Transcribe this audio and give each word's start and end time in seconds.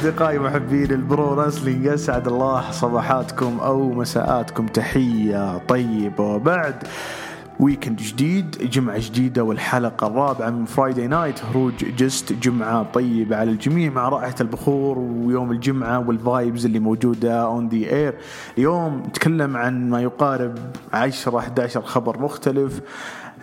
أصدقائي 0.00 0.38
محبين 0.38 0.90
ال 0.90 1.01
pro 1.01 1.34
wrestling 1.34 1.86
أسعد 1.86 2.28
الله 2.28 2.70
صباحاتكم 2.70 3.58
أو 3.60 3.92
مساءاتكم. 3.92 4.66
تحية 4.66 5.58
طيبة. 5.58 6.24
وبعد 6.24 6.74
weekend 7.60 7.96
جديد 7.96 8.70
جمعة 8.70 8.98
جديدة 8.98 9.44
والحلقة 9.44 10.06
الرابعة 10.06 10.50
من 10.50 10.64
Friday 10.64 11.06
night 11.06 11.44
هروج 11.44 11.74
جست 11.74 12.32
جمعة 12.32 12.82
طيبة 12.82 13.36
على 13.36 13.50
الجميع 13.50 13.90
مع 13.90 14.08
رائحة 14.08 14.34
البخور 14.40 14.98
ويوم 14.98 15.50
الجمعة 15.52 16.08
وال 16.08 16.25
vibes 16.25 16.66
اللي 16.66 16.78
موجودة 16.78 17.42
on 17.42 17.68
the 17.68 17.76
air 17.76 18.14
اليوم 18.58 19.02
نتكلم 19.08 19.56
عن 19.56 19.90
ما 19.90 20.02
يقارب 20.02 20.58
10 20.92 21.38
11 21.38 21.82
خبر 21.82 22.18
مختلف 22.18 22.80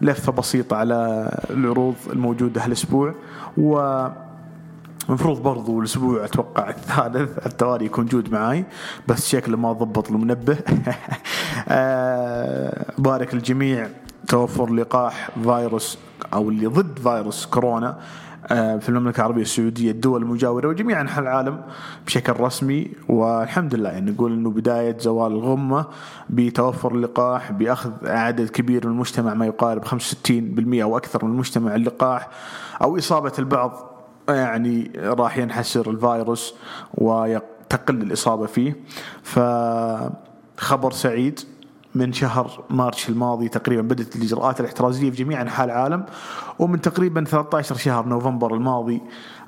لفة 0.01 0.31
بسيطة 0.31 0.75
على 0.75 1.29
العروض 1.49 1.95
الموجودة 2.13 2.65
هالأسبوع. 2.65 3.13
و 3.57 4.07
المفروض 5.09 5.43
برضو 5.43 5.79
الأسبوع 5.79 6.25
أتوقع 6.25 6.69
الثالث 6.69 7.45
التوالي 7.45 7.85
يكون 7.85 8.05
جود 8.05 8.31
معاي 8.31 8.65
بس 9.07 9.29
شكله 9.29 9.57
ما 9.57 9.73
ضبط 9.73 10.11
المنبه. 10.11 10.57
آه، 11.69 12.85
بارك 12.97 13.33
الجميع 13.33 13.89
توفر 14.27 14.73
لقاح 14.73 15.29
فيروس 15.43 15.97
أو 16.33 16.49
اللي 16.49 16.67
ضد 16.67 16.99
فيروس 16.99 17.45
كورونا 17.45 17.97
آه، 18.51 18.77
في 18.77 18.89
المملكة 18.89 19.17
العربية 19.17 19.41
السعودية 19.41 19.91
الدول 19.91 20.21
المجاورة 20.21 20.67
وجميع 20.67 21.01
أنحاء 21.01 21.23
العالم 21.23 21.61
بشكل 22.05 22.33
رسمي. 22.39 22.91
والحمد 23.09 23.75
لله 23.75 23.89
يعني 23.89 24.11
نقول 24.11 24.33
أنه 24.33 24.49
بداية 24.49 24.97
زوال 24.99 25.31
الغمة 25.31 25.85
بتوفر 26.29 26.95
اللقاح 26.95 27.51
بأخذ 27.51 27.91
عدد 28.03 28.49
كبير 28.49 28.87
من 28.87 28.91
المجتمع 28.91 29.33
ما 29.33 29.45
يقارب 29.45 29.85
65% 29.85 29.89
أو 30.81 30.97
أكثر 30.97 31.25
من 31.25 31.31
المجتمع 31.31 31.75
اللقاح 31.75 32.29
أو 32.81 32.97
إصابة 32.97 33.33
البعض 33.39 33.96
يعني 34.29 34.91
راح 34.95 35.37
ينحسر 35.37 35.89
الفيروس 35.89 36.53
وتقل 36.93 38.01
الإصابة 38.01 38.45
فيه. 38.45 38.75
فخبر 39.23 40.91
سعيد 40.91 41.39
من 41.95 42.13
شهر 42.13 42.63
مارش 42.69 43.09
الماضي 43.09 43.49
تقريبا 43.49 43.81
بدأت 43.81 44.15
الإجراءات 44.15 44.59
الاحترازية 44.59 45.09
في 45.11 45.23
جميع 45.23 45.41
أنحاء 45.41 45.65
العالم 45.65 46.05
ومن 46.59 46.81
تقريبا 46.81 47.23
13 47.23 47.75
شهر 47.75 48.05
نوفمبر 48.05 48.53
الماضي 48.53 49.01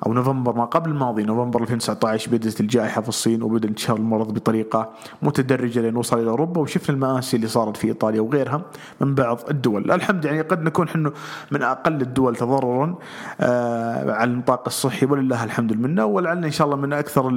أو 0.06 0.12
نوفمبر 0.12 0.56
ما 0.56 0.64
قبل 0.64 0.90
الماضي 0.90 1.22
نوفمبر 1.22 1.62
2019 1.62 2.30
بدأت 2.30 2.60
الجائحة 2.60 3.00
في 3.00 3.08
الصين 3.08 3.42
وبدأ 3.42 3.68
انتشار 3.68 3.96
المرض 3.96 4.34
بطريقة 4.34 4.90
متدرجة 5.22 5.80
لين 5.80 5.96
وصل 5.96 6.18
إلى 6.18 6.30
أوروبا 6.30 6.60
وشفنا 6.60 6.94
المآسي 6.94 7.36
اللي 7.36 7.48
صارت 7.48 7.76
في 7.76 7.88
إيطاليا 7.88 8.20
وغيرها 8.20 8.62
من 9.00 9.14
بعض 9.14 9.38
الدول، 9.50 9.90
الحمد 9.92 10.24
يعني 10.24 10.40
قد 10.40 10.62
نكون 10.62 10.88
إحنا 10.88 11.12
من 11.50 11.62
أقل 11.62 12.00
الدول 12.02 12.36
تضررا 12.36 12.98
آه 13.40 14.12
على 14.12 14.30
النطاق 14.30 14.62
الصحي 14.66 15.06
ولله 15.06 15.44
الحمد 15.44 15.72
منا 15.80 16.04
ولعلنا 16.04 16.46
إن 16.46 16.52
شاء 16.52 16.66
الله 16.66 16.76
من 16.76 16.92
أكثر 16.92 17.28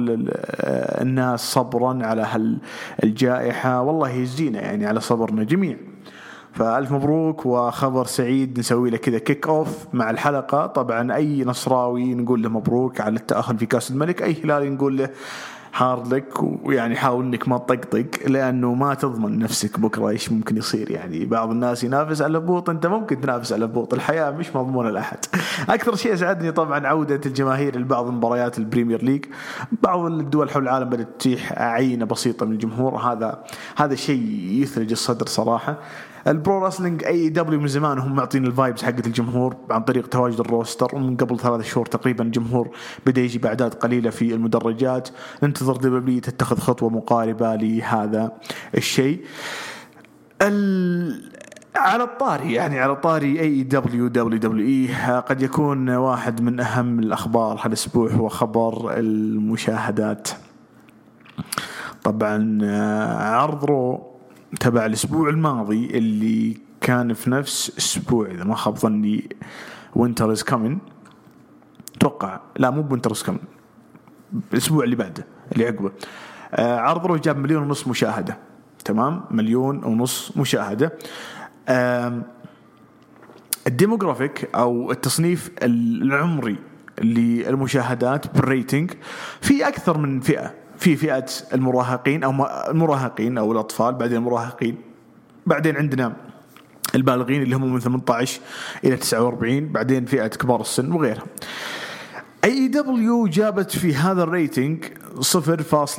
الناس 1.02 1.52
صبرا 1.52 2.06
على 2.06 2.26
هالجائحه 3.02 3.80
والله 3.82 4.08
يجزينا 4.10 4.60
يعني 4.60 4.86
على 4.86 5.00
صبرنا 5.00 5.44
جميعا. 5.44 5.93
فألف 6.54 6.92
مبروك 6.92 7.46
وخبر 7.46 8.06
سعيد 8.06 8.58
نسوي 8.58 8.90
له 8.90 8.96
كذا 8.96 9.18
kick 9.18 9.48
off 9.48 9.86
مع 9.92 10.10
الحلقة. 10.10 10.66
طبعا 10.66 11.14
أي 11.14 11.44
نصراوي 11.44 12.14
نقول 12.14 12.42
له 12.42 12.48
مبروك 12.48 13.00
على 13.00 13.16
التأهل 13.16 13.58
في 13.58 13.66
كأس 13.66 13.90
الملك 13.90 14.22
أي 14.22 14.36
هلالي 14.44 14.70
نقول 14.70 14.98
له 14.98 15.08
hard 15.76 16.14
luck 16.14 16.42
ويعني 16.64 16.96
حاول 16.96 17.24
إنك 17.24 17.48
ما 17.48 17.58
تطقطق 17.58 18.06
لأنه 18.26 18.74
ما 18.74 18.94
تضمن 18.94 19.38
نفسك 19.38 19.80
بكرة 19.80 20.08
إيش 20.08 20.32
ممكن 20.32 20.56
يصير. 20.56 20.90
يعني 20.90 21.24
بعض 21.24 21.50
الناس 21.50 21.84
ينافس 21.84 22.22
على 22.22 22.40
بوط 22.40 22.70
أنت 22.70 22.86
ممكن 22.86 23.20
تنافس 23.20 23.52
على 23.52 23.66
بوط. 23.66 23.94
الحياة 23.94 24.30
مش 24.30 24.56
مضمونة 24.56 24.90
لأحد. 24.90 25.18
أكثر 25.68 25.94
شيء 25.94 26.14
اسعدني 26.14 26.52
طبعا 26.52 26.86
عودة 26.86 27.20
الجماهير 27.26 27.78
لبعض 27.78 28.06
مباريات 28.06 28.58
ال 28.58 28.64
Premier 28.64 29.04
League. 29.04 29.24
بعض 29.82 30.04
الدول 30.04 30.50
حول 30.50 30.62
العالم 30.62 30.88
بدأت 30.88 31.08
تتيح 31.18 31.52
عينة 31.52 32.04
بسيطة 32.04 32.46
من 32.46 32.52
الجمهور. 32.52 32.96
هذا 32.96 33.44
هذا 33.76 33.94
شيء 33.94 34.22
يثلج 34.50 34.90
الصدر 34.90 35.26
صراحة. 35.26 35.78
ال 36.26 36.36
pro 36.36 36.66
wrestling 36.66 37.04
AEW 37.04 37.60
من 37.60 37.68
زمان 37.68 37.98
هم 37.98 38.14
معطين 38.14 38.46
ال 38.46 38.52
vibes 38.52 38.82
حقت 38.82 39.06
الجمهور 39.06 39.56
عن 39.70 39.82
طريق 39.82 40.06
تواجد 40.06 40.40
ال 40.40 40.48
roster 40.48 40.94
ومن 40.94 41.16
قبل 41.16 41.38
ثلاث 41.38 41.64
شهور 41.66 41.86
تقريبا 41.86 42.24
الجمهور 42.24 42.70
بدأ 43.06 43.20
يجي 43.20 43.38
باعداد 43.38 43.74
قليلة 43.74 44.10
في 44.10 44.34
المدرجات. 44.34 45.08
ننتظر 45.42 45.76
WWE 45.76 46.20
تتخذ 46.20 46.58
خطوة 46.58 46.88
مقاربة 46.90 47.54
لهذا 47.54 48.32
الشيء. 48.76 49.24
ال... 50.42 51.34
على 51.76 52.02
الطاري 52.02 52.52
يعني 52.52 52.80
على 52.80 52.96
طاري 52.96 53.40
اي 53.40 53.62
دبليو 53.62 54.08
دبليو 54.08 54.38
دبليو 54.38 54.66
إي 54.66 54.94
قد 55.20 55.42
يكون 55.42 55.90
واحد 55.90 56.40
من 56.40 56.60
أهم 56.60 56.98
الأخبار 56.98 57.60
هالأسبوع 57.62 58.10
هو 58.10 58.28
خبر 58.28 58.98
المشاهدات. 58.98 60.28
طبعا 62.02 62.58
عرض 63.20 63.64
Raw. 63.64 64.13
تبع 64.60 64.86
الأسبوع 64.86 65.28
الماضي 65.28 65.86
اللي 65.86 66.56
كان 66.80 67.14
في 67.14 67.30
نفس 67.30 67.72
أسبوع 67.78 68.26
إذا 68.26 68.44
ما 68.44 68.54
خاب 68.54 68.78
ظني 68.78 69.36
Winter 69.94 70.32
is 70.32 70.42
Coming 70.42 70.78
أتوقع 71.96 72.40
لا 72.56 72.70
مو 72.70 72.82
ب 72.82 72.86
Winter 72.86 73.12
is 73.12 73.22
Coming 73.22 73.40
الأسبوع 74.52 74.84
اللي 74.84 74.96
بعده 74.96 75.26
اللي 75.52 75.66
عقبه. 75.66 75.92
آه 76.54 76.78
عرض 76.78 77.06
Raw 77.06 77.16
جاب 77.16 77.38
مليون 77.38 77.62
ونص 77.62 77.88
مشاهدة. 77.88 78.38
تمام؟ 78.84 79.24
مليون 79.30 79.84
ونص 79.84 80.36
مشاهدة. 80.36 80.92
آه 81.68 82.22
ال 83.66 83.73
demographic 83.73 84.50
أو 84.54 84.90
التصنيف 84.90 85.50
العمري 85.62 86.56
للمشاهدات 87.02 88.34
بال 88.34 88.48
rating 88.48 88.90
في 89.40 89.68
أكثر 89.68 89.98
من 89.98 90.20
فئة. 90.20 90.63
في 90.84 90.96
فئة 90.96 91.26
المراهقين 91.54 92.24
أو 92.24 92.30
المراهقين 92.70 93.38
أو 93.38 93.52
الأطفال 93.52 93.94
بعدين 93.94 94.16
المراهقين. 94.16 94.76
بعدين 95.46 95.76
عندنا 95.76 96.16
البالغين 96.94 97.42
اللي 97.42 97.56
هم 97.56 97.72
من 97.72 97.80
18 97.80 98.40
إلى 98.84 98.96
49 98.96 99.68
بعدين 99.68 100.04
فئة 100.04 100.26
كبار 100.26 100.60
السن 100.60 100.92
وغيرها 100.92 101.24
AEW 102.44 103.26
جابت 103.26 103.70
في 103.70 103.94
هذا 103.94 104.22
ال 104.22 104.31
rating 104.31 104.84
0.57 104.84 104.90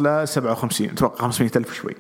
أتوقع 0.02 0.54
500 0.54 1.52
ألف 1.56 1.74
شوي 1.74 1.96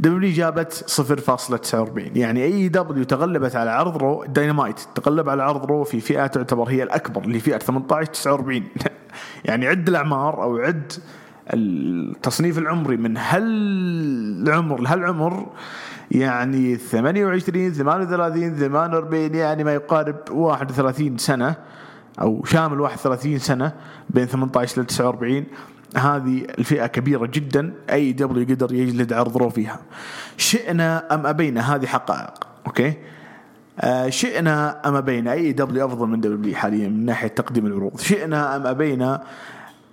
WWE 0.00 0.32
جابت 0.32 0.84
0.49 0.88 1.98
يعني 2.16 2.44
AEW 2.44 3.04
تغلبت 3.04 3.56
على 3.56 3.70
عرض 3.70 3.96
Raw 3.96 4.24
Dynamite 4.24 4.80
تغلب 4.94 5.28
على 5.28 5.42
عرض 5.42 5.64
Raw 5.64 5.84
في 5.84 6.00
فئة 6.00 6.26
تعتبر 6.26 6.68
هي 6.68 6.82
الأكبر 6.82 7.22
اللي 7.24 7.40
فئة 7.40 7.58
18 7.58 8.12
49 8.12 8.62
يعني 9.44 9.66
عد 9.66 9.88
الأعمار 9.88 10.42
أو 10.42 10.56
عد 10.56 10.92
التصنيف 11.54 12.58
العمري 12.58 12.96
من 12.96 13.16
هالعمر 13.16 14.80
لهالعمر 14.80 15.46
يعني 16.10 16.76
28 16.76 17.72
38 17.72 18.56
48 18.56 19.34
يعني 19.34 19.64
ما 19.64 19.74
يقارب 19.74 20.16
31 20.30 21.18
سنة 21.18 21.54
أو 22.20 22.44
شامل 22.44 22.80
31 22.80 23.38
سنة 23.38 23.72
بين 24.10 24.26
18 24.26 24.82
ل 24.82 24.86
49 24.86 25.44
هذه 25.96 26.46
الفئة 26.58 26.86
كبيرة 26.86 27.26
جدا 27.26 27.72
AEW 27.90 28.42
يقدر 28.42 28.74
يجلد 28.74 29.12
عرض 29.12 29.36
Raw 29.36 29.48
فيها 29.48 29.80
شئنا 30.36 31.14
أم 31.14 31.26
أبينا؟ 31.26 31.74
هذه 31.74 31.86
حقائق 31.86 32.46
أوكي؟ 32.66 32.94
آه 33.80 34.08
شئنا 34.08 34.88
أم 34.88 34.96
أبينا؟ 34.96 35.32
أي 35.32 35.52
دبليو 35.52 35.86
أفضل 35.86 36.06
من 36.06 36.20
دبليو 36.20 36.54
حاليا 36.54 36.88
من 36.88 37.04
ناحية 37.04 37.28
تقديم 37.28 37.66
العروض. 37.66 38.00
شئنا 38.00 38.56
أم 38.56 38.66
أبينا؟ 38.66 39.22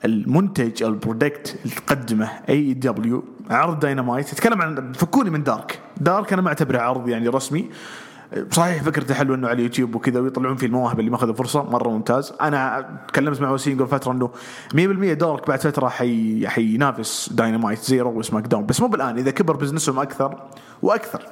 المنتج 0.06 0.84
أو 0.84 0.90
ال 0.90 0.98
product 0.98 1.60
اللي 1.64 1.76
تقدمه 1.76 2.30
AEW 2.50 3.24
عرض 3.50 3.80
داينامايت 3.80 4.30
تتكلم 4.30 4.62
عن 4.62 4.92
فكوني 4.92 5.30
من 5.30 5.44
Dark 5.44 5.80
Dark 5.98 6.34
أنا 6.34 6.42
ما 6.42 6.48
أعتبره 6.48 6.80
عرض 6.80 7.10
يعني 7.10 7.28
رسمي. 7.28 7.70
صحيح 8.52 8.84
فكرته 8.84 9.14
حلوة 9.14 9.36
إنه 9.36 9.48
على 9.48 9.56
اليوتيوب 9.56 9.96
وكذا 9.96 10.20
ويطلعون 10.20 10.56
فيه 10.56 10.68
المواهب 10.68 11.00
اللي 11.00 11.12
ما 11.12 11.18
أخذوا 11.18 11.34
فرصة 11.34 11.64
مرة 11.64 11.90
ممتاز. 11.90 12.34
أنا 12.42 12.90
تكلمت 13.08 13.42
مع 13.42 13.52
وسيم 13.52 13.78
قبل 13.78 13.88
فترة 13.88 14.12
إنه 14.12 14.30
100% 14.74 15.14
Dark 15.14 15.48
بعد 15.48 15.60
فترة 15.60 15.88
حي 15.88 16.48
حينافس 16.48 17.30
داينامايت 17.34 17.80
زي 17.80 18.02
Raw 18.02 18.12
و 18.12 18.48
SmackDown 18.48 18.66
بس 18.66 18.82
مو 18.82 18.88
بالآن 18.88 19.18
إذا 19.18 19.32
كبر 19.32 19.56
business 19.56 19.91
هم 19.91 20.00
أكثر 20.00 20.44
وأكثر. 20.82 21.26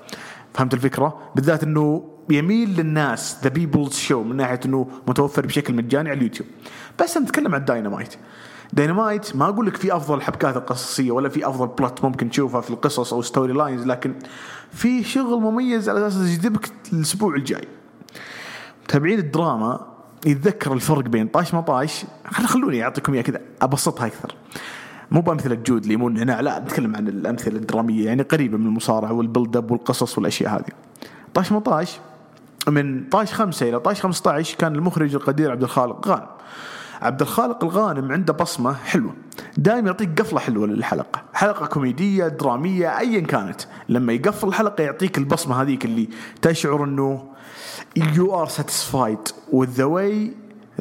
فهمت 0.53 0.73
الفكرة؟ 0.73 1.17
بالذات 1.35 1.63
إنه 1.63 2.03
يميل 2.29 2.69
للناس 2.69 3.37
the 3.43 3.49
people's 3.49 3.93
show 3.93 4.23
من 4.23 4.35
ناحية 4.35 4.59
إنه 4.65 4.87
متوفر 5.07 5.45
بشكل 5.45 5.73
مجاني 5.73 6.09
على 6.09 6.17
اليوتيوب. 6.17 6.49
بس 7.01 7.17
نتكلم 7.17 7.55
عن 7.55 7.65
Dynamite 7.65 8.15
Dynamite 8.73 9.35
ما 9.35 9.49
أقول 9.49 9.65
لك 9.65 9.75
في 9.75 9.95
أفضل 9.95 10.17
الحبكات 10.17 10.57
القصصية 10.57 11.11
ولا 11.11 11.29
في 11.29 11.47
أفضل 11.47 11.67
plot 11.67 12.03
ممكن 12.03 12.29
تشوفها 12.29 12.61
في 12.61 12.69
القصص 12.69 13.13
أو 13.13 13.21
storylines 13.21 13.85
لكن 13.85 14.13
في 14.71 15.03
شغل 15.03 15.41
مميز 15.41 15.89
على 15.89 16.07
أساس 16.07 16.29
يجذبك 16.29 16.69
الأسبوع 16.93 17.35
الجاي. 17.35 17.67
متابعين 18.83 19.19
الدراما 19.19 19.87
يتذكر 20.25 20.73
الفرق 20.73 21.03
بين 21.03 21.27
طاش 21.27 21.53
ما 21.53 21.61
طاش. 21.61 22.05
خلوني 22.25 22.83
أعطيكم 22.83 23.13
إياه 23.13 23.21
كذا 23.21 23.41
أبسطها 23.61 24.07
أكثر. 24.07 24.35
مو 25.11 25.21
بأمثلة 25.21 25.55
جود 25.55 25.85
ليمون 25.85 26.17
هنا 26.17 26.41
لا 26.41 26.59
نتكلم 26.59 26.95
عن 26.95 27.07
الأمثلة 27.07 27.55
الدرامية 27.55 28.05
يعني 28.05 28.21
قريبة 28.21 28.57
من 28.57 28.65
المصارعة 28.65 29.13
وال 29.13 29.26
build 29.26 29.57
up 29.57 29.71
والقصص 29.71 30.17
والأشياء 30.17 30.55
هذه. 30.55 30.73
طاش 31.33 31.51
ما 31.51 31.59
طاش 31.59 31.99
من 32.67 33.03
طاش 33.03 33.33
خمسة 33.33 33.69
إلى 33.69 33.79
طاش 33.79 34.01
15 34.01 34.57
كان 34.57 34.75
المخرج 34.75 35.15
القدير 35.15 35.51
عبد 35.51 35.63
الخالق 35.63 36.07
غانم. 36.07 36.27
عبد 37.01 37.21
الخالق 37.21 37.63
الغانم 37.63 38.11
عنده 38.11 38.33
بصمة 38.33 38.73
حلوة. 38.73 39.13
دائما 39.57 39.87
يعطيك 39.87 40.21
قفلة 40.21 40.39
حلوة 40.39 40.67
للحلقة. 40.67 41.21
حلقة 41.33 41.65
كوميدية 41.65 42.27
درامية 42.27 42.99
ايا 42.99 43.19
كانت. 43.19 43.61
لما 43.89 44.13
يقفل 44.13 44.47
الحلقة 44.47 44.81
يعطيك 44.83 45.17
البصمة 45.17 45.61
هذيك 45.61 45.85
اللي 45.85 46.09
تشعر 46.41 46.83
إنه 46.83 47.23
you 47.99 48.31
are 48.31 48.49
satisfied 48.49 49.31
with 49.51 49.77
the 49.77 49.87
way 49.87 50.31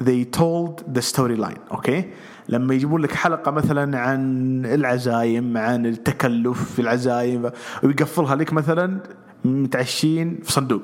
they 0.00 0.24
told 0.24 0.94
the 0.96 1.02
storyline 1.14 1.58
أوكي؟ 1.72 2.10
لما 2.48 2.74
يجيبون 2.74 3.02
لك 3.02 3.12
حلقة 3.12 3.50
مثلا 3.50 3.98
عن 3.98 4.62
العزايم 4.66 5.58
عن 5.58 5.86
التكلف 5.86 6.72
في 6.72 6.82
العزايم 6.82 7.50
ويقفلها 7.82 8.36
لك 8.36 8.52
مثلا 8.52 9.00
متعشين 9.44 10.40
في 10.44 10.52
صندوق. 10.52 10.82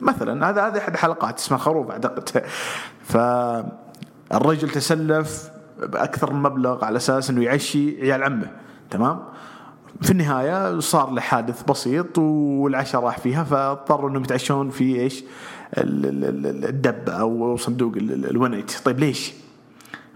مثلا 0.00 0.50
هذا 0.50 0.66
هذا 0.66 0.78
أحد 0.78 0.92
الحلقات 0.92 1.38
اسمها 1.38 1.58
خروف 1.58 1.90
أعتقد. 1.90 2.44
فالرجل 4.30 4.70
تسلف 4.70 5.50
بأكثر 5.78 6.32
من 6.32 6.42
مبلغ 6.42 6.84
على 6.84 6.96
أساس 6.96 7.30
إنه 7.30 7.44
يعشي 7.44 8.00
عيال 8.02 8.22
عمه 8.22 8.50
تمام 8.90 9.22
في 10.02 10.10
النهاية 10.10 10.80
صار 10.80 11.10
له 11.10 11.20
حادث 11.20 11.62
بسيط 11.62 12.18
والعشاء 12.18 13.02
راح 13.02 13.18
فيها 13.18 13.44
فاضطروا 13.44 14.10
إنهم 14.10 14.22
يتعشون 14.22 14.70
في 14.70 15.00
إيش؟ 15.00 15.24
الدبة 15.74 17.12
أو 17.12 17.56
صندوق 17.56 17.92
الونيت 17.96 18.72
طيب 18.84 18.98
ليش؟ 18.98 19.32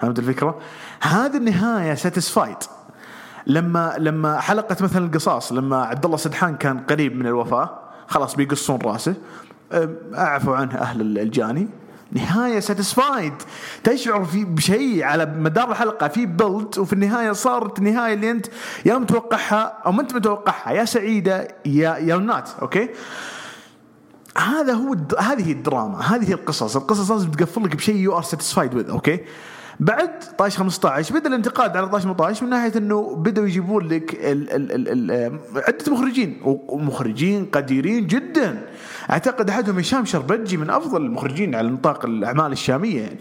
فهمت 0.01 0.19
الفكرة؟ 0.19 0.59
هذه 1.01 1.37
النهاية 1.37 1.95
satisfied 1.95 2.57
لما 3.47 3.95
لما 3.99 4.41
حلقة 4.41 4.77
مثلا 4.81 5.07
القصاص 5.07 5.53
لما 5.53 5.83
عبد 5.83 6.05
الله 6.05 6.17
سدحان 6.17 6.57
كان 6.57 6.79
قريب 6.79 7.17
من 7.17 7.27
الوفاة 7.27 7.71
خلاص 8.07 8.35
بيقصون 8.37 8.79
رأسه 8.85 9.15
أعفوا 10.15 10.57
عنه 10.57 10.75
أهل 10.75 11.19
الجاني 11.19 11.69
نهاية 12.13 12.61
satisfied 12.61 13.33
تشعر 13.85 14.25
في 14.25 14.45
بشيء 14.45 15.03
على 15.03 15.27
مدار 15.27 15.71
الحلقة 15.71 16.09
في 16.09 16.27
build 16.27 16.79
وفي 16.79 16.93
النهاية 16.93 17.33
صارت 17.33 17.79
النهايه 17.79 18.15
اللي 18.15 18.31
أنت 18.31 18.47
يا 18.87 18.99
متوقعها 18.99 19.79
أو 19.87 19.93
ما 19.93 20.03
أنت 20.03 20.15
متوقعها 20.15 20.73
يا 20.73 20.85
سعيدة 20.85 21.49
يا 21.67 21.97
يا 21.97 22.17
not 22.17 22.51
أوكي؟ 22.63 22.89
هذا 24.39 24.73
هو 24.73 24.97
هذه 25.19 25.53
الدراما 25.53 26.01
هذه 26.01 26.33
القصص. 26.33 26.77
القصص 26.77 27.11
لازم 27.11 27.31
تقفل 27.31 27.65
لك 27.65 27.77
بشيء 27.77 27.97
you 27.97 28.17
are 28.17 28.23
satisfied 28.23 28.75
with 28.75 28.91
أوكي؟ 28.91 29.21
بعد 29.81 30.37
طاش 30.39 30.57
15 30.57 31.15
بدأ 31.15 31.29
الانتقاد 31.29 31.77
على 31.77 31.89
طاش 31.89 32.03
18 32.03 32.45
من 32.45 32.51
ناحية 32.51 32.73
إنه 32.77 33.15
بدأوا 33.17 33.47
يجيبون 33.47 33.89
لك 33.89 34.15
ال 34.15 34.51
ال 34.53 34.73
ال 34.73 35.11
ال 35.11 35.39
عدة 35.57 35.93
مخرجين 35.93 36.41
ومخرجين 36.45 37.45
قديرين 37.45 38.07
جدا. 38.07 38.69
أعتقد 39.11 39.51
أحدهم 39.51 39.79
هشام 39.79 40.05
شربجي 40.05 40.57
من 40.57 40.71
أفضل 40.71 41.03
المخرجين 41.03 41.55
على 41.55 41.69
نطاق 41.69 42.05
الأعمال 42.05 42.53
الشامية 42.53 43.01
يعني. 43.03 43.21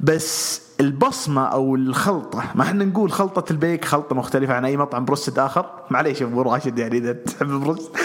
بس 0.00 0.62
البصمة 0.80 1.44
أو 1.44 1.74
الخلطة 1.74 2.44
ما 2.54 2.62
إحنا 2.62 2.84
نقول 2.84 3.12
خلطة 3.12 3.52
البيك 3.52 3.84
خلطة 3.84 4.16
مختلفة 4.16 4.54
عن 4.54 4.64
أي 4.64 4.76
مطعم 4.76 5.04
بروست 5.04 5.38
آخر. 5.38 5.66
معليش 5.90 6.22
أبو 6.22 6.42
راشد 6.42 6.78
يعني 6.78 6.98
إذا 6.98 7.12
تحب 7.12 7.50
البروست 7.50 7.96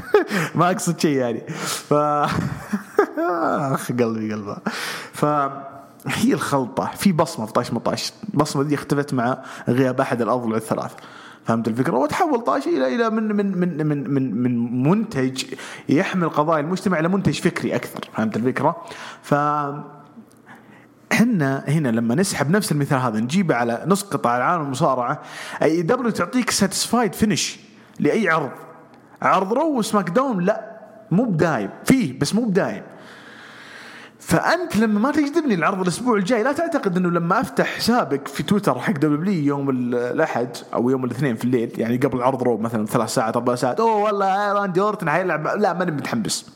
ما 0.54 0.70
أقصد 0.70 1.00
شيء 1.00 1.16
يعني. 1.16 1.40
ف 1.88 1.94
أخ 3.74 3.92
قلبي 3.92 4.32
قلبه. 4.32 4.56
ف 5.12 5.24
هي 6.06 6.32
الخلطة 6.32 6.90
في 6.96 7.12
بصمة 7.12 7.46
في 7.46 7.52
طاش 7.52 7.72
مطاش. 7.72 8.12
البصمه 8.34 8.62
دي 8.62 8.74
اختفت 8.74 9.14
مع 9.14 9.42
غياب 9.68 10.00
أحد 10.00 10.22
الأضلع 10.22 10.56
الثلاث. 10.56 10.92
فهمت 11.46 11.68
الفكرة؟ 11.68 11.96
وتحول 11.96 12.40
طاش 12.40 12.66
إلى 12.66 12.94
إلى 12.94 13.10
من 13.10 13.36
من 13.36 13.58
من 13.58 13.86
من 13.86 14.10
من, 14.14 14.42
من 14.42 14.82
منتج 14.82 15.44
يحمل 15.88 16.28
قضايا 16.28 16.60
المجتمع 16.60 16.98
إلى 16.98 17.08
منتج 17.08 17.40
فكري 17.40 17.74
أكثر 17.74 18.00
فهمت 18.12 18.36
الفكرة؟ 18.36 18.76
ف 19.22 19.34
إحنا 21.12 21.64
هنا 21.68 21.88
لما 21.88 22.14
نسحب 22.14 22.50
نفس 22.50 22.72
المثال 22.72 22.98
هذا 22.98 23.20
نجيبه 23.20 23.54
على 23.54 23.84
نص 23.86 24.02
قطاع 24.02 24.36
العالم 24.36 24.62
المصارعه 24.62 25.22
AEW 25.62 26.10
تعطيك 26.10 26.50
satisfied 26.50 27.12
finish 27.14 27.58
لأي 28.00 28.28
عرض. 28.28 28.50
عرض 29.22 29.52
Raw 29.52 29.78
و 29.78 30.10
SmackDown 30.10 30.44
لا 30.44 30.76
مو 31.10 31.24
بدايم 31.24 31.70
فيه 31.84 32.18
بس 32.18 32.34
مو 32.34 32.44
بدايم 32.44 32.82
فأنت 34.26 34.76
لما 34.76 35.00
ما 35.00 35.12
تجذبني 35.12 35.54
العرض 35.54 35.80
الأسبوع 35.80 36.16
الجاي 36.16 36.42
لا 36.42 36.52
تعتقد 36.52 36.96
إنه 36.96 37.10
لما 37.10 37.40
أفتح 37.40 37.66
حسابك 37.66 38.28
في 38.28 38.42
تويتر 38.42 38.78
حق 38.78 38.92
WWE 38.92 39.44
يوم 39.44 39.70
الأحد 39.70 40.48
أو 40.74 40.90
يوم 40.90 41.04
الاثنين 41.04 41.36
في 41.36 41.44
الليل 41.44 41.80
يعني 41.80 41.96
قبل 41.96 42.22
عرض 42.22 42.42
Raw 42.42 42.58
مثلا 42.58 42.86
ثلاث 42.86 43.14
ساعات 43.14 43.36
أربع 43.36 43.54
ساعات 43.54 43.80
أوه 43.80 43.96
والله 43.96 44.52
راندي 44.52 44.80
أورتن 44.80 45.10
حيلعب 45.10 45.46
لا 45.46 45.72
ماني 45.72 45.90
متحمس. 45.90 46.50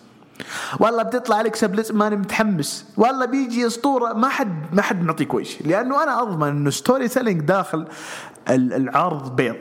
والله 0.81 1.03
بتطلع 1.03 1.41
الكسا 1.41 1.67
بليس 1.67 1.93
ماني 1.93 2.17
متحمس. 2.17 2.87
والله 2.97 3.27
بيجي 3.27 3.67
أسطورة 3.67 4.13
ما 4.13 4.29
حد 4.29 4.75
ما 4.75 4.83
حد 4.83 5.03
معطيك 5.05 5.35
وجه 5.35 5.57
لأنه 5.65 6.03
أنا 6.03 6.23
أضمن 6.23 6.49
إنه 6.49 6.71
ال 6.71 7.09
storytelling 7.09 7.41
داخل 7.41 7.87
العرض 8.49 9.37
بيض. 9.37 9.57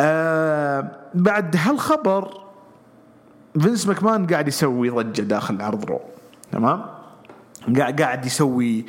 آه 0.00 0.90
بعد 1.14 1.56
هالخبر 1.58 2.40
فينس 3.60 3.86
ماكمان 3.86 4.26
قاعد 4.26 4.48
يسوي 4.48 4.90
ضجة 4.90 5.22
داخل 5.22 5.62
عرض 5.62 5.84
Raw. 5.84 6.11
تمام؟ 6.52 6.84
قاعد 7.98 8.26
يسوي 8.26 8.84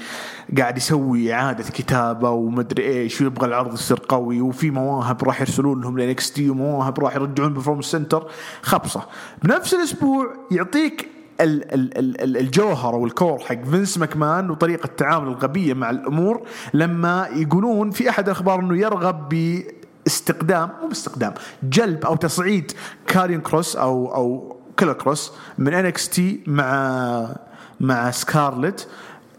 قاعد 0.57 0.77
يسوي 0.77 1.33
إعادة 1.33 1.63
كتابة 1.63 2.29
ومدري 2.29 2.87
إيش 2.87 3.21
ويبغى 3.21 3.47
العرض 3.47 3.73
يصير 3.73 3.99
قوي 4.09 4.41
وفي 4.41 4.71
مواهب 4.71 5.23
راح 5.23 5.41
يرسلون 5.41 5.81
لهم 5.81 5.97
ل 5.97 6.31
NXT 6.31 6.49
ومواهب 6.49 6.99
راح 6.99 7.15
يرجعون 7.15 7.53
ب 7.53 7.56
performance 7.56 7.81
center. 7.81 8.27
خبصة. 8.61 9.03
بنفس 9.43 9.73
الأسبوع 9.73 10.33
يعطيك 10.51 11.09
ال 11.41 11.73
ال 11.73 11.97
ال 12.21 12.37
الجوهر 12.37 12.93
أو 12.93 13.05
ال 13.05 13.12
core 13.12 13.39
حق 13.39 13.63
فينس 13.63 13.97
ماكمان 13.97 14.49
وطريقة 14.49 14.85
التعامل 14.85 15.27
الغبية 15.27 15.73
مع 15.73 15.89
الأمور 15.89 16.47
لما 16.73 17.27
يقولون 17.35 17.91
في 17.91 18.09
أحد 18.09 18.25
الأخبار 18.25 18.59
إنه 18.59 18.77
يرغب 18.77 19.29
ب 19.29 19.61
استقدام 20.07 20.69
مو 20.81 20.87
باستقدام 20.87 21.33
جلب 21.63 22.05
أو 22.05 22.15
تصعيد 22.15 22.71
كارين 23.07 23.41
كروس 23.41 23.75
أو 23.75 24.15
أو 24.15 24.57
كيلر 24.77 24.93
كروس 24.93 25.31
من 25.57 25.73
NXT 25.73 26.43
مع 26.47 27.35
مع 27.79 28.11
سكارلت 28.11 28.87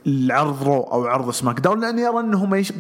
لعرض 0.07 0.63
Raw 0.63 0.81
أو 0.81 1.07
عرض 1.07 1.31
SmackDown 1.31 1.81
لاني 1.81 2.03
يرى 2.03 2.21
أنهم 2.21 2.55
يش... 2.55 2.73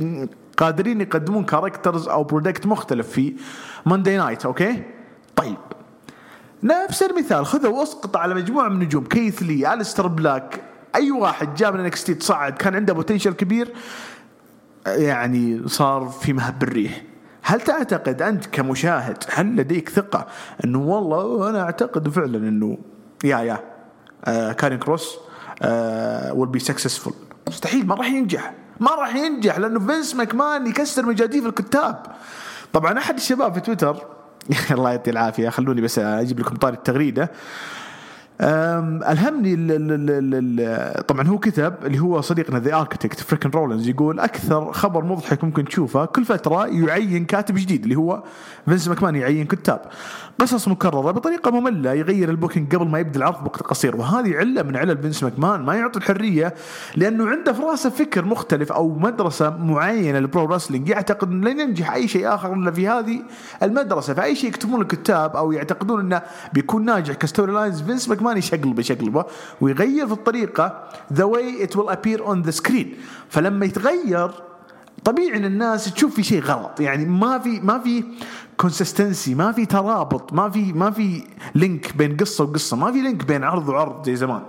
قادرين 0.57 1.01
يقدمون 1.01 1.45
characters 1.45 2.09
أو 2.09 2.25
product 2.25 2.67
مختلف 2.67 3.09
في 3.09 3.35
Monday 3.87 4.17
Night 4.17 4.47
okay؟ 4.47 4.83
طيب. 5.37 5.57
نفس 6.63 7.03
المثال 7.03 7.47
خذوا 7.47 7.79
واسقط 7.79 8.17
على 8.17 8.35
مجموعة 8.35 8.69
من 8.69 8.83
النجوم 8.83 9.05
كيث 9.05 9.43
لي 9.43 9.75
الستر 9.75 10.07
بلاك 10.07 10.63
أي 10.95 11.11
واحد 11.11 11.55
جاء 11.55 11.73
من 11.73 11.81
NXT 11.81 12.05
تصعد 12.05 12.53
كان 12.53 12.75
عنده 12.75 12.93
potential 12.93 13.33
كبير 13.33 13.73
يعني 14.87 15.69
صار 15.69 16.07
في 16.07 16.33
مهب 16.33 16.63
الريح. 16.63 17.03
هل 17.43 17.61
تعتقد 17.61 18.23
أنت 18.23 18.47
كمشاهد 18.47 19.25
هل 19.29 19.57
لديك 19.57 19.89
ثقة 19.89 20.27
إنه 20.65 20.79
والله 20.79 21.51
أنا 21.51 21.63
أعتقد 21.63 22.09
فعلا 22.09 22.37
إنه 22.37 22.79
يا 23.25 23.39
يا 23.39 23.61
آه 24.25 24.53
كارين 24.53 24.79
كروس 24.79 25.19
will 26.33 26.49
be 26.49 26.59
successful 26.59 27.13
مستحيل 27.49 27.87
ما 27.87 27.95
راح 27.95 28.07
ينجح. 28.07 28.53
ما 28.81 28.91
راح 28.91 29.15
ينجح 29.15 29.59
لأنه 29.59 29.81
فينس 29.81 30.15
ماكمان 30.15 30.67
يكسر 30.67 31.07
مجاديف 31.07 31.47
الكتاب. 31.47 32.07
طبعا 32.73 32.99
أحد 32.99 33.15
الشباب 33.15 33.55
في 33.55 33.61
تويتر 33.61 33.97
الله 34.71 34.91
يعطيه 34.91 35.11
العافية 35.11 35.49
خلوني 35.49 35.81
بس 35.81 35.99
أجيب 35.99 36.41
لكم 36.41 36.57
طاري 36.57 36.77
التغريدة. 36.77 37.31
ألهمني 38.41 39.57
طبعا 41.09 41.29
هو 41.29 41.39
كتب 41.39 41.75
اللي 41.85 41.99
هو 41.99 42.21
صديقنا 42.21 42.59
The 42.59 42.75
Architect 42.75 43.21
Freakin 43.21 43.51
Rollins 43.51 43.89
يقول 43.89 44.21
أكثر 44.21 44.73
خبر 44.73 45.05
مضحك 45.05 45.45
ممكن 45.45 45.65
تشوفه 45.65 46.05
كل 46.05 46.25
فترة 46.25 46.67
يعين 46.67 47.25
كاتب 47.25 47.55
جديد 47.55 47.83
اللي 47.83 47.95
هو 47.95 48.23
فينس 48.67 48.89
ماكمان 48.89 49.17
يعين 49.17 49.47
كتاب. 49.47 49.81
قصص 50.41 50.69
مكررة 50.69 51.11
بطريقة 51.11 51.51
مملة 51.51 51.93
يغير 51.93 52.31
ال 52.31 52.36
booking 52.36 52.77
قبل 52.77 52.89
ما 52.89 52.99
يبدأ 52.99 53.19
العرض 53.19 53.45
بوقت 53.45 53.63
قصير 53.63 53.97
وهذه 53.97 54.37
علة 54.37 54.63
من 54.63 54.77
علل 54.77 54.99
فينس 54.99 55.23
ماكمان 55.23 55.63
ما 55.63 55.75
يعطي 55.75 55.99
الحرية 55.99 56.55
لأنه 56.97 57.29
عنده 57.29 57.53
في 57.53 57.63
راسه 57.63 57.91
فكر 57.91 58.25
مختلف 58.25 58.73
أو 58.73 58.99
مدرسة 58.99 59.57
معينة 59.57 60.19
لل 60.19 60.29
pro 60.29 60.45
wrestling 60.45 60.89
يعتقد 60.89 61.29
إنه 61.29 61.51
لن 61.51 61.61
ينجح 61.61 61.93
أي 61.93 62.09
شيء 62.09 62.35
آخر 62.35 62.55
إلا 62.55 62.71
في 62.71 62.89
هذه 62.89 63.23
المدرسة 63.63 64.15
فأي 64.15 64.37
شيء 64.37 64.49
يكتبون 64.51 64.81
الكتاب 64.81 65.37
أو 65.37 65.53
يعتقدون 65.53 66.01
إنه 66.01 66.23
بيكون 66.53 66.85
ناجح 66.85 67.15
ك 67.15 67.53
storylines 67.53 67.83
فينس 67.83 68.09
ماكمان 68.09 68.24
يشقلبه 68.33 68.81
يشقلبه 68.81 69.25
ويغير 69.61 70.07
في 70.07 70.13
الطريقة 70.13 70.89
the 71.13 71.25
way 71.25 71.65
it 71.65 71.77
will 71.77 71.89
appear 71.89 72.27
on 72.27 72.43
the 72.43 72.51
screen 72.51 72.95
فلما 73.29 73.67
يتغير 73.67 74.31
طبيعي 75.05 75.37
إن 75.37 75.45
الناس 75.45 75.95
تشوف 75.95 76.15
في 76.15 76.23
شيء 76.23 76.43
غلط. 76.43 76.81
يعني 76.81 77.05
ما 77.05 77.39
في 77.39 77.61
ما 77.61 77.79
في 77.79 78.05
consistency 78.57 79.35
ما 79.35 79.53
في 79.53 79.67
ترابط 79.67 80.33
ما 80.33 80.51
في 80.51 80.73
ما 80.73 80.91
في 80.91 81.23
link 81.55 81.97
بين 81.97 82.17
قصة 82.17 82.45
وقصة 82.45 82.77
ما 82.77 82.93
في 82.93 83.01
link 83.01 83.25
بين 83.25 83.45
عرض 83.45 83.69
وعرض 83.69 84.07
زي 84.07 84.17
زمان. 84.17 84.43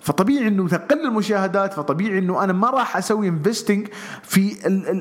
فطبيعي 0.00 0.48
إنه 0.48 0.68
تقل 0.68 1.00
المشاهدات 1.00 1.72
فطبيعي 1.72 2.18
إنه 2.18 2.44
أنا 2.44 2.52
ما 2.52 2.70
راح 2.70 2.96
أسوي 2.96 3.28
investing 3.28 3.88
في 4.22 4.56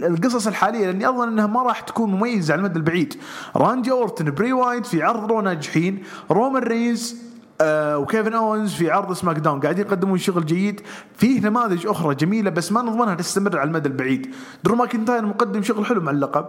القصص 0.08 0.48
الحالية 0.48 0.86
لأني 0.86 1.10
أظن 1.10 1.28
إنها 1.28 1.48
ما 1.48 1.64
راح 1.64 1.80
تكون 1.80 2.12
مميزة 2.12 2.54
على 2.54 2.60
المدى 2.60 2.80
البعيد. 2.80 3.16
راندي 3.56 3.92
أورتن 3.92 4.32
بري 4.32 4.54
وايت 4.54 4.86
في 4.86 5.04
عرض 5.04 5.32
Raw 5.32 5.42
ناجحين 5.42 6.04
رومان 6.32 6.64
رينز 6.64 7.16
آه 7.64 7.98
وكيفن 7.98 8.34
اونز 8.34 8.74
في 8.74 8.92
عرض 8.92 9.14
SmackDown. 9.14 9.60
قاعدين 9.60 9.86
يقدمون 9.86 10.18
شغل 10.18 10.46
جيد. 10.46 10.82
فيه 11.16 11.42
نماذج 11.42 11.88
أخرى 11.88 12.16
جميلة 12.16 12.50
بس 12.50 12.72
ما 12.72 12.82
نضمنها 12.82 13.16
تستمر 13.16 13.60
على 13.60 13.68
المدى 13.68 13.90
البعيد. 13.90 14.36
درو 14.64 14.76
ماكنتاير 14.76 15.26
مقدم 15.26 15.64
شغل 15.64 15.86
حلو 15.86 16.02
مع 16.02 16.12
اللقب 16.12 16.46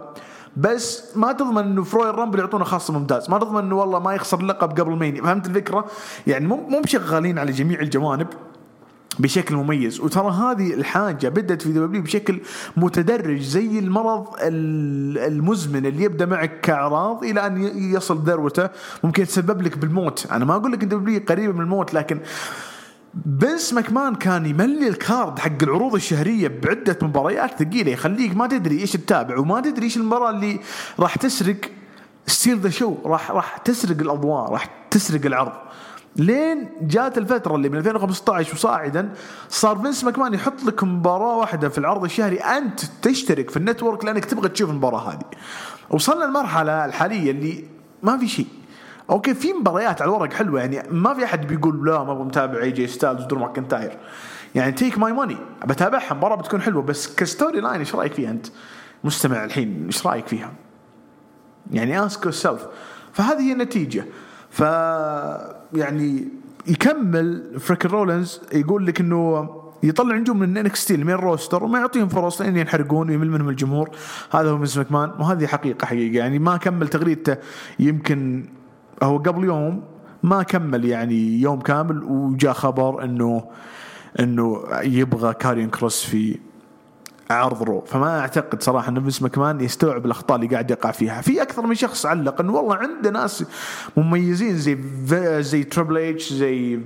بس 0.57 1.17
ما 1.17 1.31
تضمن 1.31 1.63
إنه 1.63 1.83
ف 1.83 1.87
Royal 1.87 2.09
Rumble 2.09 2.39
يعطونا 2.39 2.63
خاصة 2.63 2.93
ممتاز. 2.93 3.29
ما 3.29 3.37
تضمن 3.37 3.63
إنه 3.63 3.75
والله 3.75 3.99
ما 3.99 4.13
يخسر 4.13 4.39
اللقب 4.39 4.79
قبل 4.79 4.91
Mania. 4.91 5.21
فهمت 5.21 5.47
الفكرة؟ 5.47 5.85
يعني 6.27 6.47
مو 6.47 6.55
مو 6.55 6.79
شغالين 6.79 7.39
على 7.39 7.51
جميع 7.51 7.79
الجوانب. 7.79 8.27
بشكل 9.19 9.55
مميز. 9.55 9.99
وترى 9.99 10.31
هذه 10.31 10.73
الحاجة 10.73 11.29
بدأت 11.29 11.61
في 11.61 11.71
WWE 11.71 12.01
بشكل 12.01 12.39
متدرج 12.77 13.41
زي 13.41 13.79
المرض 13.79 14.27
المزمن 14.41 15.85
اللي 15.85 16.03
يبدأ 16.03 16.25
معك 16.25 16.61
كأعراض 16.61 17.23
إلى 17.23 17.45
أن 17.45 17.61
يصل 17.93 18.17
ذروته. 18.17 18.69
ممكن 19.03 19.23
يتسبب 19.23 19.61
لك 19.61 19.77
بالموت. 19.77 20.27
أنا 20.31 20.45
ما 20.45 20.55
أقول 20.55 20.71
لك 20.71 20.83
WWE 20.83 21.21
قريبة 21.27 21.53
من 21.53 21.61
الموت 21.61 21.93
لكن 21.93 22.19
فينس 23.13 23.73
ماكمان 23.73 24.15
كان 24.15 24.45
يملي 24.45 24.87
ال 24.87 24.97
card 24.97 25.39
حق 25.39 25.63
العروض 25.63 25.95
الشهرية 25.95 26.47
بعدة 26.47 26.97
مباريات 27.01 27.63
ثقيلة. 27.63 27.91
يخليك 27.91 28.35
ما 28.35 28.47
تدري 28.47 28.79
إيش 28.79 28.91
تتابع 28.91 29.37
وما 29.37 29.61
تدري 29.61 29.85
إيش 29.85 29.97
المباراة 29.97 30.29
اللي 30.29 30.59
راح 30.99 31.15
تسرق. 31.15 31.57
steal 32.27 32.57
the 32.57 32.69
show 32.69 32.95
راح 33.05 33.31
راح 33.31 33.57
تسرق 33.57 33.99
الأضواء 34.01 34.51
راح 34.51 34.69
تسرق 34.91 35.25
العرض. 35.25 35.53
لين 36.15 36.69
جات 36.81 37.17
الفترة 37.17 37.55
اللي 37.55 37.69
من 37.69 37.77
2015 37.77 38.53
وصاعدا 38.53 39.13
صار 39.49 39.77
فينس 39.77 40.03
ماكمان 40.03 40.33
يحط 40.33 40.63
لك 40.63 40.83
مباراة 40.83 41.37
واحدة 41.37 41.69
في 41.69 41.77
العرض 41.77 42.03
الشهري 42.03 42.37
أنت 42.37 42.81
تشترك 43.01 43.49
في 43.49 43.57
ال 43.57 43.63
Network 43.63 44.05
لأنك 44.05 44.25
تبغى 44.25 44.49
تشوف 44.49 44.69
المباراة 44.69 45.11
هذه. 45.11 45.25
وصلنا 45.89 46.25
المرحلة 46.25 46.85
الحالية 46.85 47.31
اللي 47.31 47.63
ما 48.03 48.17
في 48.17 48.27
شيء. 48.27 48.47
okay 49.09 49.33
في 49.33 49.53
مباريات 49.53 50.01
على 50.01 50.09
الورق 50.09 50.33
حلوة 50.33 50.59
يعني 50.59 50.83
ما 50.89 51.13
في 51.13 51.23
أحد 51.25 51.47
بيقول 51.47 51.85
لا 51.85 52.03
ما 52.03 52.11
أبغى 52.11 52.23
متابع 52.23 52.61
اي 52.61 52.71
جي 52.71 52.87
ستايلز 52.87 53.23
ودرو 53.23 53.39
ماكنتاير 53.39 53.97
يعني 54.55 54.71
take 54.71 54.97
my 54.97 55.13
money 55.13 55.37
بتابعها 55.65 56.13
مباراة 56.13 56.35
بتكون 56.35 56.61
حلوة 56.61 56.81
بس 56.81 57.15
ك 57.15 57.59
storyline 57.59 57.79
إيش 57.79 57.95
رأيك 57.95 58.13
فيها 58.13 58.31
أنت؟ 58.31 58.47
مستمع 59.03 59.43
الحين 59.43 59.85
إيش 59.85 60.07
رأيك 60.07 60.27
فيها؟ 60.27 60.51
يعني 61.71 62.05
ask 62.05 62.29
yourself 62.29 62.67
فهذه 63.13 63.41
هي 63.41 63.51
النتيجة. 63.53 64.05
ف 64.49 64.63
يعني 65.75 66.27
يكمل 66.67 67.59
Freakin 67.59 67.85
Rollins 67.85 68.41
يقول 68.53 68.87
لك 68.87 68.99
إنه 68.99 69.49
يطلع 69.83 70.15
نجوم 70.15 70.39
من 70.39 70.57
NXT 70.57 70.75
لل 70.75 71.05
main 71.05 71.13
roster 71.13 71.63
وما 71.63 71.79
يعطيهم 71.79 72.07
فرص 72.07 72.41
لين 72.41 72.57
ينحرقون 72.57 73.09
ويمل 73.09 73.31
منهم 73.31 73.49
الجمهور. 73.49 73.89
هذا 74.31 74.49
هو 74.49 74.57
فينس 74.57 74.77
ماكمان 74.77 75.09
وهذه 75.19 75.45
حقيقة 75.45 75.85
حقيقة. 75.85 76.17
يعني 76.17 76.39
ما 76.39 76.57
كمل 76.57 76.87
تغريدته 76.87 77.37
يمكن 77.79 78.45
هو 79.03 79.17
قبل 79.17 79.43
يوم 79.43 79.83
ما 80.23 80.43
كمل 80.43 80.85
يعني 80.85 81.41
يوم 81.41 81.59
كامل 81.59 82.03
وجاء 82.03 82.53
خبر 82.53 83.03
انه 83.03 83.43
إنه 84.19 84.63
يبغى 84.83 85.33
كارين 85.33 85.69
كروس 85.69 86.03
في 86.03 86.37
عرض 87.29 87.63
Raw 87.63 87.81
فما 87.81 88.19
أعتقد 88.19 88.63
صراحة 88.63 88.89
إن 88.89 89.01
فينس 89.01 89.21
ماكمان 89.21 89.61
يستوعب 89.61 90.05
الأخطاء 90.05 90.37
اللي 90.37 90.47
قاعد 90.47 90.71
يقع 90.71 90.91
فيها. 90.91 91.21
في 91.21 91.41
أكثر 91.41 91.67
من 91.67 91.75
شخص 91.75 92.05
علق 92.05 92.41
انه 92.41 92.53
والله 92.53 92.75
عنده 92.75 93.09
ناس 93.09 93.45
مميزين 93.97 94.57
زي 94.57 94.77
زي 95.43 95.63
تربل 95.63 95.97
اتش 95.97 96.33
زي 96.33 96.79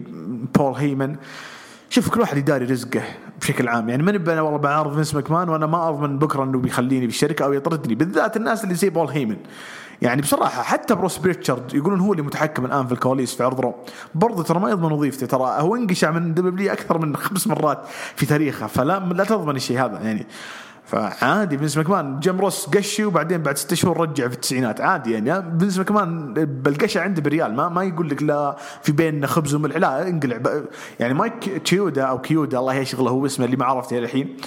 بول 0.55 0.73
هيمن 0.73 1.15
شوف 1.89 2.09
كل 2.09 2.19
واحد 2.19 2.37
يداري 2.37 2.65
رزقه 2.65 3.01
بشكل 3.41 3.67
عام. 3.67 3.89
يعني 3.89 4.03
من 4.03 4.29
أنا 4.29 4.41
والله 4.41 4.59
بعارض 4.59 4.93
فينس 4.93 5.15
ماكمان 5.15 5.49
وأنا 5.49 5.65
ما 5.65 5.89
اضمن 5.89 6.19
بكرة 6.19 6.43
إنه 6.43 6.59
بيخليني 6.59 7.05
بالشركة 7.05 7.45
أو 7.45 7.53
يطردني. 7.53 7.95
بالذات 7.95 8.37
الناس 8.37 8.63
اللي 8.63 8.75
زي 8.75 8.89
بول 8.89 9.07
هيمن 9.07 9.37
يعني 10.01 10.21
بصراحة 10.21 10.63
حتى 10.63 10.95
بروس 10.95 11.17
بريتشارد 11.17 11.73
يقولون 11.73 11.99
هو 11.99 12.11
اللي 12.11 12.23
متحكم 12.23 12.65
الآن 12.65 12.87
في 12.87 12.91
الكواليس 12.91 13.35
في 13.35 13.43
عرض 13.43 13.59
Raw. 13.59 13.75
برضه 14.15 14.43
ترى 14.43 14.59
ما 14.59 14.69
يضمن 14.69 14.91
وظيفته 14.91 15.27
ترى 15.27 15.55
هو 15.59 15.75
انقشع 15.75 16.11
من 16.11 16.33
WWE 16.33 16.73
أكثر 16.73 16.97
من 16.97 17.15
خمس 17.15 17.47
مرات 17.47 17.85
في 18.15 18.25
تاريخه 18.25 18.67
فلا 18.67 18.99
لا 18.99 19.23
تضمن 19.23 19.55
الشيء 19.55 19.85
هذا 19.85 19.99
يعني. 20.01 20.27
فعادي 20.85 21.57
فينس 21.57 21.77
ماكمان 21.77 22.19
جيم 22.19 22.41
روس 22.41 22.69
قشه 22.69 23.05
وبعدين 23.05 23.43
بعد 23.43 23.57
ستة 23.57 23.75
شهور 23.75 23.99
رجع 23.99 24.27
في 24.27 24.33
التسعينات 24.33 24.81
عادي 24.81 25.11
يعني. 25.11 25.59
فينس 25.59 25.77
ماكمان 25.77 26.33
بالقشة 26.33 27.01
عنده 27.01 27.21
بالريال 27.21 27.55
ما 27.55 27.69
ما 27.69 27.83
يقول 27.83 28.09
لك 28.09 28.23
لا 28.23 28.55
في 28.83 28.91
بيننا 28.91 29.27
خبز 29.27 29.55
وملح 29.55 29.77
لا 29.77 30.07
انقلع 30.07 30.61
يعني 30.99 31.13
مايك 31.13 31.61
تشيودا 31.65 32.03
أو 32.03 32.21
كيودا 32.21 32.59
الله 32.59 32.73
يشغله 32.73 33.09
هو 33.09 33.25
اسمه 33.25 33.45
اللي 33.45 33.57
ما 33.57 33.65
عرفته 33.65 33.97
الحين. 33.97 34.37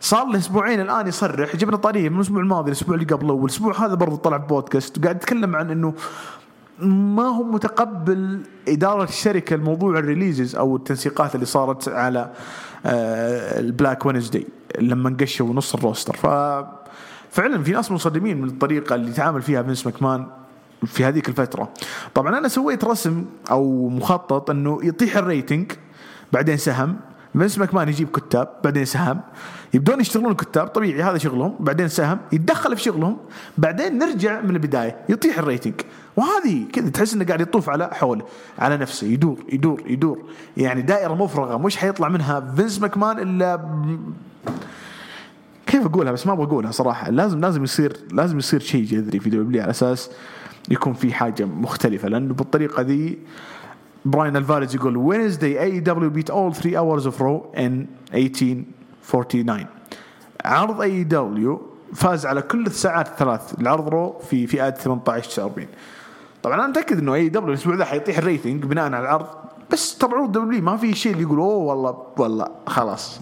صار 0.00 0.26
له 0.26 0.38
أسبوعين 0.38 0.80
الآن 0.80 1.06
يصرح. 1.06 1.56
جبنا 1.56 1.76
طريقه 1.76 2.08
من 2.08 2.16
الأسبوع 2.16 2.40
الماضي 2.40 2.70
الأسبوع 2.70 2.94
اللي 2.94 3.06
قبله 3.06 3.32
والأسبوع 3.32 3.86
هذا 3.86 3.94
برضه 3.94 4.16
طلع 4.16 4.36
بودكاست 4.36 4.98
وقاعد 4.98 5.16
يتكلم 5.16 5.56
عن 5.56 5.70
إنه 5.70 5.94
ما 6.82 7.22
هو 7.22 7.42
متقبل 7.42 8.40
إدارة 8.68 9.04
الشركة 9.04 9.54
الموضوع 9.54 9.98
ال 9.98 10.04
releases 10.04 10.56
أو 10.56 10.76
التنسيقات 10.76 11.34
اللي 11.34 11.46
صارت 11.46 11.88
على 11.88 12.30
ال 12.86 13.06
Black 13.06 14.06
Wednesday 14.06 14.46
لما 14.80 15.08
انقشوا 15.08 15.54
نص 15.54 15.74
ال 15.74 15.79
roster. 15.79 16.16
ف 16.16 16.26
فعلا 17.30 17.62
في 17.62 17.72
ناس 17.72 17.92
مصدمين 17.92 18.40
من 18.40 18.48
الطريقة 18.48 18.94
اللي 18.94 19.12
تعامل 19.12 19.42
فيها 19.42 19.62
فينس 19.62 19.86
ماكمان 19.86 20.26
في 20.86 21.04
هذيك 21.04 21.28
الفترة. 21.28 21.68
طبعا 22.14 22.38
أنا 22.38 22.48
سويت 22.48 22.84
رسم 22.84 23.24
أو 23.50 23.88
مخطط 23.88 24.50
أنه 24.50 24.78
يطيح 24.82 25.16
ال 25.16 25.24
rating 25.24 25.72
بعدين 26.32 26.56
سهم. 26.56 26.96
فينس 27.32 27.58
ماكمان 27.58 27.88
يجيب 27.88 28.08
كتاب 28.08 28.48
بعدين 28.64 28.84
سهم. 28.84 29.20
يبدون 29.74 30.00
يشتغلون 30.00 30.30
الكتاب 30.30 30.66
طبيعي 30.66 31.02
هذا 31.02 31.18
شغلهم. 31.18 31.54
بعدين 31.60 31.88
سهم 31.88 32.18
يتدخل 32.32 32.76
في 32.76 32.82
شغلهم. 32.82 33.16
بعدين 33.58 33.98
نرجع 33.98 34.40
من 34.40 34.50
البداية 34.50 34.96
يطيح 35.08 35.38
ال 35.38 35.42
rating. 35.42 35.74
وهذه 36.16 36.64
كذا 36.72 36.90
تحس 36.90 37.14
إنه 37.14 37.24
قاعد 37.24 37.40
يطوف 37.40 37.68
على 37.70 37.90
حوله 37.92 38.24
على 38.58 38.76
نفسه 38.76 39.06
يدور 39.06 39.38
يدور 39.52 39.82
يدور. 39.86 40.18
يعني 40.56 40.82
دائرة 40.82 41.14
مفرغة 41.14 41.56
مش 41.56 41.76
حيطلع 41.76 42.08
منها 42.08 42.52
فينس 42.56 42.80
ماكمان 42.80 43.18
إلا 43.18 43.60
كيف 45.66 45.86
أقولها؟ 45.86 46.12
بس 46.12 46.26
ما 46.26 46.32
أبغى 46.32 46.46
أقولها 46.46 46.70
صراحة. 46.70 47.10
لازم 47.10 47.40
لازم 47.40 47.64
يصير 47.64 47.96
لازم 48.12 48.38
يصير 48.38 48.60
شيء 48.60 48.84
جذري 48.84 49.20
في 49.20 49.30
W 49.30 49.62
على 49.62 49.70
أساس 49.70 50.10
يكون 50.70 50.92
في 50.92 51.12
حاجة 51.12 51.44
مختلفة. 51.44 52.08
لأنه 52.08 52.34
بالطريقة 52.34 52.82
ذي 52.82 53.18
براين 54.04 54.36
ألفاريز 54.36 54.74
يقول 54.74 54.96
Wednesday 54.96 56.10
AEW 56.10 56.19
beat 56.19 56.30
all 56.30 56.54
3 56.54 56.78
hours 56.78 57.06
of 57.06 57.22
Raw 57.22 57.52
in 57.56 57.86
18 58.12 58.62
49 59.12 59.66
عرض 60.44 60.80
AEW 60.80 61.62
فاز 61.94 62.26
على 62.26 62.42
كل 62.42 62.66
الساعات 62.66 63.08
الثلاث 63.08 63.60
العرض 63.60 63.88
Raw 63.88 64.18
في 64.18 64.46
فئات 64.46 64.78
18 64.78 65.30
49 65.30 65.68
طبعا 66.42 66.54
أنا 66.54 66.66
متأكد 66.66 66.98
إنه 66.98 67.14
AEW 67.14 67.48
الأسبوع 67.48 67.74
ذا 67.74 67.84
حيطيح 67.84 68.18
ال 68.18 68.25
rating 68.25 68.64
بناء 68.64 68.84
على 68.84 68.98
العرض 68.98 69.26
بس 69.70 69.98
تبع 69.98 70.26
W 70.26 70.62
ما 70.62 70.76
في 70.76 70.94
شيء 70.94 71.12
اللي 71.12 71.22
يقول 71.22 71.38
أوه 71.38 71.56
والله 71.56 72.06
والله 72.16 72.48
خلاص. 72.66 73.20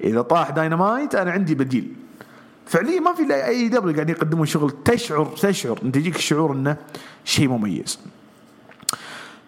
إذا 0.00 0.22
طاح 0.22 0.50
داينامايت 0.50 1.14
أنا 1.14 1.30
عندي 1.30 1.54
بديل. 1.54 1.94
فعليا 2.66 3.00
ما 3.00 3.14
في 3.14 3.34
AEW 3.46 3.94
قاعد 3.94 4.10
يقدمون 4.10 4.46
شغل 4.46 4.70
تشعر 4.84 5.26
تشعر. 5.26 5.78
أنت 5.82 5.96
يجيك 5.96 6.16
الشعور 6.16 6.52
إنه 6.52 6.76
شيء 7.24 7.48
مميز. 7.48 7.98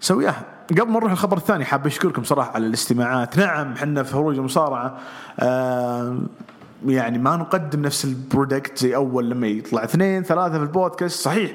سوياها 0.00 0.44
قبل 0.70 0.90
ما 0.90 0.98
نروح 0.98 1.12
الخبر 1.12 1.36
الثاني 1.36 1.64
حاب 1.64 1.86
أشكركم 1.86 2.24
صراحة 2.24 2.52
على 2.52 2.66
الاستماعات. 2.66 3.38
نعم 3.38 3.72
إحنا 3.72 4.02
في 4.02 4.16
هروج 4.16 4.38
المصارعة 4.38 4.98
يعني 6.86 7.18
ما 7.18 7.36
نقدم 7.36 7.82
نفس 7.82 8.04
ال 8.04 8.13
product 8.14 8.78
زي 8.78 8.96
أول 8.96 9.30
لما 9.30 9.46
يطلع. 9.46 9.84
اثنين 9.84 10.22
ثلاثة 10.22 10.58
في 10.58 10.62
البودكاست 10.64 11.20
صحيح. 11.20 11.52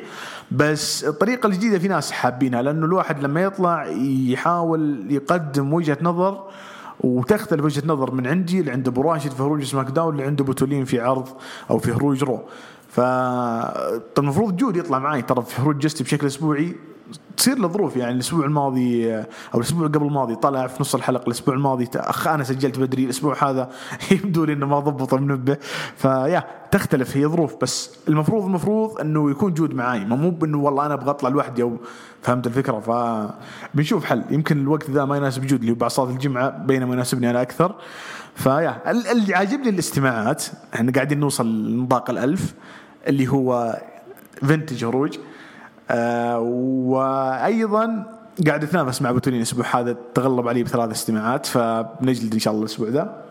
بس 0.51 1.03
الطريقة 1.03 1.47
الجديدة 1.47 1.79
في 1.79 1.87
ناس 1.87 2.11
حابينها 2.11 2.61
لأنه 2.61 2.85
الواحد 2.85 3.23
لما 3.23 3.41
يطلع 3.41 3.87
يحاول 4.27 5.05
يقدم 5.09 5.73
وجهة 5.73 5.97
نظر 6.01 6.43
وتختلف 6.99 7.65
وجهة 7.65 7.83
نظر 7.85 8.11
من 8.11 8.27
عندي 8.27 8.59
اللي 8.59 8.71
عند 8.71 8.87
أبو 8.87 9.01
راشد 9.01 9.31
في 9.31 9.43
هروج 9.43 9.63
SmackDown 9.63 10.13
اللي 10.13 10.23
عنده 10.23 10.43
بوتولين 10.43 10.85
في 10.85 10.99
عرض 10.99 11.27
أو 11.69 11.77
في 11.77 11.91
هروج 11.91 12.23
Raw. 12.23 12.39
فالمفروض 12.89 14.57
جود 14.57 14.77
يطلع 14.77 14.99
معي 14.99 15.21
ترى 15.21 15.41
في 15.41 15.61
هروج 15.61 15.77
جستي 15.77 16.03
بشكل 16.03 16.27
أسبوعي. 16.27 16.75
تصير 17.37 17.57
له 17.57 17.67
ظروف 17.67 17.97
يعني 17.97 18.13
الأسبوع 18.13 18.45
الماضي 18.45 19.15
أو 19.15 19.23
الأسبوع 19.55 19.87
قبل 19.87 20.05
الماضي 20.05 20.35
طلع 20.35 20.67
في 20.67 20.77
نص 20.79 20.95
الحلقة 20.95 21.23
الأسبوع 21.27 21.55
الماضي 21.55 21.89
أخ 21.95 22.27
أنا 22.27 22.43
سجلت 22.43 22.79
بدري 22.79 23.03
الأسبوع 23.03 23.49
هذا 23.49 23.69
يبدو 24.11 24.43
لي 24.43 24.53
إنه 24.53 24.65
ما 24.65 24.79
ضبط 24.79 25.13
المنبه 25.13 25.57
ف 25.95 26.05
yeah 26.05 26.43
تختلف 26.71 27.17
هي 27.17 27.25
ظروف 27.25 27.55
بس 27.61 27.89
المفروض 28.07 28.45
المفروض 28.45 28.99
إنه 28.99 29.31
يكون 29.31 29.53
جود 29.53 29.73
معاي. 29.73 30.05
مو 30.05 30.29
بإنه 30.29 30.57
والله 30.57 30.85
أنا 30.85 30.93
أبغى 30.93 31.09
أطلع 31.09 31.29
لوحدي 31.29 31.63
أو 31.63 31.77
فهمت 32.21 32.47
الفكرة؟ 32.47 32.79
فبنشوف 32.79 34.05
حل. 34.05 34.23
يمكن 34.29 34.61
الوقت 34.61 34.89
ذا 34.89 35.05
ما 35.05 35.17
يناسب 35.17 35.45
جود 35.45 35.59
اللي 35.59 35.71
هو 35.71 35.75
بعد 35.75 35.91
صلاة 35.91 36.09
الجمعة 36.09 36.49
بينما 36.49 36.93
يناسبني 36.93 37.29
أنا 37.29 37.41
أكثر. 37.41 37.75
ف 38.35 38.47
yeah 38.47 38.91
اللي 39.11 39.35
عاجبني 39.35 39.69
الاستماعات 39.69 40.43
إحنا 40.75 40.91
قاعدين 40.91 41.19
نوصل 41.19 41.67
لنطاق 41.67 42.09
الألف 42.09 42.53
اللي 43.07 43.27
هو 43.27 43.79
vintage 44.45 44.85
هروج. 44.85 45.17
وأيضا 46.39 48.05
قاعد 48.47 48.63
أتنافس 48.63 49.01
مع 49.01 49.11
بوتولين 49.11 49.39
الأسبوع 49.39 49.65
هذا 49.79 49.97
تغلب 50.13 50.47
علي 50.47 50.63
بثلاث 50.63 50.91
استماعات 50.91 51.45
فبنجلد 51.45 52.33
إن 52.33 52.39
شاء 52.39 52.53
الله 52.53 52.65
الأسبوع 52.65 52.89
ذا. 52.89 53.23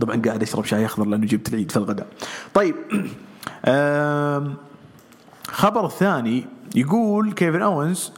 طبعا 0.00 0.22
قاعد 0.26 0.42
أشرب 0.42 0.64
شاي 0.64 0.84
أخضر 0.86 1.06
لأنه 1.06 1.26
جبت 1.26 1.48
العيد 1.48 1.70
في 1.70 1.76
الغداء. 1.76 2.06
طيب 2.54 2.74
آه 3.64 4.52
خبر 5.48 5.86
الثاني 5.86 6.46
يقول 6.74 7.32
كيفن 7.32 7.62
اونز 7.62 8.12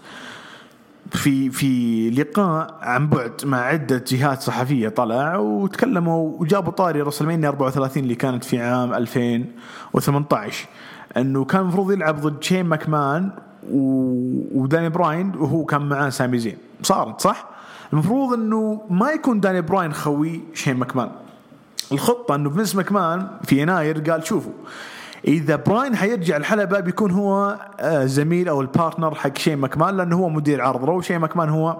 في 1.10 1.50
في 1.50 2.10
لقاء 2.10 2.78
عن 2.82 3.08
بعد 3.08 3.32
مع 3.44 3.60
عدة 3.60 4.04
جهات 4.08 4.42
صحفية 4.42 4.88
طلع 4.88 5.36
وتكلموا 5.36 6.40
وجابوا 6.40 6.72
طاري 6.72 7.02
رسلمانيا 7.02 7.48
34 7.48 8.02
اللي 8.02 8.14
كانت 8.14 8.44
في 8.44 8.60
عام 8.60 8.94
2018 8.94 10.68
انه 11.16 11.44
كان 11.44 11.60
المفروض 11.60 11.92
يلعب 11.92 12.20
ضد 12.20 12.42
شين 12.42 12.66
ماكمان 12.66 13.30
وداني 14.54 14.88
براين 14.88 15.32
وهو 15.36 15.64
كان 15.64 15.88
معاه 15.88 16.08
سامي 16.08 16.38
زين. 16.38 16.56
صارت 16.82 17.20
صح؟ 17.20 17.48
المفروض 17.92 18.32
انه 18.32 18.80
ما 18.90 19.10
يكون 19.10 19.40
داني 19.40 19.60
براين 19.60 19.92
خوي 19.92 20.40
شين 20.54 20.76
ماكمان. 20.76 21.10
الخطة 21.92 22.34
انه 22.34 22.50
فينس 22.50 22.76
ماكمان 22.76 23.28
في 23.44 23.62
يناير 23.62 24.10
قال 24.10 24.26
شوفوا 24.26 24.52
إذا 25.24 25.56
براين 25.56 25.96
حيرجع 25.96 26.36
الحلبة 26.36 26.80
بيكون 26.80 27.10
هو 27.10 27.58
آه، 27.80 28.04
زميل 28.04 28.48
أو 28.48 28.60
ال 28.60 28.67
partner 28.67 29.14
حق 29.14 29.38
شين 29.38 29.58
ماكمان 29.58 29.96
لأنه 29.96 30.16
هو 30.16 30.28
مدير 30.28 30.62
عرض. 30.62 30.84
Raw 30.84 31.00
شين 31.00 31.18
ماكمان 31.18 31.48
هو 31.48 31.76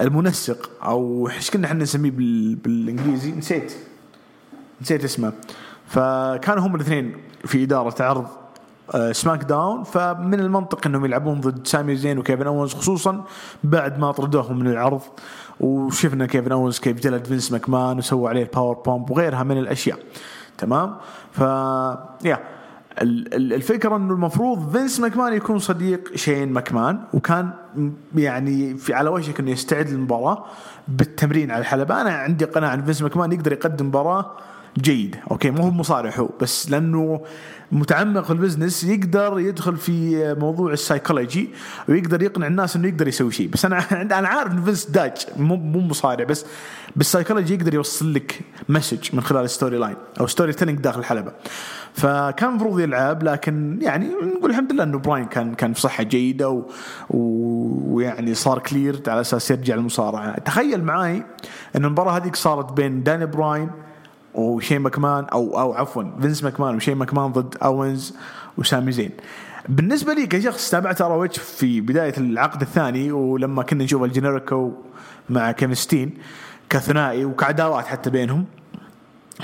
المنسق 0.00 0.70
أو 0.84 1.28
إيش 1.28 1.50
كنا 1.50 1.66
إحنا 1.66 1.82
نسميه 1.82 2.10
بالإنجليزي؟ 2.10 3.32
نسيت. 3.32 3.72
نسيت 4.80 5.04
اسمه. 5.04 5.32
فكانوا 5.86 6.66
هم 6.66 6.74
الاثنين. 6.74 7.16
في 7.46 7.62
إدارة 7.62 8.02
عرض 8.02 8.26
Smack 9.12 9.40
آه، 9.42 9.46
Down. 9.46 9.82
فمن 9.82 10.40
المنطق 10.40 10.86
إنهم 10.86 11.04
يلعبون 11.04 11.40
ضد 11.40 11.66
سامي 11.66 11.96
زين 11.96 12.18
وكيفن 12.18 12.46
اونز 12.46 12.74
خصوصا 12.74 13.24
بعد 13.64 13.98
ما 13.98 14.12
طردوهم 14.12 14.58
من 14.58 14.66
العرض. 14.66 15.00
وشفنا 15.60 16.26
كيفن 16.26 16.52
اونز 16.52 16.78
كيف 16.78 17.00
جلد 17.00 17.24
فينس 17.24 17.52
ماكمان 17.52 17.98
وسوى 17.98 18.28
عليه 18.28 18.42
ال 18.42 18.74
powerbomb 18.74 19.10
وغيرها 19.10 19.42
من 19.42 19.58
الأشياء. 19.58 19.98
تمام؟ 20.58 20.96
ف 21.32 21.40
yeah 22.24 22.40
الفكرة 23.02 23.96
إنه 23.96 24.14
المفروض 24.14 24.76
فينس 24.76 25.00
ماكمان 25.00 25.32
يكون 25.32 25.58
صديق 25.58 26.16
شين 26.16 26.52
ماكمان 26.52 27.00
وكان 27.14 27.50
يعني 28.14 28.76
في 28.76 28.94
على 28.94 29.10
وشك 29.10 29.40
إنه 29.40 29.50
يستعد 29.50 29.88
للمباراة 29.88 30.44
بالتمرين 30.88 31.50
على 31.50 31.60
الحلبة. 31.60 32.00
أنا 32.00 32.10
عندي 32.10 32.44
قناعة 32.44 32.74
إن 32.74 32.84
فينس 32.84 33.02
ماكمان 33.02 33.32
يقدر 33.32 33.52
يقدم 33.52 33.86
مباراة 33.86 34.30
جيد. 34.78 35.16
okay 35.30 35.50
مو 35.50 35.62
هو 35.62 35.70
مصارع 35.70 36.10
هو 36.16 36.28
بس 36.40 36.70
لأنه 36.70 37.20
متعمق 37.72 38.24
في 38.24 38.30
ال 38.30 38.36
business 38.36 38.84
يقدر 38.84 39.40
يدخل 39.40 39.76
في 39.76 40.34
موضوع 40.38 40.72
السايكولوجي 40.72 41.50
ويقدر 41.88 42.22
يقنع 42.22 42.46
الناس 42.46 42.76
إنه 42.76 42.88
يقدر 42.88 43.08
يسوي 43.08 43.32
شيء. 43.32 43.48
بس 43.48 43.64
أنا 43.64 44.02
أنا 44.18 44.28
عارف 44.28 44.52
إن 44.52 44.64
فينس 44.64 44.86
داج 44.86 45.12
مو 45.36 45.56
مو 45.56 45.80
مصارع 45.80 46.24
بس 46.24 46.46
بالسايكولوجي 46.96 47.54
يقدر 47.54 47.74
يوصل 47.74 48.14
لك 48.14 48.40
message 48.68 49.14
من 49.14 49.20
خلال 49.20 49.44
ال 49.44 49.78
storyline 49.78 49.96
أو 50.20 50.26
storytelling 50.26 50.78
داخل 50.78 51.00
الحلبة. 51.00 51.32
فكان 51.94 52.48
المفروض 52.48 52.80
يلعب 52.80 53.22
لكن 53.22 53.78
يعني 53.82 54.08
نقول 54.36 54.50
الحمد 54.50 54.72
لله 54.72 54.82
إنه 54.82 54.98
براين 54.98 55.26
كان 55.26 55.54
كان 55.54 55.72
في 55.72 55.80
صحة 55.80 56.02
جيدة 56.02 56.64
ويعني 57.10 58.34
صار 58.34 58.58
clear 58.58 59.02
على 59.08 59.20
أساس 59.20 59.50
يرجع 59.50 59.74
المصارعة. 59.74 60.38
تخيل 60.38 60.84
معاي 60.84 61.22
إن 61.76 61.84
المباراة 61.84 62.16
هذيك 62.16 62.36
صارت 62.36 62.72
بين 62.72 63.02
داني 63.02 63.26
براين 63.26 63.70
وشين 64.34 64.78
ماكمان 64.78 65.24
أو 65.24 65.60
أو 65.60 65.72
عفوا 65.72 66.04
فينس 66.20 66.44
ماكمان 66.44 66.76
وشين 66.76 66.94
ماكمان 66.94 67.32
ضد 67.32 67.56
أوينز 67.62 68.14
وسامي 68.58 68.92
زين. 68.92 69.10
بالنسبة 69.68 70.14
لي 70.14 70.26
كشخص 70.26 70.70
تابعت 70.70 71.00
ROH 71.00 71.38
في 71.38 71.80
بداية 71.80 72.14
العقد 72.18 72.60
الثاني 72.60 73.12
ولما 73.12 73.62
كنا 73.62 73.84
نشوف 73.84 74.02
El 74.02 74.16
Generico 74.16 74.72
مع 75.30 75.52
Kevin 75.52 75.85
Steen 75.85 76.18
كثنائي 76.70 77.24
وكعداوات 77.24 77.86
حتى 77.86 78.10
بينهم 78.10 78.44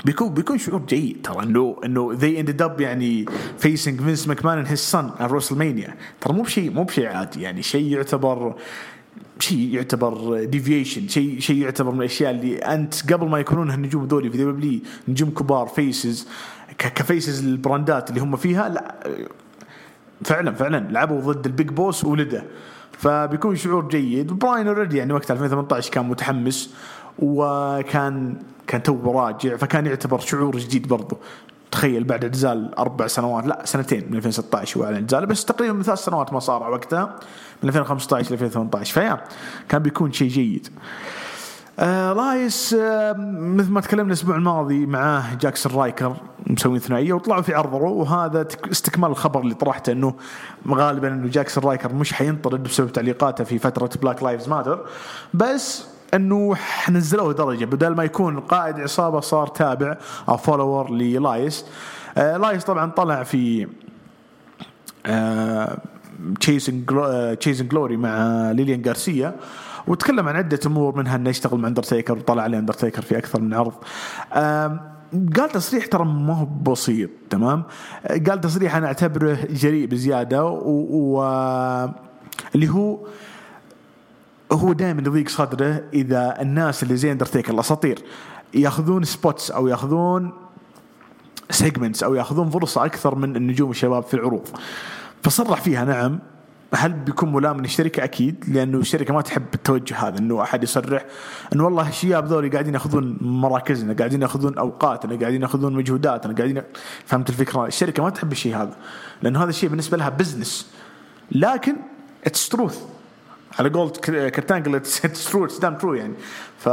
بيكون 0.05 0.33
بيكون 0.33 0.57
شعور 0.57 0.81
جيد 0.85 1.21
ترى 1.23 1.43
انه 1.43 1.77
إنه 1.85 2.11
they 2.13 2.39
ended 2.39 2.61
up 2.61 2.81
يعني 2.81 3.25
facing 3.57 4.01
Vince 4.01 4.27
McMahon 4.27 4.57
and 4.57 4.67
his 4.67 4.79
son 4.79 5.11
على 5.19 5.39
مانيا 5.51 5.95
ترى 6.21 6.33
مو 6.33 6.41
بشيء 6.41 6.71
مو 6.71 6.83
بشيء 6.83 7.07
عادي 7.07 7.41
يعني 7.41 7.61
شيء 7.61 7.91
يعتبر 7.91 8.55
شيء 9.41 9.75
يعتبر 9.75 10.43
division 10.43 11.07
شيء 11.07 11.39
شيء 11.39 11.57
يعتبر 11.57 11.91
من 11.91 11.99
الأشياء 11.99 12.31
اللي 12.31 12.57
أنت 12.57 13.13
قبل 13.13 13.29
ما 13.29 13.39
يكونون 13.39 13.69
هالنجوم 13.69 14.05
ذولي 14.05 14.29
في 14.29 14.37
دبليو 14.37 14.79
نجوم 15.07 15.29
كبار 15.29 15.67
faces 15.67 16.27
ك 16.77 16.88
faces 16.88 17.45
البراندات 17.45 18.09
اللي 18.09 18.21
هم 18.21 18.35
فيها 18.35 18.69
لا 18.69 18.95
فعلا 20.23 20.51
فعلا 20.51 20.91
لعبوا 20.91 21.21
ضد 21.33 21.45
ال 21.45 21.51
big 21.51 21.69
boss 21.69 22.05
ولده. 22.05 22.43
فبيكون 22.91 23.55
شعور 23.55 23.87
جيد. 23.87 24.33
براين 24.33 24.67
already 24.67 24.97
يعني 24.97 25.13
وقت 25.13 25.31
2018 25.31 25.91
كان 25.91 26.05
متحمس 26.05 26.73
وكان 27.19 28.35
كان 28.67 28.83
تو 28.83 29.11
راجع 29.11 29.57
فكان 29.57 29.85
يعتبر 29.85 30.19
شعور 30.19 30.57
جديد 30.57 30.87
برضه 30.87 31.17
تخيل 31.71 32.03
بعد 32.03 32.23
اعتزال 32.23 32.75
أربع 32.75 33.07
سنوات 33.07 33.47
لا 33.47 33.61
سنتين 33.65 34.05
من 34.09 34.17
2016 34.17 34.79
هو 34.79 34.85
اعلن 34.85 34.95
اعتزاله 34.95 35.25
بس 35.25 35.45
تقريبا 35.45 35.73
من 35.73 35.83
ثلاث 35.83 35.99
سنوات 35.99 36.33
ما 36.33 36.39
صار 36.39 36.71
وقتها 36.71 37.15
من 37.63 37.69
2015 37.69 38.29
ل 38.29 38.33
2018 38.33 38.93
ف 38.93 38.99
yeah 38.99 39.21
كان 39.69 39.81
بيكون 39.81 40.11
شيء 40.11 40.27
جيد. 40.27 40.67
آه 41.79 42.13
إلياس 42.13 42.73
آه 42.73 43.13
مثل 43.37 43.71
ما 43.71 43.81
تكلمنا 43.81 44.07
الأسبوع 44.07 44.35
الماضي 44.35 44.85
معاه 44.85 45.35
جاكسون 45.35 45.71
رايكر 45.75 46.15
مسوين 46.47 46.79
ثنائية 46.79 47.13
وطلعوا 47.13 47.41
في 47.41 47.53
عرض 47.53 47.73
وهذا 47.73 48.47
استكمال 48.71 49.09
الخبر 49.09 49.41
اللي 49.41 49.53
طرحته 49.53 49.91
إنه 49.91 50.13
غالبا 50.67 51.07
إنه 51.07 51.27
جاكسون 51.27 51.63
رايكر 51.63 51.93
مش 51.93 52.13
حينطرد 52.13 52.63
بسبب 52.63 52.91
تعليقاته 52.91 53.43
في 53.43 53.59
فترة 53.59 53.89
Black 54.01 54.23
Lives 54.23 54.49
Matter 54.49 54.85
بس 55.33 55.85
انه 56.13 56.55
نزلوه 56.89 57.33
درجة. 57.33 57.65
بدل 57.65 57.95
ما 57.95 58.03
يكون 58.03 58.39
قائد 58.39 58.79
عصابة 58.79 59.19
صار 59.19 59.47
تابع 59.47 59.97
أو 60.29 60.37
follower 60.37 60.91
لإلياس. 60.91 61.65
آه 62.17 62.37
إلياس 62.37 62.63
طبعا 62.63 62.91
طلع 62.91 63.23
في 63.23 63.67
Chasing 66.39 66.91
Chasing 67.39 67.69
Glory 67.69 67.97
مع 67.97 68.51
ليليان 68.51 68.81
غارسيا 68.87 69.35
وتكلم 69.87 70.27
عن 70.27 70.35
عدة 70.35 70.59
أمور 70.65 70.97
منها 70.97 71.15
إنه 71.15 71.29
يشتغل 71.29 71.59
مع 71.59 71.67
اندرتيكر 71.67 72.17
وطلع 72.17 72.43
عليه 72.43 72.59
اندرتيكر 72.59 73.01
في 73.01 73.17
أكثر 73.17 73.41
من 73.41 73.53
عرض. 73.53 73.73
قال 75.37 75.49
تصريح 75.53 75.85
ترى 75.85 76.05
ما 76.05 76.33
هو 76.33 76.45
بسيط 76.45 77.09
تمام؟ 77.29 77.63
قال 78.27 78.41
تصريح 78.41 78.75
أنا 78.75 78.87
أعتبره 78.87 79.37
جريء 79.49 79.87
بزيادة 79.87 80.45
و, 80.45 80.87
و... 80.91 81.21
اللي 82.55 82.69
هو 82.69 82.99
هو 84.51 84.73
دائما 84.73 85.01
يضيق 85.01 85.29
صدره 85.29 85.83
إذا 85.93 86.41
الناس 86.41 86.83
اللي 86.83 86.95
زي 86.95 87.11
اندرتيكر 87.11 87.53
الأساطير 87.53 87.99
ياخذون 88.53 89.03
spots 89.03 89.51
أو 89.51 89.67
ياخذون 89.67 90.31
segments 91.49 92.03
أو 92.03 92.15
ياخذون 92.15 92.49
فرصة 92.49 92.85
أكثر 92.85 93.15
من 93.15 93.35
النجوم 93.35 93.71
الشباب 93.71 94.03
في 94.03 94.13
العروض 94.13 94.47
فصرح 95.23 95.61
فيها 95.61 95.85
نعم 95.85 96.19
هل 96.73 96.93
بيكون 96.93 97.33
ملام 97.33 97.57
من 97.57 97.65
الشركة؟ 97.65 98.03
أكيد 98.03 98.45
لأنه 98.47 98.77
الشركة 98.77 99.13
ما 99.13 99.21
تحب 99.21 99.43
التوجه 99.53 100.07
هذا 100.07 100.19
إنه 100.19 100.41
أحد 100.41 100.63
يصرح 100.63 101.05
إنه 101.53 101.65
والله 101.65 101.89
الشباب 101.89 102.25
ذولي 102.25 102.49
قاعدين 102.49 102.73
ياخذون 102.73 103.17
مراكزنا، 103.21 103.93
قاعدين 103.93 104.21
ياخذون 104.21 104.57
أوقاتنا، 104.57 105.15
قاعدين 105.19 105.41
ياخذون 105.41 105.73
مجهوداتنا، 105.73 106.35
قاعدين 106.35 106.61
فهمت 107.05 107.29
الفكرة؟ 107.29 107.65
الشركة 107.65 108.03
ما 108.03 108.09
تحب 108.09 108.31
الشيء 108.31 108.55
هذا 108.55 108.75
لأنه 109.21 109.43
هذا 109.43 109.49
الشيء 109.49 109.69
بالنسبة 109.69 109.97
لها 109.97 110.09
business 110.09 110.71
لكن 111.31 111.75
it's 112.25 112.49
true 112.49 112.85
على 113.59 113.69
قول 113.69 113.89
كرت 113.89 114.26
أنجل 114.26 114.75
it's 114.75 115.31
true 115.31 115.45
it's 115.45 115.59
damn 115.59 115.75
true 115.75 115.93
يعني. 115.93 116.13
ف 116.57 116.69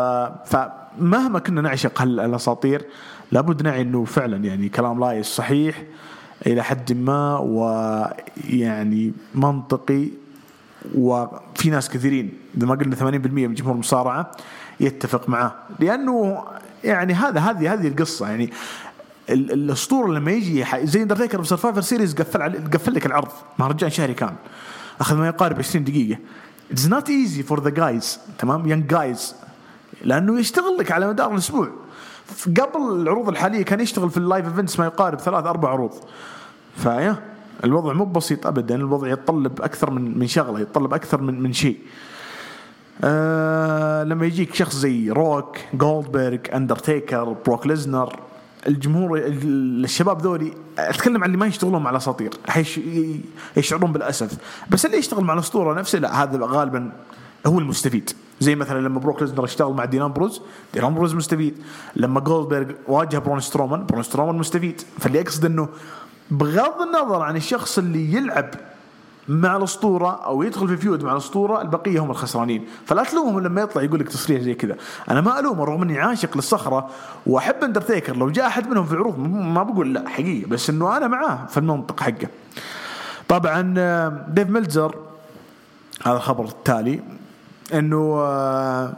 فمهما 0.46 1.38
كنا 1.38 1.60
نعشق 1.60 2.02
هالأساطير 2.02 2.84
لابد 3.32 3.62
نعي 3.62 3.82
إنه 3.82 4.04
فعلا 4.04 4.36
يعني 4.36 4.68
كلام 4.68 5.00
لايس 5.00 5.26
صحيح 5.26 5.82
إلى 6.46 6.62
حد 6.62 6.92
ما 6.92 7.38
ويعني 7.38 9.12
منطقي 9.34 10.08
وفي 10.94 11.70
ناس 11.70 11.90
كثيرين 11.90 12.32
إذا 12.56 12.66
ما 12.66 12.74
قلنا 12.74 12.96
80% 12.96 13.02
من 13.02 13.54
جمهور 13.54 13.74
المصارعة 13.74 14.30
يتفق 14.80 15.28
معاه. 15.28 15.54
لأنه 15.80 16.44
يعني 16.84 17.14
هذا 17.14 17.40
هذه 17.40 17.72
هذه 17.72 17.88
القصة 17.88 18.28
يعني 18.28 18.52
الأسطورة 19.30 20.12
لما 20.12 20.30
يجي 20.30 20.64
زي 20.82 21.02
اندرتيكر 21.02 21.40
ب 21.40 21.45
Survivor 21.45 21.80
Series 21.80 22.14
قفل 22.14 22.70
قفل 22.70 22.94
لك 22.94 23.06
العرض 23.06 23.28
مهرجان 23.58 23.90
شهري 23.90 24.14
كامل 24.14 24.36
أخذ 25.00 25.16
ما 25.16 25.26
يقارب 25.26 25.58
20 25.58 25.84
دقيقة. 25.84 26.18
it's 26.70 26.87
not 26.87 27.08
easy 27.08 27.42
for 27.42 27.62
the 27.62 27.70
guys 27.70 28.18
تمام 28.38 28.68
young 28.68 28.87
guys 28.87 29.34
لأنه 30.04 30.40
يشتغل 30.40 30.76
لك 30.78 30.92
على 30.92 31.09
مدار 31.09 31.33
الأسبوع. 31.33 31.68
قبل 32.46 33.00
العروض 33.00 33.28
الحالية 33.28 33.62
كان 33.62 33.81
يشتغل 33.81 34.11
في 34.11 34.16
ال 34.16 34.22
live 34.22 34.46
events 34.46 34.78
ما 34.78 34.85
يقارب 34.87 35.18
ثلاث 35.18 35.46
أربع 35.46 35.68
عروض. 35.68 35.94
ف 36.76 36.84
yeah 36.84 37.16
الوضع 37.64 37.92
مو 37.92 38.04
بسيط 38.04 38.46
ابدا. 38.46 38.74
الوضع 38.74 39.09
يتطلب 39.09 39.62
أكثر 39.62 39.90
من 39.90 40.18
من 40.18 40.26
شغلة 40.26 40.61
يتطلب 40.61 40.94
أكثر 40.94 41.20
من 41.20 41.42
من 41.42 41.52
شيء. 41.52 41.78
آه 43.04 44.04
لما 44.04 44.26
يجيك 44.26 44.54
شخص 44.54 44.76
زي 44.76 45.11
روك 45.11 45.57
جولدبرغ 45.74 46.38
اندرتيكر 46.54 47.24
بروك 47.46 47.66
ليزنر 47.66 48.27
الجمهور 48.66 49.22
الشباب 49.26 50.22
ذولي 50.22 50.52
أتكلم 50.78 51.22
عن 51.22 51.24
اللي 51.24 51.36
ما 51.38 51.46
يشتغلون 51.46 51.82
مع 51.82 51.90
الأساطير 51.90 52.30
يشعرون 53.56 53.92
بالاسف 53.92 54.38
بس 54.70 54.86
اللي 54.86 54.96
يشتغل 54.96 55.24
مع 55.24 55.34
الأسطورة 55.34 55.74
نفسه 55.74 55.98
لا 55.98 56.22
هذا 56.22 56.38
غالبا 56.46 56.92
هو 57.46 57.58
المستفيد. 57.58 58.10
زي 58.40 58.54
مثلا 58.54 58.80
لما 58.80 59.00
بروك 59.00 59.22
ليزنر 59.22 59.44
اشتغل 59.44 59.72
مع 59.72 59.84
دين 59.84 60.12
امبروز 60.12 60.40
دين 60.74 60.94
امبروز 60.94 61.14
مستفيد. 61.14 61.58
لما 61.96 62.20
جولدبرغ 62.20 62.72
واجه 62.88 63.18
برون 63.18 63.40
سترومان 63.40 63.86
برون 63.86 64.02
سترومان 64.02 64.34
مستفيد. 64.34 64.82
فاللي 64.98 65.20
أقصد 65.20 65.44
إنه 65.44 65.68
بغض 66.30 66.82
النظر 66.82 67.22
عن 67.22 67.36
الشخص 67.36 67.78
اللي 67.78 68.14
يلعب 68.14 68.50
مع 69.28 69.56
الأسطورة 69.56 70.24
أو 70.24 70.42
يدخل 70.42 70.68
في 70.68 70.76
feud 70.76 71.04
مع 71.04 71.12
الأسطورة 71.12 71.62
البقية 71.62 72.00
هم 72.00 72.10
الخسرانين. 72.10 72.66
فلا 72.86 73.04
تلومهم 73.04 73.40
لما 73.40 73.60
يطلع 73.60 73.82
يقول 73.82 74.00
لك 74.00 74.08
تصريح 74.08 74.40
زي 74.40 74.54
كذا. 74.54 74.76
أنا 75.10 75.20
ما 75.20 75.38
ألومه 75.38 75.64
رغم 75.64 75.82
إني 75.82 75.98
عاشق 75.98 76.36
للصخرة 76.36 76.90
وأحب 77.26 77.64
اندرتيكر 77.64 78.16
لو 78.16 78.30
جاء 78.30 78.46
أحد 78.46 78.68
منهم 78.68 78.86
في 78.86 78.94
عروض 78.94 79.18
ما 79.28 79.62
بقول 79.62 79.94
لا 79.94 80.08
حقيقة. 80.08 80.48
بس 80.48 80.70
إنه 80.70 80.96
أنا 80.96 81.08
معاه 81.08 81.46
في 81.46 81.56
المنطق 81.56 82.00
حقه. 82.00 82.28
طبعا 83.28 83.74
آه، 83.78 84.26
ديف 84.28 84.48
ميلزر 84.48 84.94
هذا 86.04 86.16
الخبر 86.16 86.44
التالي 86.44 87.02
إنه 87.74 88.14
آه، 88.20 88.92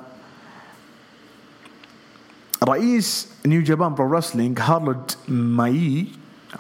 رئيس 2.65 3.29
New 3.47 3.63
Japan 3.63 3.95
Pro 3.95 4.17
Wrestling 4.17 4.61
هارلد 4.61 5.11
مايي 5.29 6.07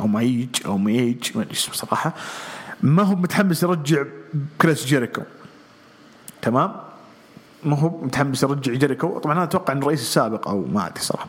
أو 0.00 0.06
مايج 0.06 0.48
أو 0.66 0.78
مايج 0.78 1.36
ما 1.36 1.42
أدري 1.42 1.54
صراحة 1.54 2.14
ما 2.82 3.02
هو 3.02 3.14
متحمس 3.14 3.62
يرجع 3.62 4.04
كريس 4.60 4.86
جيريكو. 4.86 5.22
تمام؟ 6.42 6.72
ما 7.64 7.78
هو 7.78 8.02
متحمس 8.02 8.42
يرجع 8.42 8.72
جيريكو. 8.72 9.18
طبعا 9.18 9.34
أنا 9.34 9.44
أتوقع 9.44 9.72
انه 9.72 9.82
الرئيس 9.82 10.00
السابق 10.00 10.48
أو 10.48 10.64
ما 10.72 10.86
أدري 10.86 11.00
صراحة. 11.00 11.28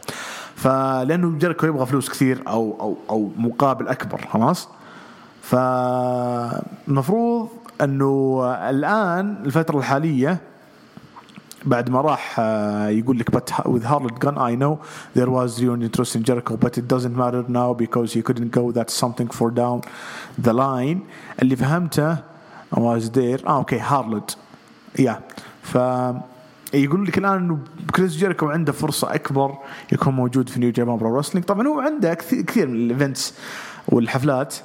فلأنه 0.56 1.38
جيريكو 1.38 1.66
يبغى 1.66 1.86
فلوس 1.86 2.10
كثير 2.10 2.44
أو 2.48 2.78
أو 2.80 2.98
أو 3.10 3.32
مقابل 3.38 3.88
أكبر 3.88 4.28
خلاص؟ 4.34 4.68
فالمفروض 5.42 7.50
إنه 7.82 8.42
الآن 8.70 9.44
الفترة 9.46 9.78
الحالية 9.78 10.38
بعد 11.65 11.89
ما 11.89 12.02
راح 12.02 12.36
آه، 12.39 12.88
يقول 12.88 13.19
لك 13.19 13.32
but 13.36 13.54
with 13.65 13.84
Harlot 13.84 14.19
gun 14.19 14.38
I 14.38 14.56
know 14.56 14.80
there 15.15 15.30
was 15.30 15.62
real 15.62 15.82
interest 15.82 16.15
in 16.15 16.24
Jericho 16.24 16.58
but 16.58 16.78
it 16.78 16.88
doesn't 16.88 17.15
matter 17.15 17.43
now 17.47 17.74
because 17.74 18.13
he 18.13 18.21
couldn't 18.21 18.52
go 18.52 18.71
that's 18.71 18.93
something 18.93 19.30
for 19.30 19.52
down 19.52 19.82
the 20.45 20.54
line. 20.54 21.00
اللي 21.41 21.56
فهمته 21.56 22.15
was 22.76 23.10
there. 23.10 23.47
آه 23.47 23.58
okay 23.58 23.80
هارلد 23.80 24.38
yeah 25.00 25.19
ف 25.63 25.78
يقول 26.74 27.06
لك 27.06 27.17
الآن 27.17 27.34
إنه 27.34 27.60
كريس 27.95 28.12
جيريكو 28.17 28.50
عنده 28.50 28.71
فرصة 28.71 29.15
أكبر 29.15 29.58
يكون 29.91 30.13
موجود 30.13 30.50
في 30.50 30.60
New 30.60 30.71
Japan 30.71 30.97
Pro 30.97 31.17
Wrestling 31.17 31.45
طبعا 31.45 31.67
هو 31.67 31.80
عنده 31.80 32.13
كثير 32.13 32.67
من 32.67 32.76
ال 32.76 32.84
events 32.84 33.34
والحفلات 33.88 34.56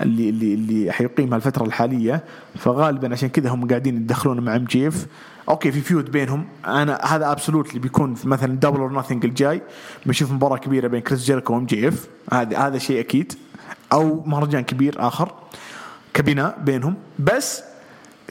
اللي 0.00 0.28
اللي 0.28 0.54
اللي 0.54 0.92
حيقيمها 0.92 1.36
الفترة 1.36 1.64
الحالية. 1.64 2.24
فغالبا 2.58 3.12
عشان 3.12 3.28
كذا 3.28 3.50
هم 3.50 3.68
قاعدين 3.68 3.96
يدخلون 3.96 4.40
مع 4.40 4.56
MJF 4.56 5.06
okay 5.48 5.72
في 5.72 5.80
feud 5.80 6.10
بينهم. 6.10 6.46
أنا 6.66 6.98
هذا 7.04 7.32
absolutely 7.32 7.80
بيكون 7.80 8.14
في 8.14 8.28
مثلا 8.28 8.56
Double 8.56 8.80
or 8.80 8.92
Nothing 8.92 9.24
الجاي. 9.24 9.62
بنشوف 10.06 10.32
مباراة 10.32 10.56
كبيرة 10.56 10.88
بين 10.88 11.00
كريس 11.00 11.24
جيريكو 11.24 11.54
و 11.54 11.66
MJF. 11.66 12.08
هذا 12.32 12.58
هذا 12.58 12.78
شيء 12.78 13.00
أكيد. 13.00 13.32
أو 13.92 14.22
مهرجان 14.26 14.64
كبير 14.64 14.94
آخر. 14.98 15.32
كبناء 16.14 16.58
بينهم. 16.64 16.94
بس 17.18 17.62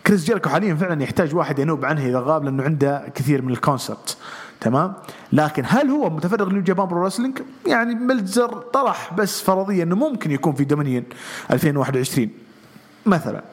كريس 0.07 0.23
جيريكو 0.23 0.49
حاليا 0.49 0.75
فعلا 0.75 1.03
يحتاج 1.03 1.35
واحد 1.35 1.59
ينوب 1.59 1.85
عنه 1.85 2.05
إذا 2.05 2.19
غاب 2.19 2.43
لأنه 2.43 2.63
عنده 2.63 3.11
كثير 3.15 3.41
من 3.41 3.51
ال 3.51 3.58
concerts 3.58 4.17
تمام؟ 4.61 4.93
لكن 5.33 5.63
هل 5.67 5.89
هو 5.89 6.09
متفرغ 6.09 6.49
ل 6.49 6.53
New 6.53 6.63
Japan 6.63 6.87
Pro 6.87 7.05
Wrestling 7.05 7.39
يعني 7.67 7.95
ملتزر 7.95 8.47
طرح 8.47 9.13
بس 9.13 9.41
فرضيه 9.41 9.83
إنه 9.83 9.95
ممكن 9.95 10.31
يكون 10.31 10.53
في 10.53 10.63
Dominion 10.63 11.03
2021 11.51 12.29
مثلا. 13.05 13.43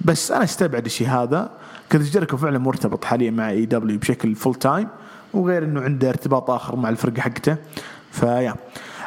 بس 0.00 0.32
أنا 0.32 0.44
أستبعد 0.44 0.84
الشيء 0.84 1.08
هذا. 1.08 1.50
كريس 1.92 2.10
جيريكو 2.10 2.36
فعلا 2.36 2.58
مرتبط 2.58 3.04
حاليا 3.04 3.30
مع 3.30 3.50
AEW 3.50 3.98
بشكل 3.98 4.34
full 4.34 4.54
time 4.54 4.88
وغير 5.34 5.64
إنه 5.64 5.80
عنده 5.80 6.08
ارتباط 6.08 6.50
آخر 6.50 6.76
مع 6.76 6.88
الفرقة 6.88 7.20
حقته. 7.20 7.56
ف 8.10 8.17
yeah. 8.17 8.54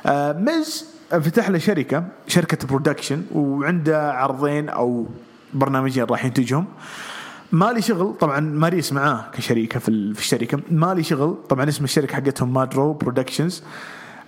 آه 0.05 0.33
ميز 0.33 0.85
فتح 1.09 1.49
له 1.49 1.57
شركة 1.57 2.03
شركة 2.27 2.67
production 2.67 3.23
وعنده 3.31 4.13
عرضين 4.13 4.69
أو 4.69 5.05
برنامجين 5.53 6.03
راح 6.03 6.25
ينتجهم. 6.25 6.65
مالي 7.51 7.81
شغل 7.81 8.13
طبعا 8.19 8.39
ماريس 8.39 8.93
معاه 8.93 9.25
كشريكة 9.33 9.79
في 9.79 9.89
الشركة. 9.89 10.59
مالي 10.71 11.03
شغل 11.03 11.37
طبعا 11.49 11.69
اسم 11.69 11.83
الشركة 11.83 12.15
حقتهم 12.15 12.53
Madroe 12.53 12.93
Productions 12.93 13.63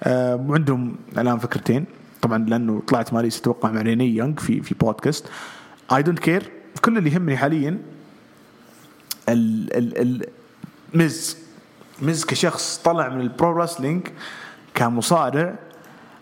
آه 0.03 0.35
وعندهم 0.35 0.95
الآن 1.17 1.37
فكرتين. 1.37 1.85
طبعا 2.21 2.45
لأنه 2.45 2.81
طلعت 2.87 3.13
ماريس 3.13 3.39
أتوقع 3.39 3.71
مع 3.71 3.81
ريني 3.81 4.15
يونغ 4.15 4.35
في 4.35 4.61
في 4.61 4.75
بودكاست 4.75 5.25
I 5.95 6.03
don't 6.03 6.19
care 6.19 6.51
كل 6.81 6.97
اللي 6.97 7.11
يهمني 7.11 7.37
حاليا 7.37 7.77
ال 9.31 9.77
ال 9.77 10.01
ال 10.01 10.25
مز 12.01 12.25
كشخص 12.25 12.81
طلع 12.83 13.09
من 13.09 13.21
ال 13.21 13.29
pro 13.29 13.51
wrestling 13.51 14.07
كمصارع 14.73 15.55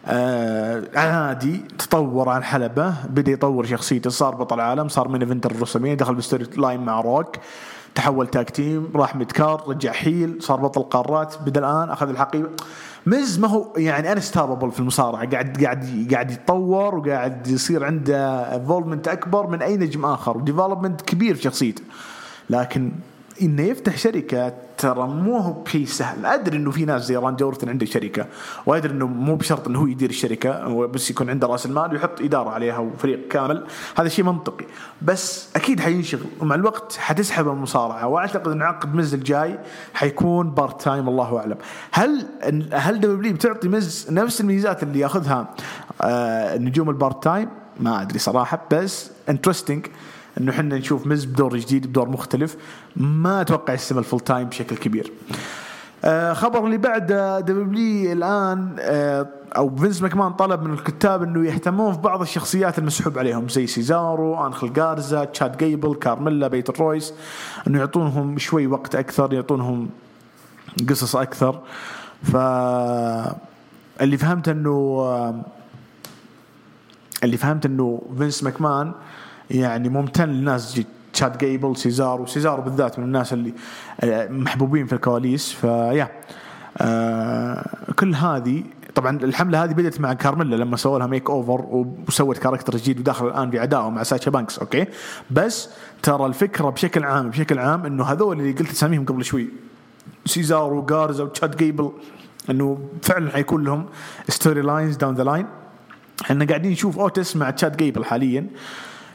آه 0.05 0.83
عادي 0.95 1.57
تطور 1.77 2.29
عن 2.29 2.43
حلبة 2.43 2.93
بدأ 3.09 3.31
يطور 3.31 3.65
شخصيته 3.65 4.09
صار 4.09 4.35
بطل 4.35 4.59
عالم 4.59 4.87
صار 4.87 5.07
main 5.07 5.21
event 5.21 5.45
ال 5.45 5.49
WrestleMania 5.49 5.97
دخل 5.97 6.15
ب 6.15 6.45
storyline 6.57 6.81
مع 6.81 7.01
روك 7.01 7.35
تحول 7.95 8.27
tag 8.27 8.49
team 8.49 8.89
راح 8.95 9.15
mid 9.15 9.36
card 9.36 9.63
رجع 9.67 9.91
heel 9.91 10.38
صار 10.39 10.59
بطل 10.59 10.81
قارات 10.81 11.35
بدأ 11.45 11.59
الآن 11.59 11.89
أخذ 11.89 12.09
الحقيبة. 12.09 12.49
مز 13.05 13.39
ما 13.39 13.47
هو 13.47 13.73
يعني 13.77 14.11
unstable 14.12 14.71
في 14.71 14.79
المصارعة 14.79 15.29
قاعد 15.29 15.63
قاعد 15.63 16.07
قاعد 16.11 16.31
يتطور 16.31 16.95
وقاعد 16.95 17.47
يصير 17.47 17.85
عنده 17.85 18.41
involvement 18.55 19.07
أكبر 19.07 19.47
من 19.47 19.61
أي 19.61 19.77
نجم 19.77 20.05
آخر 20.05 20.37
و 20.38 20.43
development 20.43 21.01
كبير 21.01 21.35
في 21.35 21.41
شخصيته. 21.41 21.83
لكن 22.49 22.91
إنه 23.41 23.62
يفتح 23.62 23.97
شركة 23.97 24.53
ترى 24.77 25.07
مو 25.07 25.38
هو 25.38 25.53
بشيء 25.53 25.85
سهل. 25.85 26.25
أدري 26.25 26.57
إنه 26.57 26.71
في 26.71 26.85
ناس 26.85 27.05
زي 27.05 27.15
راندي 27.15 27.35
أورتن 27.35 27.69
عنده 27.69 27.85
شركة 27.85 28.25
وأدري 28.65 28.93
إنه 28.93 29.07
مو 29.07 29.35
بشرط 29.35 29.67
إنه 29.67 29.79
هو 29.79 29.88
يدير 29.88 30.09
الشركة 30.09 30.85
بس 30.85 31.09
يكون 31.09 31.29
عنده 31.29 31.47
رأس 31.47 31.65
المال 31.65 31.91
ويحط 31.91 32.21
إدارة 32.21 32.49
عليها 32.49 32.77
وفريق 32.77 33.27
كامل. 33.27 33.65
هذا 33.97 34.09
شيء 34.09 34.25
منطقي. 34.25 34.65
بس 35.01 35.49
أكيد 35.55 35.79
حينشغل. 35.79 36.25
ومع 36.41 36.55
الوقت 36.55 36.97
حتسحب 36.99 37.47
المصارعة. 37.47 38.07
وأعتقد 38.07 38.47
إن 38.47 38.62
عقد 38.62 38.95
مز 38.95 39.13
الجاي 39.13 39.59
حيكون 39.93 40.51
part 40.51 40.81
time 40.81 41.09
الله 41.09 41.38
أعلم. 41.38 41.57
هل 41.91 42.25
هل 42.73 42.99
WWE 42.99 43.33
بتعطي 43.33 43.67
مز 43.67 44.07
نفس 44.12 44.41
الميزات 44.41 44.83
اللي 44.83 44.99
ياخذها 44.99 45.53
آه 46.01 46.57
نجوم 46.57 46.89
ال 46.89 46.96
part 46.96 47.23
time 47.23 47.49
ما 47.79 48.01
أدري 48.01 48.19
صراحة. 48.19 48.62
بس 48.71 49.12
interesting 49.29 49.85
إنه 50.37 50.51
إحنا 50.51 50.77
نشوف 50.77 51.07
مز 51.07 51.25
بدور 51.25 51.57
جديد 51.57 51.87
بدور 51.87 52.09
مختلف 52.09 52.57
ما 52.95 53.41
أتوقع 53.41 53.73
يستمر 53.73 54.03
full 54.03 54.19
time 54.19 54.49
بشكل 54.49 54.77
كبير. 54.77 55.11
آه 56.05 56.33
خبر 56.33 56.65
اللي 56.65 56.77
بعد 56.77 57.13
WWE 57.45 58.12
الآن 58.11 58.75
آه 58.79 59.27
أو 59.57 59.75
فينس 59.75 60.01
ماكمان 60.01 60.33
طلب 60.33 60.63
من 60.63 60.73
الكتاب 60.73 61.23
إنه 61.23 61.45
يهتمون 61.45 61.93
في 61.93 61.99
بعض 61.99 62.21
الشخصيات 62.21 62.79
المسحوب 62.79 63.19
عليهم 63.19 63.49
زي 63.49 63.67
سيزارو 63.67 64.47
انخل 64.47 64.73
جارزا 64.73 65.23
تشاد 65.23 65.57
جيبل 65.57 65.95
كارميلا 65.95 66.47
بيتون 66.47 66.79
رويس 66.79 67.13
إنه 67.67 67.79
يعطونهم 67.79 68.37
شوي 68.37 68.67
وقت 68.67 68.95
أكثر 68.95 69.33
يعطونهم 69.33 69.89
قصص 70.89 71.15
أكثر. 71.15 71.59
ف 72.23 72.35
اللي 74.01 74.17
فهمت 74.17 74.49
إنه 74.49 75.43
اللي 77.23 77.37
فهمت 77.37 77.65
إنه 77.65 78.01
فينس 78.17 78.43
ماكمان 78.43 78.91
يعني 79.51 79.89
ممتن 79.89 80.29
للناس 80.29 80.81
تشاد 81.13 81.38
جيبل 81.38 81.77
سيزارو. 81.77 82.25
سيزارو 82.25 82.62
بالذات 82.62 82.99
من 82.99 83.05
الناس 83.05 83.33
اللي 83.33 83.53
آه، 84.01 84.27
محبوبين 84.27 84.85
في 84.85 84.93
الكواليس. 84.93 85.51
ف 85.51 85.63
yeah 85.63 86.09
آه 86.77 87.69
كل 87.95 88.15
هذه 88.15 88.63
طبعا 88.95 89.17
الحملة 89.17 89.63
هذه 89.63 89.73
بدأت 89.73 90.01
مع 90.01 90.13
كارميلا 90.13 90.55
لما 90.55 90.77
سووا 90.77 90.99
لها 90.99 91.07
makeover 91.07 91.65
وسوت 92.07 92.38
character 92.38 92.77
جديد 92.77 92.99
وداخل 92.99 93.27
الآن 93.27 93.51
في 93.51 93.59
عداوه 93.59 93.89
مع 93.89 94.03
ساشا 94.03 94.31
بانكس 94.31 94.59
okay؟ 94.59 94.85
بس 95.31 95.69
ترى 96.03 96.25
الفكرة 96.25 96.69
بشكل 96.69 97.03
عام 97.03 97.29
بشكل 97.29 97.59
عام 97.59 97.85
إنه 97.85 98.03
هذول 98.03 98.39
اللي 98.39 98.51
قلت 98.51 98.71
اساميهم 98.71 99.05
قبل 99.05 99.25
شوي 99.25 99.49
سيزارو 100.25 100.85
جارزا 100.85 101.23
وتشاد 101.23 101.57
جيبل 101.57 101.91
إنه 102.49 102.79
فعلا 103.01 103.31
حيكون 103.31 103.63
لهم 103.63 103.85
story 104.29 104.62
lines 104.62 104.95
down 104.95 105.15
the 105.15 105.23
line 105.23 105.45
إحنا 106.21 106.45
قاعدين 106.45 106.71
نشوف 106.71 106.99
أوتس 106.99 107.35
مع 107.35 107.49
تشاد 107.49 107.77
جيبل 107.77 108.05
حاليا. 108.05 108.47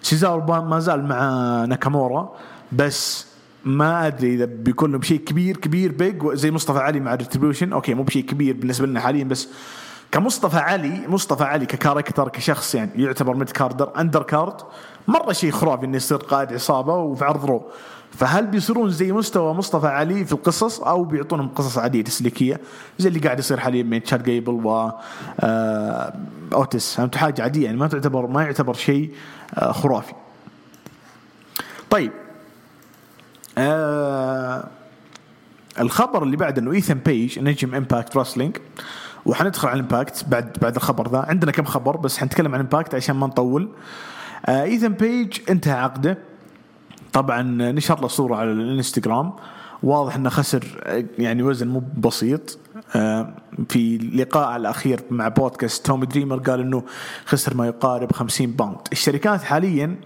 سيزارو 0.04 0.62
ما 0.62 0.80
زال 0.80 1.04
مع 1.04 1.64
ناكامورا 1.64 2.32
بس 2.72 3.26
ما 3.64 4.06
أدري 4.06 4.34
إذا 4.34 4.44
بيكون 4.44 4.92
لهم 4.92 5.02
شيء 5.02 5.20
كبير 5.20 5.56
كبير 5.56 5.92
big 5.92 6.34
زي 6.34 6.50
مصطفى 6.50 6.78
علي 6.78 7.00
مع 7.00 7.14
ريتريبيوشن 7.14 7.72
okay 7.72 7.94
مو 7.94 8.02
بشيء 8.02 8.24
كبير 8.24 8.56
بالنسبة 8.56 8.86
لنا 8.86 9.00
حاليا 9.00 9.24
بس 9.24 9.48
كمصطفى 10.12 10.56
علي 10.56 11.08
مصطفى 11.08 11.44
علي 11.44 11.66
ك 11.66 11.72
character 11.72 12.28
كشخص 12.28 12.74
يعني 12.74 13.02
يعتبر 13.02 13.34
mid 13.34 13.50
carder 13.50 14.00
under 14.00 14.22
card 14.22 14.54
مرة 15.08 15.32
شيء 15.32 15.50
خرافي 15.50 15.86
إنه 15.86 15.96
يصير 15.96 16.18
قائد 16.18 16.52
عصابة 16.52 16.94
وفي 16.94 17.24
عرض 17.24 17.44
رو 17.44 17.62
فهل 18.10 18.46
بيصيرون 18.46 18.90
زي 18.90 19.12
مستوى 19.12 19.54
مصطفى 19.54 19.86
علي 19.86 20.24
في 20.24 20.32
القصص 20.32 20.80
أو 20.80 21.04
بيعطونهم 21.04 21.48
قصص 21.48 21.78
عادية 21.78 22.02
تسليكية؟ 22.02 22.60
زي 22.98 23.08
اللي 23.08 23.20
قاعد 23.20 23.38
يصير 23.38 23.60
حاليا 23.60 23.82
بين 23.82 24.02
تشاد 24.02 24.22
جيبل 24.22 24.52
و 24.52 24.90
آه 25.40 26.12
اوتس 26.52 26.94
فهمت؟ 26.94 27.16
حاجة 27.16 27.42
عادية 27.42 27.64
يعني 27.64 27.76
ما 27.76 27.86
تعتبر 27.88 28.26
ما 28.26 28.42
يعتبر 28.42 28.74
شيء 28.74 29.10
خرافي. 29.60 30.14
طيب 31.90 32.12
آه 33.58 34.68
الخبر 35.80 36.22
اللي 36.22 36.36
بعد 36.36 36.58
إنه 36.58 36.72
ايثن 36.72 36.94
بيج 36.94 37.38
نجم 37.38 37.74
امباكت 37.74 38.16
رسلينج 38.16 38.56
وحندخل 39.26 39.68
على 39.68 39.76
الامباكت 39.76 40.24
بعد 40.28 40.56
بعد 40.62 40.76
الخبر 40.76 41.08
ذا. 41.08 41.18
عندنا 41.18 41.52
كم 41.52 41.64
خبر 41.64 41.96
بس 41.96 42.18
حنتكلم 42.18 42.54
عن 42.54 42.60
امباكت 42.60 42.94
عشان 42.94 43.16
ما 43.16 43.26
نطول. 43.26 43.68
آه 44.46 44.62
ايثن 44.62 44.92
بيج 44.92 45.38
انتهى 45.50 45.74
عقده. 45.74 46.18
طبعا 47.12 47.42
نشر 47.72 48.00
له 48.00 48.08
صورة 48.08 48.36
على 48.36 48.52
الإنستغرام. 48.52 49.32
واضح 49.82 50.14
إنه 50.14 50.30
خسر 50.30 50.82
آه، 50.82 51.04
يعني 51.18 51.42
وزن 51.42 51.68
مو 51.68 51.82
بسيط. 51.98 52.40
آه، 52.50 52.63
في 53.68 53.98
لقاء 54.14 54.56
الأخير 54.56 55.00
مع 55.10 55.28
بودكاست 55.28 55.86
توم 55.86 56.04
دريمر 56.04 56.38
قال 56.38 56.60
إنه 56.60 56.82
خسر 57.24 57.56
ما 57.56 57.66
يقارب 57.66 58.12
50 58.12 58.46
pound. 58.46 58.76
الشركات 58.92 59.42
حاليا 59.42 59.96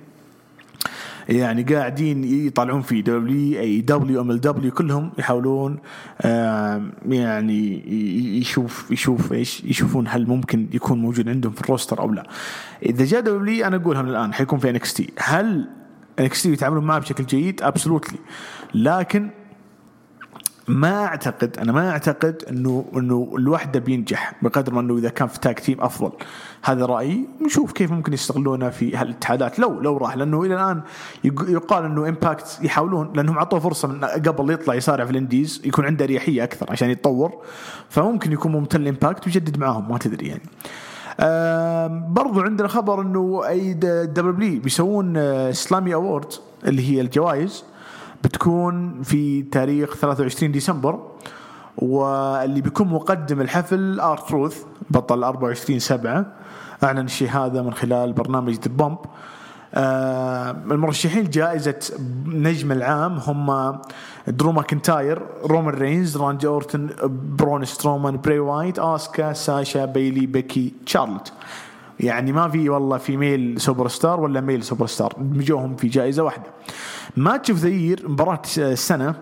يعني 1.28 1.62
قاعدين 1.62 2.24
يطلعون 2.24 2.82
في 2.82 3.02
دبليو 3.02 3.60
إي 3.60 3.80
دبليو 3.80 4.20
إم 4.20 4.30
إل 4.30 4.40
دبليو 4.40 4.72
كلهم 4.72 5.10
يحاولون 5.18 5.78
يعني 7.08 7.88
يشوف 8.38 8.90
يشوف 8.90 9.32
إيش 9.32 9.64
يشوفون 9.64 10.08
هل 10.08 10.26
ممكن 10.26 10.66
يكون 10.72 10.98
موجود 10.98 11.28
عندهم 11.28 11.52
في 11.52 11.60
ال 11.60 11.66
roster 11.66 12.00
أو 12.00 12.12
لا. 12.12 12.26
إذا 12.82 13.04
جاء 13.04 13.20
W 13.20 13.66
أنا 13.66 13.76
أقولها 13.76 14.02
من 14.02 14.08
الآن 14.08 14.34
حيكون 14.34 14.58
في 14.58 14.70
NXT. 14.70 15.12
هل 15.18 15.68
NXT 16.20 16.52
يتعاملون 16.52 16.84
معه 16.84 16.98
بشكل 16.98 17.26
جيد؟ 17.26 17.62
absolutely 17.62 18.18
لكن 18.74 19.30
ما 20.68 21.04
أعتقد 21.04 21.58
أنا 21.58 21.72
ما 21.72 21.90
أعتقد 21.90 22.44
إنه 22.50 22.84
إنه 22.96 23.34
الوحدة 23.38 23.80
بينجح 23.80 24.34
بقدر 24.42 24.74
ما 24.74 24.80
إنه 24.80 24.96
إذا 24.98 25.08
كان 25.08 25.28
في 25.28 25.40
tag 25.40 25.60
team 25.60 25.80
أفضل. 25.80 26.10
هذا 26.62 26.86
رأيي. 26.86 27.28
نشوف 27.46 27.72
كيف 27.72 27.92
ممكن 27.92 28.12
يستغلونه 28.12 28.70
في 28.70 28.96
هالاتحادات. 28.96 29.58
لو 29.58 29.80
لو 29.80 29.96
راح 29.96 30.16
لأنه 30.16 30.42
إلى 30.42 30.54
الآن 30.54 30.80
يقال 31.24 31.84
إنه 31.84 32.08
امباكت 32.08 32.58
يحاولون 32.62 33.12
لأنهم 33.14 33.38
أعطوه 33.38 33.60
فرصة 33.60 33.88
من 33.88 34.04
قبل 34.04 34.50
يطلع 34.50 34.74
يصارع 34.74 35.04
في 35.04 35.10
ال 35.10 35.18
indies 35.18 35.62
يكون 35.64 35.84
عنده 35.84 36.04
أريحية 36.04 36.44
أكثر 36.44 36.66
عشان 36.70 36.90
يتطور. 36.90 37.32
فممكن 37.88 38.32
يكون 38.32 38.52
ممتن 38.52 38.80
لامباكت 38.80 39.26
ويجدد 39.26 39.58
معاهم 39.58 39.88
ما 39.90 39.98
تدري 39.98 40.28
يعني. 40.28 40.42
برضو 42.14 42.40
عندنا 42.40 42.68
خبر 42.68 43.02
إنه 43.02 43.42
WWE 43.48 44.60
بيسوون 44.60 45.52
Slammy 45.52 45.94
Award 45.94 46.32
اللي 46.66 46.90
هي 46.90 47.00
الجوائز. 47.00 47.64
بتكون 48.24 49.02
في 49.02 49.42
تاريخ 49.42 49.94
23 49.94 50.52
ديسمبر 50.52 50.98
واللي 51.78 52.60
بيكون 52.60 52.88
مقدم 52.88 53.40
الحفل 53.40 54.00
آر 54.00 54.30
تروث 54.30 54.62
بطل 54.90 55.24
24 55.24 55.78
7 55.78 56.26
أعلن 56.84 56.98
الشيء 56.98 57.28
هذا 57.28 57.62
من 57.62 57.74
خلال 57.74 58.12
برنامج 58.12 58.54
The 58.54 58.70
Bump 58.70 58.98
آه 59.74 60.50
المرشحين 60.50 61.30
جائزة 61.30 61.90
نجم 62.26 62.72
العام 62.72 63.18
هم 63.18 63.78
درو 64.28 64.52
ماكنتاير 64.52 65.22
رومان 65.44 65.74
رينز 65.74 66.16
راندي 66.16 66.46
أورتن 66.46 66.90
برون 67.38 67.64
سترومان 67.64 68.16
براي 68.16 68.38
وايت 68.38 68.78
آسكا 68.78 69.32
ساشا 69.32 69.84
بيلي 69.84 70.26
بيكي 70.26 70.72
تشارلت 70.86 71.32
يعني 72.00 72.32
ما 72.32 72.48
في 72.48 72.68
والله 72.68 72.98
في 72.98 73.16
male 73.16 73.60
superstar 73.60 74.20
ولا 74.20 74.40
female 74.40 74.62
superstar 74.62 75.12
دمجوهم 75.18 75.76
في 75.76 75.88
جائزة 75.88 76.22
واحدة. 76.22 76.50
match 77.16 77.50
of 77.50 77.58
the 77.58 77.68
year 77.68 78.08
مباراة 78.08 78.42
السنة 78.58 79.14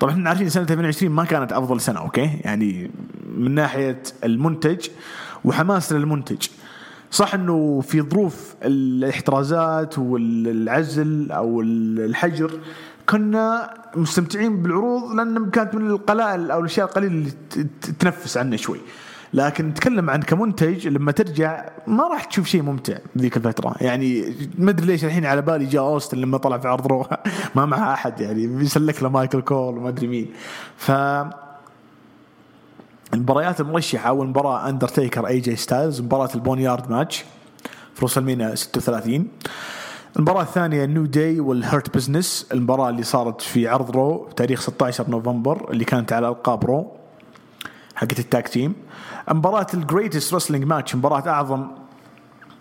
طبعا 0.00 0.12
إحنا 0.12 0.28
عارفين 0.28 0.48
سنة 0.48 0.66
2020 0.70 1.12
ما 1.12 1.24
كانت 1.24 1.52
أفضل 1.52 1.80
سنة 1.80 2.00
okay؟ 2.00 2.40
يعني 2.40 2.90
من 3.36 3.54
ناحية 3.54 4.02
المنتج 4.24 4.88
وحماس 5.44 5.92
للمنتج. 5.92 6.46
صح 7.10 7.34
إنه 7.34 7.80
في 7.80 8.02
ظروف 8.02 8.54
الاحترازات 8.64 9.98
والعزل 9.98 11.32
أو 11.32 11.60
الحجر 11.60 12.50
كنا 13.08 13.74
مستمتعين 13.96 14.62
بالعروض 14.62 15.12
لأن 15.12 15.50
كانت 15.50 15.74
من 15.74 15.90
القلائل 15.90 16.50
أو 16.50 16.60
الأشياء 16.60 16.86
القليلة 16.86 17.12
اللي 17.12 17.32
تنفس 17.98 18.36
عنا 18.36 18.56
شوي. 18.56 18.80
لكن 19.34 19.68
نتكلم 19.68 20.10
عن 20.10 20.22
كمنتج 20.22 20.88
لما 20.88 21.12
ترجع 21.12 21.68
ما 21.86 22.08
راح 22.08 22.24
تشوف 22.24 22.46
شيء 22.46 22.62
ممتع 22.62 22.98
ذيك 23.18 23.36
الفترة. 23.36 23.74
يعني 23.80 24.34
ما 24.58 24.70
أدري 24.70 24.86
ليش 24.86 25.04
الحين 25.04 25.26
على 25.26 25.42
بالي 25.42 25.64
جاء 25.66 25.82
أوستن 25.82 26.18
لما 26.18 26.38
طلع 26.38 26.58
في 26.58 26.68
عرض 26.68 26.86
رو 26.86 27.08
ما 27.56 27.66
معه 27.66 27.92
أحد 27.92 28.20
يعني 28.20 28.46
بيسلك 28.46 29.02
له 29.02 29.08
مايكل 29.08 29.40
كول 29.40 29.78
وما 29.78 29.88
أدري 29.88 30.06
مين. 30.06 30.30
ف 30.76 30.92
المباريات 33.14 33.60
المرشحة 33.60 34.08
أول 34.08 34.26
مباراة 34.26 34.68
أندرتيكر 34.68 35.26
اي 35.26 35.40
جي 35.40 35.56
ستايلز 35.56 36.00
مباراة 36.00 36.30
ال 36.34 36.40
boneyard 36.40 36.90
match 36.90 37.24
في 37.94 38.02
راسلمينيا 38.02 38.54
36 38.54 39.28
المباراة 40.16 40.42
الثانية 40.42 40.84
نيو 40.84 41.06
داي 41.06 41.40
والهيرت 41.40 41.96
بزنس 41.96 42.46
المباراة 42.52 42.90
اللي 42.90 43.02
صارت 43.02 43.40
في 43.40 43.68
عرض 43.68 43.90
رو 43.90 44.28
تاريخ 44.36 44.60
16 44.60 45.10
نوفمبر 45.10 45.70
اللي 45.70 45.84
كانت 45.84 46.12
على 46.12 46.28
ألقاب 46.28 46.64
رو. 46.64 46.99
حقت 48.00 48.18
ال 48.18 48.25
tag 48.25 48.48
team 48.48 48.74
مباراة 49.30 49.66
ال 49.74 49.81
greatest 49.81 50.34
wrestling 50.34 50.64
match 50.64 50.96
مباراة 50.96 51.28
أعظم 51.28 51.68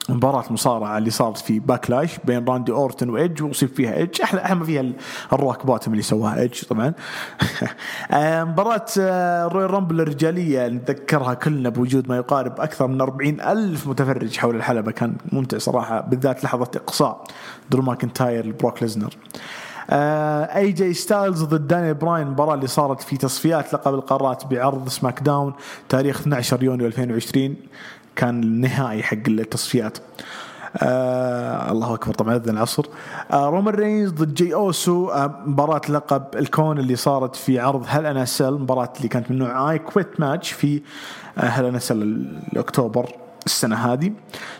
مباراة 0.09 0.43
مصارعة 0.49 0.97
اللي 0.97 1.09
صارت 1.09 1.37
في 1.37 1.59
باكلاش 1.59 2.19
بين 2.25 2.45
راندي 2.45 2.71
أورتن 2.71 3.09
وايدج 3.09 3.43
وأصيب 3.43 3.69
فيها 3.69 3.97
ايدج 3.97 4.21
أحلى 4.21 4.55
ما 4.55 4.65
فيها 4.65 4.85
ال 5.33 5.40
rock 5.40 5.65
bottom 5.65 5.91
اللي 5.91 6.03
سواها 6.03 6.39
ايدج 6.39 6.63
طبعا. 6.63 6.93
آه، 8.11 8.43
مباراة 8.43 8.85
رويال 9.47 9.69
آه، 9.69 9.73
رامبل 9.73 10.01
الرجالية 10.01 10.67
نتذكرها 10.67 11.33
كلنا 11.33 11.69
بوجود 11.69 12.09
ما 12.09 12.17
يقارب 12.17 12.61
أكثر 12.61 12.87
من 12.87 13.01
40 13.01 13.41
ألف 13.41 13.87
متفرج 13.87 14.37
حول 14.37 14.55
الحلبة. 14.55 14.91
كان 14.91 15.15
ممتع 15.31 15.57
صراحة 15.57 16.01
بالذات 16.01 16.43
لحظة 16.43 16.71
إقصاء 16.75 17.23
درو 17.69 17.81
ماكنتاير 17.81 18.55
بروك 18.59 18.81
ليزنر. 18.81 19.13
اي 19.91 20.71
جي 20.71 20.93
ستايلز 20.93 21.43
ضد 21.43 21.67
داني 21.67 21.93
براين 21.93 22.27
المباراه 22.27 22.53
اللي 22.53 22.67
صارت 22.67 23.01
في 23.01 23.17
تصفيات 23.17 23.73
لقب 23.73 23.93
القارات 23.93 24.45
بعرض 24.45 24.89
سماك 24.89 25.19
داون 25.21 25.53
تاريخ 25.89 26.19
12 26.19 26.63
يونيو 26.63 26.87
2020 26.87 27.55
كان 28.15 28.43
النهائي 28.43 29.03
حق 29.03 29.17
التصفيات. 29.27 29.97
آه 30.77 31.71
الله 31.71 31.93
أكبر 31.93 32.13
طبعا 32.13 32.35
إذن 32.35 32.49
العصر. 32.49 32.85
آه 33.31 33.49
رومان 33.49 33.75
رينز 33.75 34.11
ضد 34.11 34.33
جي 34.33 34.53
اوسو 34.53 35.09
آه 35.09 35.43
مباراة 35.45 35.81
لقب 35.89 36.23
الكون 36.35 36.79
اللي 36.79 36.95
صارت 36.95 37.35
في 37.35 37.59
عرض 37.59 37.85
Hell 37.87 38.05
in 38.05 38.25
a 38.25 38.31
Cell 38.31 38.51
مباراة 38.53 38.93
اللي 38.97 39.07
كانت 39.07 39.31
من 39.31 39.37
نوع 39.37 39.71
I 39.71 39.79
Quit 39.79 40.19
match 40.19 40.51
في 40.51 40.81
آه 41.37 41.41
Hell 41.41 41.65
in 41.65 41.79
a 41.79 41.89
Cell 41.89 42.27
اكتوبر 42.57 43.09
السنة 43.49 43.75
هذه. 43.75 44.11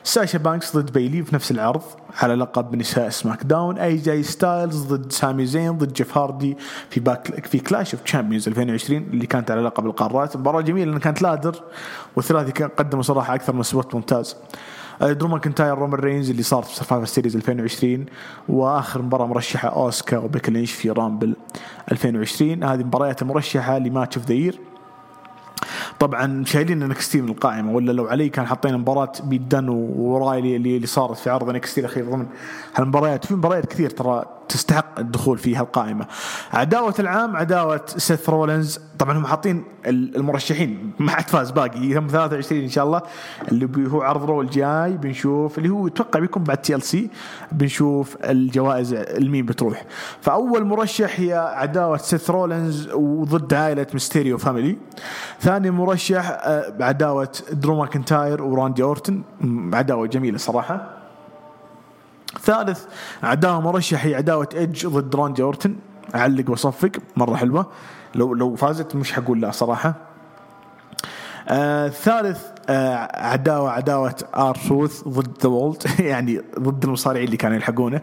ساشا 0.04 0.38
بانكس 0.38 0.78
ضد 0.78 0.92
بيلي 0.92 1.24
في 1.24 1.36
نفس 1.36 1.52
العرض 1.52 1.82
على 2.22 2.36
لقب 2.36 2.76
نساء 2.76 3.10
سماك 3.10 3.44
داون. 3.44 3.78
أي 3.78 3.96
جاي 3.98 4.24
ستايلز 4.24 4.84
ضد 4.84 5.12
سامي 5.12 5.46
زين 5.46 5.78
ضد 5.78 5.94
جيف 5.94 6.18
هاردي 6.18 6.58
في 6.90 7.00
باك 7.00 7.46
في 7.46 7.60
كلاش 7.60 7.94
أوف 7.94 8.04
تشامبيونز 8.04 8.48
2020 8.48 9.02
اللي 9.02 9.26
كانت 9.26 9.52
على 9.52 9.62
لقب 9.62 9.86
القارات. 9.86 10.38
مباراة 10.38 10.62
جميلة 10.62 10.86
لأنها 10.86 11.00
كانت 11.00 11.22
ladder 11.22 11.64
والثلاثي 12.16 12.52
كان 12.52 12.70
قدموا 12.70 13.04
صراحة 13.04 13.36
أكثر 13.36 13.54
من 13.54 13.64
spot 13.64 13.96
ممتاز. 13.96 14.36
آه، 15.02 15.12
درو 15.12 15.28
ماكنتاير 15.28 15.78
رومان 15.78 16.00
رينز 16.00 16.30
اللي 16.30 16.44
صارت 16.44 16.66
في 16.66 16.76
سرفايفر 16.76 17.06
سيريز 17.06 17.36
2020 17.36 18.06
وآخر 18.50 19.02
مباراة 19.02 19.26
مرشحة 19.26 19.70
آسكا 19.70 20.18
وبيكي 20.18 20.50
لينش 20.50 20.72
في 20.72 20.90
رامبل 20.90 21.36
2020 21.92 22.64
هذه 22.64 22.84
مباريات 22.84 23.22
المرشحه 23.22 23.78
ل 23.78 23.85
match 23.85 24.18
of 24.18 24.26
the 24.26 24.34
year. 24.34 24.60
طبعا 26.00 26.46
شايلين 26.46 26.84
NXT 26.84 27.22
من 27.22 27.30
القائمة 27.30 27.72
ولا 27.72 27.92
لو 27.92 28.08
علي 28.08 28.30
كان 28.30 28.48
حاطين 28.48 28.78
مباراة 28.78 29.12
بيت 29.24 29.51
دن 29.51 29.70
وأورايلي 29.70 30.56
اللي, 30.56 30.76
اللي 30.76 30.88
صارت 30.88 31.18
في 31.18 31.30
عرض 31.30 31.50
NXT 31.50 31.82
الأخير 31.82 32.10
ضمن 32.10 32.28
هالمباريات 32.76 33.26
في 33.26 33.34
مباريات 33.34 33.66
كثير 33.66 33.90
ترى 33.90 34.39
تستحق 34.50 35.00
الدخول 35.00 35.38
في 35.38 35.56
هالقائمه 35.56 36.06
عداوة 36.54 36.96
العام 37.00 37.36
عداوة 37.36 37.82
سيث 37.88 38.30
رولنز 38.30 38.80
طبعا 39.00 39.18
هم 39.18 39.26
حاطين 39.26 39.64
المرشحين 39.86 40.92
ما 41.00 41.12
حد 41.12 41.28
فاز 41.30 41.52
باقي. 41.52 41.98
هم 41.98 42.08
23 42.08 42.62
إن 42.62 42.70
شاء 42.70 42.86
الله. 42.86 43.02
اللي 43.52 43.92
هو 43.92 44.02
عرض 44.02 44.24
رو 44.24 44.42
الجاي 44.42 44.98
بنشوف 44.98 45.58
اللي 45.58 45.70
هو 45.70 45.88
أتوقع 45.88 46.20
بيكون 46.20 46.44
بعد 46.44 46.58
TLC 46.58 47.10
بنشوف 47.52 48.18
الجوائز 48.24 48.94
المين 48.94 49.46
بتروح. 49.46 49.86
فأول 50.22 50.64
مرشح 50.64 51.20
هي 51.20 51.34
عداوة 51.34 51.98
سيث 51.98 52.30
رولنز 52.30 52.90
وضد 52.94 53.54
عائلة 53.54 53.88
ميستيريو 53.94 54.38
family. 54.38 54.78
ثاني 55.42 55.72
مرشح 55.72 56.38
آه، 56.42 56.74
عداوة 56.80 57.32
درو 57.52 57.76
ماكنتاير 57.76 58.44
وراندي 58.44 58.84
أورتن. 58.84 59.22
عداوة 59.74 60.08
جميلة 60.08 60.38
صراحة. 60.38 60.99
ثالث 62.42 62.86
عداوة 63.24 63.62
مرشح 63.62 64.06
هي 64.06 64.16
عداوة 64.16 64.50
ايدج 64.54 64.88
ضد 64.88 65.16
راندي 65.16 65.42
أورتن. 65.42 65.76
أعلق 66.16 66.50
وأصفق 66.50 66.92
مرة 67.18 67.36
حلوة. 67.36 67.66
لو 68.16 68.34
لو 68.34 68.56
فازت 68.56 68.96
مش 68.96 69.14
حقول 69.14 69.42
لا 69.42 69.52
صراحة. 69.52 70.09
ثالث 71.90 72.40
آه 72.70 73.10
عداوة 73.14 73.72
عداوة 73.72 74.16
آر 74.36 74.56
تروث 74.56 75.08
ضد 75.08 75.38
the 75.44 75.50
world 75.50 75.84
يعني 76.00 76.42
ضد 76.60 76.84
المصارعين 76.84 77.26
اللي 77.26 77.38
كانوا 77.38 77.56
يلحقونه. 77.56 78.02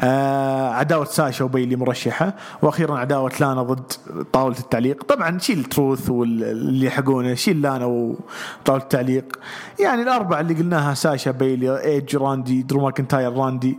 آه 0.00 0.70
عداوة 0.70 1.04
ساشا 1.04 1.44
وبيلي 1.44 1.76
مرشحة. 1.76 2.34
وأخيرا 2.62 2.98
عداوة 2.98 3.32
لانا 3.40 3.62
ضد 3.62 3.92
طاولة 4.32 4.58
التعليق. 4.58 5.04
طبعا 5.04 5.38
شيل 5.38 5.64
تروث 5.64 6.10
واللي 6.10 6.86
يلحقونه 6.86 7.34
شيل 7.34 7.62
لانا 7.62 7.84
وطاولة 7.84 8.82
التعليق. 8.82 9.38
يعني 9.80 10.02
الأربعة 10.02 10.40
اللي 10.40 10.54
قلناها 10.54 10.94
ساشا 10.94 11.30
بيلي 11.30 11.84
ايج 11.84 12.16
راندي 12.16 12.62
درو 12.62 12.80
ماكنتاير 12.80 13.32
راندي 13.32 13.78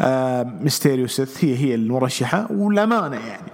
آه 0.00 0.42
ميستيريو 0.42 1.06
سيث 1.06 1.44
هي 1.44 1.56
هي 1.56 1.74
المرشحة. 1.74 2.46
والامانه 2.50 3.16
يعني 3.16 3.52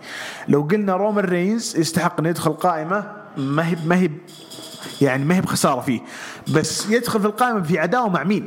لو 0.49 0.63
قلنا 0.63 0.97
رومان 0.97 1.25
رينز 1.25 1.77
يستحق 1.77 2.21
انه 2.21 2.29
يدخل 2.29 2.53
قائمة 2.53 3.19
ما 3.37 3.69
هي 3.69 3.77
ما 3.87 3.97
هي 3.97 4.11
يعني 5.01 5.25
ما 5.25 5.37
هي 5.37 5.41
بخسارة 5.41 5.81
فيه. 5.81 6.01
بس 6.55 6.91
يدخل 6.91 7.21
في 7.21 7.27
القائمة 7.27 7.63
في 7.63 7.79
عداوة 7.79 8.09
مع 8.09 8.25
مين؟ 8.25 8.47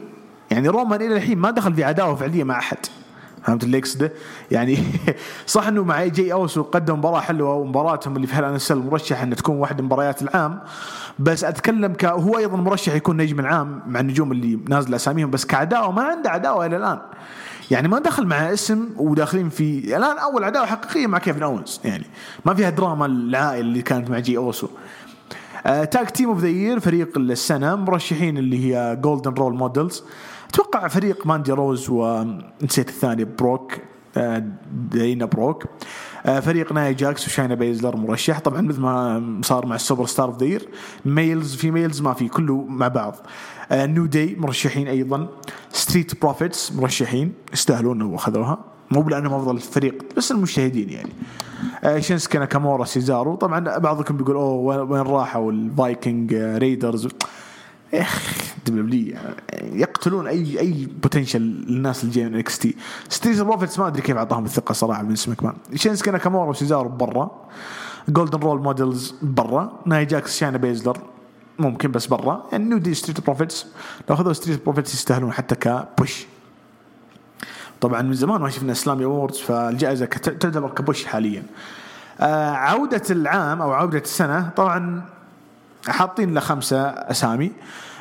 يعني 0.52 0.68
رومان 0.68 1.02
إلى 1.02 1.16
الحين 1.16 1.38
ما 1.38 1.52
دخل 1.52 1.74
في 1.74 1.84
عداوة 1.84 2.16
فعلية 2.16 2.44
مع 2.44 2.60
أحد. 2.60 2.78
فهمت 3.44 3.64
اللي 3.64 3.78
اقصده؟ 3.78 4.12
يعني 4.52 4.78
صح 5.48 5.68
إنه 5.68 5.84
مع 5.84 6.06
جي 6.06 6.34
أوسو 6.34 6.64
قدم 6.64 6.98
مباراة 6.98 7.20
حلوة 7.20 7.54
ومباراتهم 7.54 8.16
اللي 8.16 8.28
في 8.28 8.36
Hell 8.36 8.44
in 8.44 8.53
a 8.53 8.58
Cell 8.58 8.78
مرشح 8.78 9.22
ان 9.22 9.36
تكون 9.36 9.56
واحدة 9.56 9.82
من 9.82 9.86
مباريات 9.86 10.22
العام. 10.22 10.60
بس 11.20 11.44
أتكلم 11.44 11.96
هو 12.04 12.38
أيضا 12.38 12.58
مرشح 12.58 12.94
يكون 12.94 13.18
نجم 13.18 13.40
العام 13.40 13.82
مع 13.88 14.00
النجوم 14.00 14.32
اللي 14.32 14.60
نازل 14.70 14.96
أساميهم. 14.96 15.32
بس 15.32 15.46
كعداوة 15.46 15.92
ما 15.92 16.04
عنده 16.04 16.30
عداوة 16.30 16.66
إلى 16.66 16.78
الآن. 16.78 17.00
يعني 17.72 17.88
ما 17.88 18.00
دخل 18.00 18.26
مع 18.26 18.54
اسم 18.54 18.90
وداخلين 18.98 19.50
في 19.50 19.96
الآن 19.98 20.18
أول 20.18 20.44
عداوة 20.44 20.66
حقيقية 20.66 21.08
مع 21.08 21.18
كيفن 21.18 21.44
اونز 21.44 21.82
يعني 21.86 22.06
ما 22.46 22.54
فيها 22.54 22.70
دراما 22.70 23.06
العائله 23.06 23.60
اللي 23.60 23.82
كانت 23.82 24.10
مع 24.10 24.20
جي 24.20 24.38
أوسو. 24.38 24.68
tag 25.64 26.08
team 26.08 26.30
of 26.30 26.40
the 26.40 26.48
year 26.48 26.80
فريق 26.80 27.18
السنة 27.18 27.76
مرشحين 27.76 28.38
اللي 28.38 28.66
هي 28.66 28.98
Golden 29.02 29.32
Role 29.32 29.56
Models 29.56 30.04
أتوقع 30.50 30.88
فريق 30.88 31.28
ماندي 31.28 31.52
روز 31.52 31.90
ونسيت 31.90 32.90
الثاني 32.90 33.24
بروك 33.24 33.74
آه 34.18 34.44
دانا 34.92 35.26
بروك. 35.26 35.66
آه 36.26 36.40
فريق 36.40 36.74
ناي 36.74 36.94
جاكس 36.94 37.28
وشاينا 37.28 37.56
بيزلر 37.56 37.96
مرشح. 37.96 38.40
طبعا 38.40 38.62
مثل 38.62 38.82
ما 38.82 39.42
صار 39.44 39.66
مع 39.66 39.76
ال 39.76 40.06
superstar 40.06 40.28
of 40.30 40.44
the 40.44 40.60
males 41.06 41.56
females 41.56 42.02
ما 42.02 42.14
في 42.14 42.28
كله 42.28 42.66
مع 42.68 42.88
بعض. 42.88 43.16
New 43.72 44.06
Day 44.06 44.36
مرشحين 44.40 44.88
أيضا. 44.88 45.28
Street 45.72 46.22
Profits 46.22 46.72
مرشحين 46.72 47.34
يستاهلون 47.54 48.02
واخذوها 48.02 48.71
مو 48.92 49.02
لأنهم 49.02 49.34
أفضل 49.34 49.60
فريق 49.60 50.04
بس 50.18 50.32
المشاهدين 50.32 50.90
يعني. 50.90 51.10
آه 51.84 52.00
شينسكي 52.00 52.38
ناكامورا 52.38 52.86
سيزارو. 52.86 53.36
طبعا 53.36 53.78
بعضكم 53.78 54.18
بيقول 54.18 54.36
أوه 54.36 54.84
وين 54.84 55.02
راحوا 55.02 55.52
ال 55.52 55.63
Viking 55.63 56.34
Raiders؟ 56.34 57.08
يا 57.94 58.02
أخي 58.02 58.52
يقتلون 59.64 60.28
أي 60.28 60.88
أي 61.04 61.11
potential 61.11 61.42
للناس 61.42 62.04
اللي 62.04 62.16
جايين 62.16 62.32
من 62.32 62.40
NXT. 62.40 62.76
Street 63.10 63.42
Profits 63.42 63.80
ما 63.80 63.88
أدري 63.88 64.02
كيف 64.02 64.18
أعطاهم 64.18 64.46
الثقة 64.46 64.74
صراحة 64.74 65.04
من 65.04 65.12
SmackDown 65.12 65.54
شينسكي 65.76 66.12
ناكامورا 66.12 66.50
وسيزارو 66.50 66.90
برا. 66.90 67.32
Golden 68.10 68.40
Role 68.40 68.62
Models 68.62 69.16
برا. 69.22 69.80
ناي 69.86 70.06
جاكس 70.06 70.38
شانا 70.38 70.58
بيزلر. 70.58 70.98
ممكن 71.60 71.92
بس 71.92 72.08
برا. 72.08 72.44
يعني 72.52 72.64
New 72.64 72.78
Day 72.78 72.94
Street 72.94 73.26
Profits 73.26 73.66
لو 74.10 74.16
أخذوا 74.16 74.34
Street 74.34 74.66
Profits 74.66 74.94
يستاهلون 74.94 75.32
حتى 75.32 75.56
ك 75.56 75.67
push. 75.67 76.26
طبعا 77.82 78.02
من 78.02 78.14
زمان 78.14 78.42
ما 78.42 78.50
شفنا 78.50 78.72
Slammy 78.72 79.06
Awards 79.06 79.38
فالجائزة 79.38 80.06
تعتبر 80.06 80.70
ك 80.70 80.77
push 80.77 81.06
حاليا. 81.06 81.44
آه 82.20 82.50
عودة 82.52 83.02
العام 83.10 83.62
أو 83.62 83.72
عودة 83.72 84.00
السنة 84.00 84.50
طبعا 84.56 85.02
حاطين 85.88 86.34
له 86.34 86.40
خمسة 86.40 86.82
أسامي. 86.88 87.52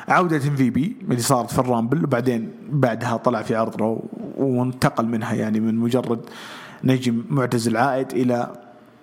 عودة 0.07 0.47
MVP 0.47 0.95
اللي 1.01 1.21
صارت 1.21 1.51
في 1.51 1.59
ال 1.59 1.65
Rumble 1.65 2.03
وبعدين 2.03 2.51
بعدها 2.69 3.17
طلع 3.17 3.41
في 3.41 3.55
عرض 3.55 3.75
Raw 3.81 4.03
وانتقل 4.37 5.05
منها 5.05 5.33
يعني 5.33 5.59
من 5.59 5.75
مجرد 5.75 6.19
نجم 6.83 7.23
معتزل 7.29 7.77
عائد 7.77 8.11
إلى 8.11 8.47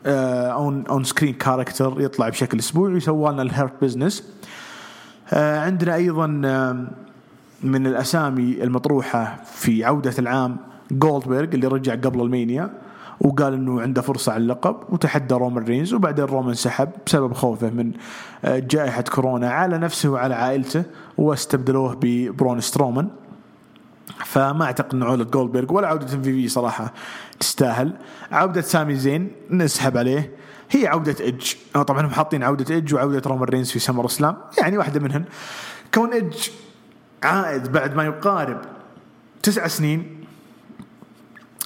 on 0.07 0.85
on-screen 0.87 1.35
character 1.35 1.95
يطلع 2.01 2.29
بشكل 2.29 2.59
أسبوعي 2.59 2.95
وسوى 2.95 3.33
لنا 3.33 3.43
ال 3.43 3.49
Hurt 3.49 3.73
Business 3.83 4.25
آه 5.33 5.61
عندنا 5.61 5.95
أيضا 5.95 6.27
من 7.63 7.87
الأسامي 7.87 8.63
المطروحة 8.63 9.37
في 9.45 9.85
عودة 9.85 10.15
العام 10.19 10.57
جولدبرغ 10.91 11.49
اللي 11.55 11.67
رجع 11.67 11.95
قبل 11.95 12.21
ال 12.21 12.29
Mania 12.29 12.71
وقال 13.21 13.55
إنه 13.55 13.81
عنده 13.81 14.03
فرصة 14.03 14.33
على 14.33 14.43
اللقب 14.43 14.77
وتحدى 14.89 15.35
رومان 15.35 15.65
رينز 15.65 15.95
وبعدين 15.95 16.25
رومان 16.25 16.55
سحب 16.55 16.91
بسبب 17.07 17.33
خوفه 17.33 17.71
من 17.71 17.93
جائحة 18.45 19.03
كورونا 19.03 19.51
على 19.51 19.79
نفسه 19.79 20.09
وعلى 20.09 20.35
عائلته 20.35 20.85
واستبدلوه 21.19 21.99
ببرون 22.01 22.61
سترومان. 22.61 23.09
فما 24.25 24.65
أعتقد 24.65 24.95
ان 24.95 25.03
عودة 25.03 25.25
جولدبرغ 25.25 25.73
ولا 25.73 25.89
عودة 25.89 26.15
MVP 26.15 26.49
صراحة 26.49 26.93
تستاهل. 27.41 27.93
عودة 28.33 28.61
سامي 28.61 28.95
زين 28.95 29.31
نسحب 29.51 29.97
عليه. 29.97 30.33
هي 30.71 30.87
عودة 30.87 31.17
ايدج 31.21 31.53
طبعا 31.75 32.01
هم 32.01 32.11
حاطين 32.11 32.43
عودة 32.43 32.75
ايدج 32.75 32.95
وعودة 32.95 33.23
رومان 33.27 33.49
رينز 33.49 33.71
في 33.71 33.79
SummerSlam. 33.79 34.37
يعني 34.59 34.79
واحدة 34.79 35.01
منهن. 35.01 35.25
كون 35.95 36.13
ايدج 36.13 36.49
عائد 37.23 37.73
بعد 37.73 37.97
ما 37.97 38.05
يقارب 38.05 38.61
تسع 39.43 39.67
سنين 39.67 40.18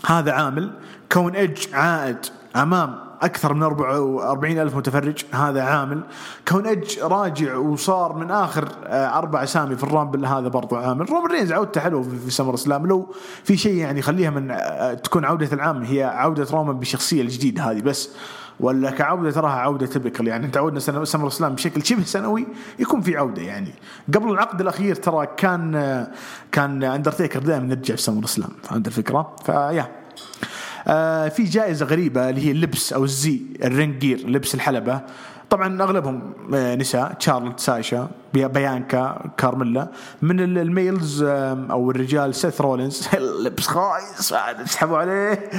هذا 0.06 0.32
عامل. 0.32 0.70
كون 1.12 1.36
ايدج 1.36 1.74
عائد 1.74 2.18
أمام 2.56 2.98
أكثر 3.22 3.54
من 3.54 3.62
44 3.62 4.58
ألف 4.58 4.76
متفرج 4.76 5.24
هذا 5.32 5.62
عامل. 5.62 6.00
كون 6.48 6.66
ايدج 6.66 6.98
راجع 6.98 7.56
وصار 7.56 8.12
من 8.12 8.30
آخر 8.30 8.68
أربع 8.88 9.42
أسامي 9.42 9.76
في 9.76 9.84
ال 9.84 9.90
Rumble 9.90 10.26
هذا 10.26 10.48
برضو 10.48 10.76
عامل. 10.76 11.10
رومان 11.10 11.30
رينز 11.30 11.52
عودته 11.52 11.80
حلوة 11.80 12.02
في 12.02 12.30
SummerSlam 12.30 12.86
لو 12.86 13.14
في 13.44 13.56
شيء 13.56 13.74
يعني 13.74 13.98
يخليها 13.98 14.30
من 14.30 14.56
تكون 15.02 15.24
عودة 15.24 15.48
العام 15.52 15.82
هي 15.82 16.02
عودة 16.02 16.46
رومان 16.50 16.78
بالشخصيه 16.78 17.22
الجديدة 17.22 17.62
هذه 17.62 17.80
بس. 17.80 18.10
ولا 18.62 18.90
كعودة 18.90 19.30
تراها 19.30 19.52
عودة 19.52 19.86
typical 19.86 20.28
يعني 20.28 20.48
تعودنا 20.48 21.04
SummerSlam 21.04 21.54
بشكل 21.54 21.86
شبه 21.86 22.02
سنوي 22.02 22.46
يكون 22.78 23.00
في 23.00 23.16
عودة 23.16 23.42
يعني. 23.42 23.72
قبل 24.14 24.30
العقد 24.30 24.60
الأخير 24.60 24.94
ترى 24.94 25.26
كان 25.36 26.06
كان 26.52 26.82
اندرتيكر 26.84 27.40
دائما 27.40 27.72
يرجع 27.72 27.94
في 27.94 28.02
SummerSlam 28.02 28.50
فهمت 28.62 28.86
الفكرة؟ 28.86 29.36
ف 29.44 29.53
yeah 29.53 29.88
آه 30.86 31.28
في 31.28 31.44
جائزة 31.44 31.86
غريبة 31.86 32.30
اللي 32.30 32.46
هي 32.46 32.50
اللبس 32.50 32.92
أو 32.92 33.04
الزي 33.04 33.40
ال 33.64 33.71
ring 33.71 33.98
gear 33.98 34.28
لبس 34.28 34.54
الحلبة. 34.54 35.00
طبعا 35.52 35.82
أغلبهم 35.82 36.32
نساء 36.50 37.12
تشارلت 37.12 37.60
ساشا 37.60 38.10
بيانكا 38.34 39.30
كارميلا. 39.36 39.88
من 40.22 40.40
ال 40.40 40.54
males 40.54 41.22
أو 41.22 41.90
الرجال 41.90 42.34
سيث 42.34 42.60
رولينز. 42.60 43.08
لبس 43.44 43.66
خايس 43.66 44.34
تسحبوا 44.64 44.98
عليه. 44.98 45.50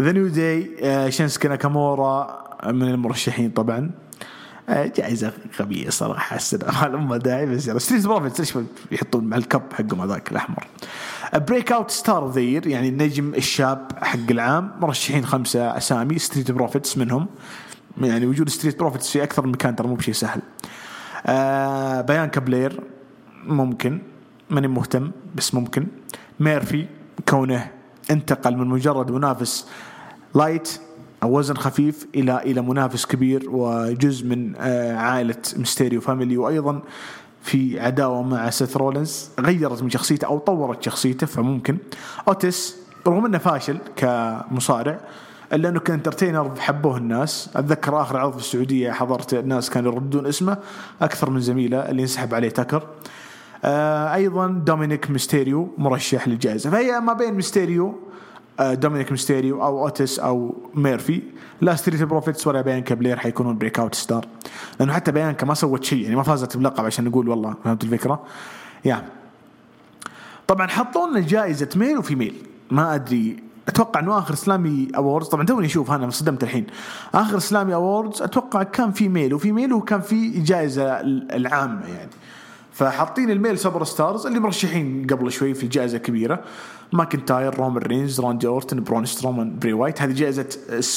The 0.00 0.12
New 0.12 0.28
Day 0.28 0.70
شينسكي 1.12 1.48
ناكامورا 1.48 2.44
من 2.66 2.88
المرشحين 2.88 3.50
طبعا. 3.50 3.90
جائزة 4.68 5.32
غبية 5.60 5.90
صراحة 5.90 6.36
السنة 6.36 6.88
ما 6.88 7.16
داعي 7.16 7.46
بس 7.46 7.70
Street 7.70 8.06
Profits 8.06 8.40
ليش 8.40 8.64
يحطون 8.92 9.24
مع 9.24 9.36
ال 9.36 9.42
cup 9.42 9.62
حقهم 9.72 10.00
هذاك 10.00 10.32
الأحمر؟ 10.32 10.66
breakout 11.34 11.90
star 11.90 12.22
of 12.22 12.36
يعني 12.36 12.88
النجم 12.88 13.34
الشاب 13.34 13.92
حق 14.02 14.30
العام. 14.30 14.72
مرشحين 14.80 15.26
خمسة 15.26 15.76
أسامي 15.76 16.18
Street 16.18 16.50
Profits 16.50 16.98
منهم. 16.98 17.26
يعني 17.98 18.26
وجود 18.26 18.48
Street 18.48 18.78
Profits 18.78 19.10
في 19.10 19.22
أكثر 19.22 19.46
من 19.46 19.52
مكان 19.52 19.76
ترى 19.76 19.88
مو 19.88 19.94
بشيء 19.94 20.14
سهل. 20.14 20.40
آه 21.26 22.00
بيانكا 22.00 22.40
بلير 22.40 22.80
ممكن 23.44 23.98
ماني 24.50 24.68
مهتم 24.68 25.10
بس 25.34 25.54
ممكن. 25.54 25.86
ميرفي 26.40 26.86
كونه 27.28 27.70
انتقل 28.10 28.56
من 28.56 28.66
مجرد 28.66 29.10
منافس 29.10 29.68
light 30.34 30.80
أو 31.22 31.38
وزن 31.38 31.54
خفيف 31.54 32.06
إلى 32.14 32.42
إلى 32.42 32.60
منافس 32.62 33.06
كبير 33.06 33.50
وجزء 33.50 34.26
من 34.26 34.56
آه 34.56 34.96
عائلة 34.96 35.36
ميستيريو 35.56 36.00
family. 36.00 36.36
وأيضا 36.36 36.82
في 37.42 37.80
عداوة 37.80 38.22
مع 38.22 38.50
سيث 38.50 38.76
رولنز 38.76 39.30
غيرت 39.40 39.82
من 39.82 39.90
شخصيته 39.90 40.26
أو 40.26 40.38
طورت 40.38 40.82
شخصيته 40.82 41.26
فممكن. 41.26 41.76
اوتس 42.28 42.76
رغم 43.06 43.26
إنه 43.26 43.38
فاشل 43.38 43.78
كمصارع 43.96 45.00
إلا 45.52 45.68
أنه 45.68 45.80
ك 45.80 45.86
entertainer 45.86 46.54
حبوه 46.58 46.96
الناس. 46.96 47.50
أتذكر 47.56 48.02
آخر 48.02 48.16
عرض 48.16 48.32
في 48.32 48.38
السعودية 48.38 48.90
حضرت 48.90 49.34
الناس 49.34 49.70
كانوا 49.70 49.92
يردون 49.92 50.26
اسمه 50.26 50.58
أكثر 51.02 51.30
من 51.30 51.40
زميله 51.40 51.78
اللي 51.78 52.02
انسحب 52.02 52.34
عليه 52.34 52.48
تكر 52.48 52.86
آه 53.64 54.14
أيضا 54.14 54.46
دومينيك 54.46 55.10
ميستيريو 55.10 55.74
مرشح 55.78 56.28
للجائزة. 56.28 56.70
فهي 56.70 57.00
ما 57.00 57.12
بين 57.12 57.34
ميستيريو 57.34 57.98
آه 58.60 58.74
دومينيك 58.74 59.10
ميستيريو 59.10 59.62
أو 59.62 59.84
اوتس 59.84 60.18
أو 60.18 60.54
ميرفي. 60.74 61.22
لا 61.60 61.74
Street 61.74 62.02
Profits 62.02 62.46
ولا 62.46 62.60
بيانكا 62.60 62.94
بلير 62.94 63.18
حيكونون 63.18 63.58
breakout 63.58 63.94
star 63.94 64.26
لأنه 64.80 64.92
حتى 64.92 65.12
بيانكا 65.12 65.46
ما 65.46 65.54
سوت 65.54 65.84
شيء 65.84 66.02
يعني 66.02 66.16
ما 66.16 66.22
فازت 66.22 66.56
بلقب 66.56 66.84
عشان 66.84 67.04
نقول 67.04 67.28
والله 67.28 67.54
فهمت 67.64 67.84
الفكرة؟ 67.84 68.22
yeah. 68.84 69.04
طبعا 70.46 70.66
حطوا 70.66 71.08
لنا 71.08 71.20
جائزة 71.20 71.68
male 71.76 71.98
و 71.98 72.03
female 72.03 72.34
ما 72.70 72.94
أدري 72.94 73.36
أتوقع 73.68 74.00
إنه 74.00 74.18
آخر 74.18 74.34
Slammy 74.34 74.88
Awards 74.96 75.28
طبعا 75.28 75.46
توني 75.46 75.66
أشوف 75.66 75.90
أنا 75.90 76.04
انصدمت 76.04 76.42
الحين. 76.42 76.66
آخر 77.14 77.36
Slammy 77.36 77.74
Awards 77.74 78.22
أتوقع 78.22 78.62
كان 78.62 78.92
في 78.92 79.08
male 79.08 79.34
و 79.34 79.52
female 79.52 79.72
وكان 79.72 80.00
في 80.00 80.30
جائزه 80.30 81.00
العامة 81.00 81.86
يعني. 81.86 82.10
فحاطين 82.72 83.30
ال 83.30 83.58
male 83.58 83.84
superstars 83.84 84.26
اللي 84.26 84.40
مرشحين 84.40 85.06
قبل 85.10 85.32
شوي 85.32 85.54
في 85.54 85.66
جائزه 85.66 85.98
كبيرة. 85.98 86.40
ماكنتاير 86.92 87.54
رومان 87.54 87.82
رينز 87.82 88.20
راندي 88.20 88.46
أورتن 88.46 88.82
برون 88.82 89.04
سترومان 89.04 89.58
براي 89.58 89.72
وايت. 89.72 90.02
هذه 90.02 90.12
جائزة 90.12 90.46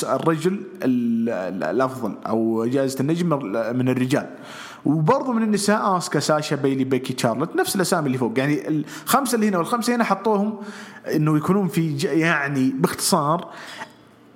الرجل 0.03 0.59
الأفضل 0.83 2.15
أو 2.27 2.65
جائزة 2.65 2.99
النجم 2.99 3.29
من 3.75 3.89
الرجال. 3.89 4.29
وبرضه 4.85 5.33
من 5.33 5.43
النساء 5.43 5.97
آسكا 5.97 6.19
ساشا 6.19 6.55
بيلي 6.55 6.83
بيكي 6.83 7.13
تشارلت 7.13 7.55
نفس 7.55 7.75
الأسامي 7.75 8.07
اللي 8.07 8.17
فوق. 8.17 8.39
يعني 8.39 8.67
الخمسه 8.67 9.35
اللي 9.35 9.49
هنا 9.49 9.57
والخمسة 9.57 9.95
هنا 9.95 10.03
حطوهم 10.03 10.57
إنه 11.15 11.37
يكونون 11.37 11.67
في 11.67 11.97
يعني 11.97 12.73
باختصار 12.77 13.47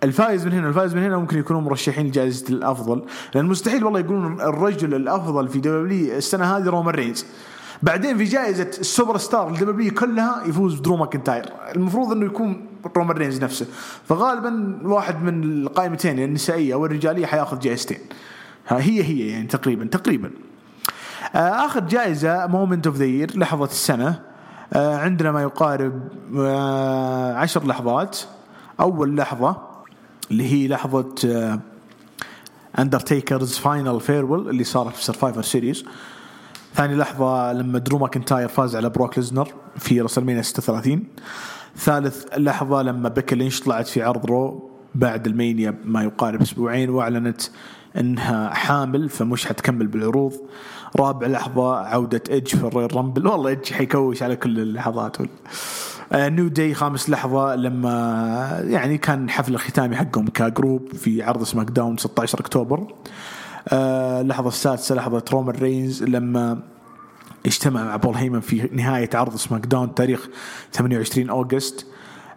الفائز 0.04 0.46
من 0.46 0.54
هنا 0.54 0.68
الفائز 0.68 0.96
من 0.96 1.04
هنا 1.04 1.18
ممكن 1.18 1.40
يكونوا 1.40 1.62
مرشحين 1.62 2.08
لجائزة 2.08 2.46
الأفضل. 2.50 3.04
لأن 3.36 3.46
مستحيل 3.46 3.84
والله 3.84 4.00
يقولون 4.00 4.42
الرجل 4.42 4.96
الأفضل 4.96 5.48
في 5.48 5.60
دبليو 5.60 6.18
السنة 6.18 6.58
هذه 6.58 6.66
رومان 6.66 6.96
رينز. 6.96 7.26
بعدين 7.84 8.18
في 8.18 8.24
جائزة 8.24 8.72
السوبر 8.80 9.18
ستار 9.18 9.48
الدبليو 9.48 9.94
كلها 9.94 10.44
يفوز 10.46 10.80
درو 10.80 10.98
ماكنتاير. 10.98 11.46
المفروض 11.76 12.12
إنه 12.12 12.26
يكون 12.26 12.66
رومان 12.98 13.18
رينز 13.18 13.44
نفسه. 13.44 13.66
فغالبا 14.06 14.80
واحد 14.84 15.24
من 15.24 15.44
القائمتين 15.44 16.20
النسائية 16.20 16.74
أو 16.74 16.86
الرجاليه 16.86 17.26
حياخذ 17.26 17.60
جائزتين. 17.60 18.00
هي 18.68 19.04
هي 19.04 19.28
يعني 19.28 19.48
تقريبا 19.48 19.86
تقريبا. 19.86 20.32
آه، 21.36 21.66
آخر 21.66 21.80
جائزة 21.80 22.48
moment 22.48 22.88
of 22.88 22.96
the 22.96 23.06
year 23.06 23.40
لحظة 23.40 23.66
السنة. 23.66 24.22
آه، 24.74 24.98
عندنا 24.98 25.32
ما 25.32 25.42
يقارب 25.42 26.02
آه، 26.38 27.34
عشر 27.34 27.68
لحظات. 27.68 28.18
أول 28.80 29.18
لحظة 29.18 29.58
اللي 30.32 30.54
هي 30.54 30.68
لحظة 30.68 31.16
اندرتيكرز 32.80 33.58
final 33.58 34.00
farewell 34.02 34.50
اللي 34.50 34.64
صارت 34.64 34.96
في 34.96 35.04
سرفايفر 35.04 35.42
سيريز 35.42 35.86
ثاني 36.76 36.96
لحظة 36.96 37.54
لما 37.54 37.80
درو 37.80 37.98
ماكنتاير 37.98 38.48
فاز 38.48 38.76
على 38.76 38.90
بروك 38.90 39.18
ليزنر 39.18 39.54
في 39.78 40.02
رسلمينيا 40.02 40.42
36 40.42 41.04
ثالث 41.78 42.26
لحظة 42.38 42.82
لما 42.82 43.10
بيكي 43.10 43.36
لينش 43.36 43.60
طلعت 43.60 43.88
في 43.88 44.02
عرض 44.02 44.26
رو 44.26 44.72
بعد 44.96 45.28
المانيا 45.28 45.76
ما 45.86 46.04
يقارب 46.04 46.42
أسبوعين 46.42 46.90
وأعلنت 46.90 47.42
إنها 48.00 48.54
حامل 48.54 49.10
فمش 49.10 49.46
حتكمل 49.46 49.88
بالعروض. 49.88 50.34
رابع 50.96 51.28
لحظة 51.28 51.76
عودة 51.76 52.22
إيدج 52.30 52.48
في 52.48 52.64
الرويال 52.64 52.96
رامبل. 52.96 53.28
والله 53.28 53.50
إيدج 53.50 53.74
حيكوش 53.74 54.24
على 54.24 54.36
كل 54.36 54.60
اللحظات. 54.60 55.18
نيو 56.12 56.46
آه، 56.46 56.50
داي 56.50 56.74
خامس 56.74 57.10
لحظة 57.10 57.56
لما 57.56 58.62
يعني 58.68 58.98
كان 58.98 59.30
حفل 59.30 59.56
الختامي 59.56 59.96
حقهم 59.96 60.28
ك 60.28 60.39
group 60.39 60.94
في 60.94 61.24
عرض 61.24 61.44
سماك 61.44 61.70
داون 61.70 61.98
16 61.98 62.40
أكتوبر. 62.40 62.88
اللحظة 63.72 64.46
آه، 64.46 64.48
السادسة 64.48 64.96
لحظة 64.96 65.24
رومان 65.32 65.56
رينز 65.56 66.04
لما 66.04 66.60
اجتمع 67.46 67.84
مع 67.84 67.96
بول 67.96 68.16
هيمن 68.16 68.40
في 68.40 68.70
نهاية 68.74 69.10
عرض 69.14 69.36
سماك 69.36 69.66
داون 69.66 69.96
تاريخ 69.96 70.28
28 70.74 71.30
أوغست. 71.30 71.86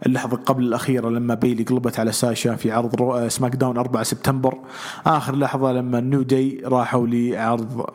اللحظة 0.07 0.36
قبل 0.36 0.64
الأخيرة 0.64 1.09
لما 1.09 1.34
بايلي 1.34 1.62
قلبت 1.62 2.01
على 2.01 2.12
ساشا 2.12 2.57
في 2.57 2.72
عرض 2.72 2.94
رو... 2.96 3.28
سماك 3.28 3.57
داون 3.57 3.78
4 3.78 4.03
سبتمبر. 4.03 4.59
آخر 5.07 5.36
لحظة 5.36 5.72
لما 5.72 6.01
نيو 6.01 6.22
داي 6.22 6.62
راحوا 6.64 7.07
لعرض 7.07 7.86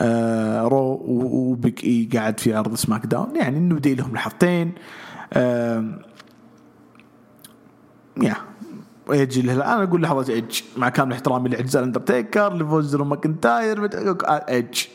آه 0.00 0.62
رو 0.62 1.02
وبيك 1.06 1.84
إي 1.84 2.08
قاعد 2.12 2.40
في 2.40 2.54
عرض 2.54 2.74
سماك 2.74 3.06
داون. 3.06 3.36
يعني 3.36 3.58
نيو 3.60 3.78
داي 3.78 3.94
لهم 3.94 4.14
لحظتين. 4.14 4.72
آه 5.32 5.98
يا 8.22 8.36
ايج 9.12 9.48
أنا 9.48 9.82
أقول 9.82 10.02
لحظة 10.02 10.32
ايدج 10.32 10.62
مع 10.76 10.88
كامل 10.88 11.12
احترامي 11.12 11.48
لأجزاء 11.48 11.82
الأندرتيكر 11.82 12.54
لفوز 12.54 12.81
درو 12.81 13.02
ماكنتاير 13.02 13.88
ايدج 14.24 14.86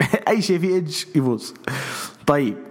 أي 0.28 0.42
شيء 0.42 0.58
فيه 0.58 0.74
ايدج 0.74 1.04
يفوز. 1.14 1.54
طيب. 2.26 2.69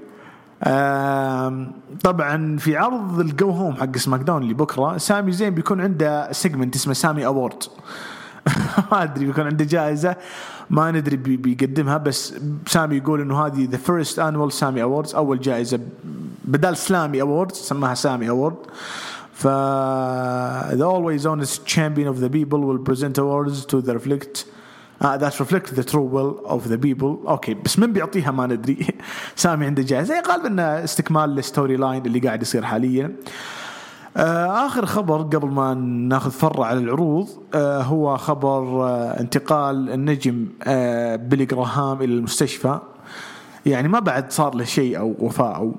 طبعا 2.04 2.58
في 2.58 2.78
عرض 2.78 3.20
ال 3.20 3.30
go 3.30 3.50
home 3.50 3.76
حق 3.76 3.98
سماك 3.98 4.22
داون 4.22 4.42
اللي 4.42 4.54
بكره 4.54 4.98
سامي 4.98 5.32
زين 5.32 5.50
بيكون 5.50 5.82
عنده 5.82 6.32
segment 6.32 6.76
اسمه 6.76 6.94
سامي 6.94 7.26
award 7.26 7.64
ما 8.92 9.04
أدري 9.04 9.26
بيكون 9.26 9.46
عنده 9.46 9.66
جائزة 9.66 10.16
ما 10.70 10.92
ندري 10.92 11.18
بيقدمها 11.18 11.98
بس 11.98 12.34
سامي 12.68 12.96
يقول 12.98 13.22
إنه 13.22 13.46
هذه 13.46 13.68
the 13.72 13.78
first 13.78 14.20
annual 14.20 14.52
سامي 14.52 14.84
awards 14.84 15.16
أول 15.16 15.40
جائزة 15.40 15.80
بدال 16.46 16.78
سلامي 16.78 17.22
awards 17.22 17.56
سماها 17.56 17.94
سامي 17.94 18.30
award 18.30 18.56
ف 19.34 19.48
the 20.74 20.84
always 20.84 21.26
honest 21.26 21.66
champion 21.66 22.08
of 22.08 22.20
the 22.20 22.30
people 22.30 22.60
will 22.60 22.80
present 22.80 23.18
awards 23.18 23.66
to 23.66 23.82
the 23.82 23.94
uh, 25.02 25.18
that 25.18 25.40
reflect 25.40 25.76
the 25.76 25.84
true 25.84 26.08
will 26.16 26.46
of 26.46 26.70
the 26.70 26.78
people. 26.78 27.28
okay 27.28 27.54
بس 27.54 27.80
من 27.80 27.94
بيعطيها 27.94 28.32
ما 28.32 28.48
ندري. 28.48 28.88
سامي 29.36 29.66
عنده 29.66 29.84
جائزه 29.84 30.22
غالبا 30.28 30.48
انه 30.48 30.64
استكمال 30.64 31.30
لل 31.30 31.43
story 31.43 31.76
line 31.76 32.06
اللي 32.06 32.20
قاعد 32.20 32.42
يصير 32.42 32.66
حاليا. 32.66 33.16
آه 34.18 34.66
آخر 34.68 34.86
خبر 34.86 35.22
قبل 35.22 35.48
ما 35.48 35.74
ناخذ 35.74 36.32
فرع 36.32 36.66
على 36.66 36.80
العروض 36.80 37.28
آه 37.54 37.82
هو 37.82 38.18
خبر 38.18 38.84
آه 38.84 39.20
انتقال 39.20 39.90
النجم 39.90 40.48
آه 40.64 41.16
بيلي 41.16 41.46
جراهام 41.46 42.02
إلى 42.02 42.14
المستشفى. 42.14 42.80
يعني 43.66 43.88
ما 43.88 44.00
بعد 44.00 44.32
صار 44.32 44.56
له 44.56 44.64
شيء 44.64 45.00
أو 45.00 45.16
وفاة 45.20 45.56
أو 45.56 45.76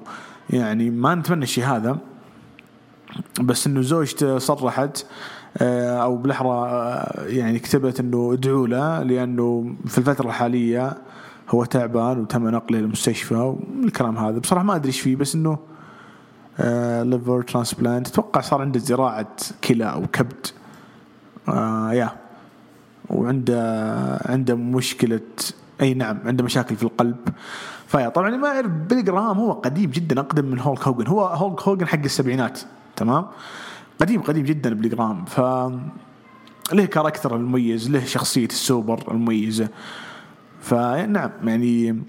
يعني 0.51 0.91
ما 0.91 1.15
نتمنى 1.15 1.43
الشيء 1.43 1.65
هذا. 1.65 1.99
بس 3.41 3.67
إنه 3.67 3.83
زوجته 3.83 4.39
صرحت 4.39 4.99
آه، 4.99 5.05
أو 5.57 6.17
بالاحرى 6.17 6.49
آه، 6.49 7.25
يعني 7.27 7.59
كتبت 7.59 8.01
إنه 8.01 8.33
ادعوا 8.33 8.67
له 8.67 9.03
لأنه 9.03 9.75
في 9.87 9.99
الفترة 9.99 10.27
الحالية 10.27 10.99
هو 11.49 11.65
تعبان 11.65 12.19
وتم 12.19 12.49
نقله 12.49 12.79
للمستشفى 12.79 13.35
والكلام 13.35 14.19
هذا. 14.19 14.39
بصراحة 14.39 14.65
ما 14.65 14.77
أدري 14.77 14.89
إيش 14.89 15.01
فيه 15.01 15.17
بس 15.17 15.35
إنه 15.35 15.59
liver 17.03 17.39
آه، 17.39 17.43
transplant 17.43 18.09
أتوقع 18.09 18.41
صار 18.41 18.61
عنده 18.61 18.79
زراعة 18.81 19.37
كلى 19.65 19.85
أو 19.85 20.07
كبد. 20.07 20.47
آه 21.49 21.93
yeah. 21.93 22.11
وعنده 23.11 23.63
عنده 24.27 24.55
مشكلة 24.55 25.21
أي 25.81 25.95
نعم 25.95 26.19
عنده 26.25 26.45
مشاكل 26.45 26.77
في 26.77 26.83
القلب. 26.83 27.17
ف 27.87 27.91
yeah 27.91 28.09
طبعا 28.09 28.37
ما 28.37 28.49
أعرف 28.49 28.71
بيلي 28.71 29.05
جراهام 29.05 29.39
هو 29.39 29.53
قديم 29.53 29.91
جدا 29.91 30.21
أقدم 30.21 30.45
من 30.45 30.59
هولك 30.61 30.89
هوجن 30.89 31.07
هو 31.07 31.27
هولك 31.27 31.63
هوجن 31.63 31.87
حق 31.87 31.99
السبعينات 31.99 32.61
تمام؟ 32.97 33.27
قديم 34.01 34.23
قديم 34.23 34.45
جدا 34.45 34.75
بلي 34.75 34.89
جرام 34.89 35.25
ف 35.25 35.41
له 36.73 36.85
character 36.85 37.37
المميز 37.37 37.91
له 37.91 38.05
شخصية 38.05 38.47
السوبر 38.47 39.05
المميزة. 39.11 39.69
فنعم 40.61 41.31
يعني 41.45 42.03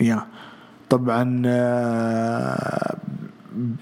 yeah 0.00 0.26
طبعا 0.90 1.42
آه، 1.46 2.96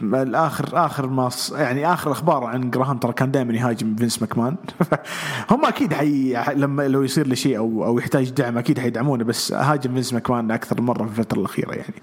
الآخر 0.02 0.86
آخر 0.86 1.06
ما 1.06 1.30
يعني 1.52 1.92
آخر 1.92 2.12
أخبار 2.12 2.44
عن 2.44 2.70
جراهام 2.70 2.98
ترى 2.98 3.12
كان 3.12 3.30
دائما 3.30 3.52
يهاجم 3.52 3.96
فينس 3.96 4.22
ماكمان. 4.22 4.56
هم 5.50 5.64
أكيد 5.64 5.94
حي 5.94 6.36
لما 6.54 6.88
لو 6.88 7.02
يصير 7.02 7.26
له 7.26 7.34
شيء 7.34 7.58
أو 7.58 7.84
أو 7.84 7.98
يحتاج 7.98 8.30
دعم 8.30 8.58
أكيد 8.58 8.78
حيدعمونه 8.78 9.24
بس 9.24 9.52
هاجم 9.52 9.92
فينس 9.92 10.12
ماكمان 10.12 10.50
أكثر 10.50 10.80
مرة 10.80 11.04
في 11.04 11.10
الفترة 11.10 11.38
الأخيرة 11.38 11.72
يعني. 11.72 11.94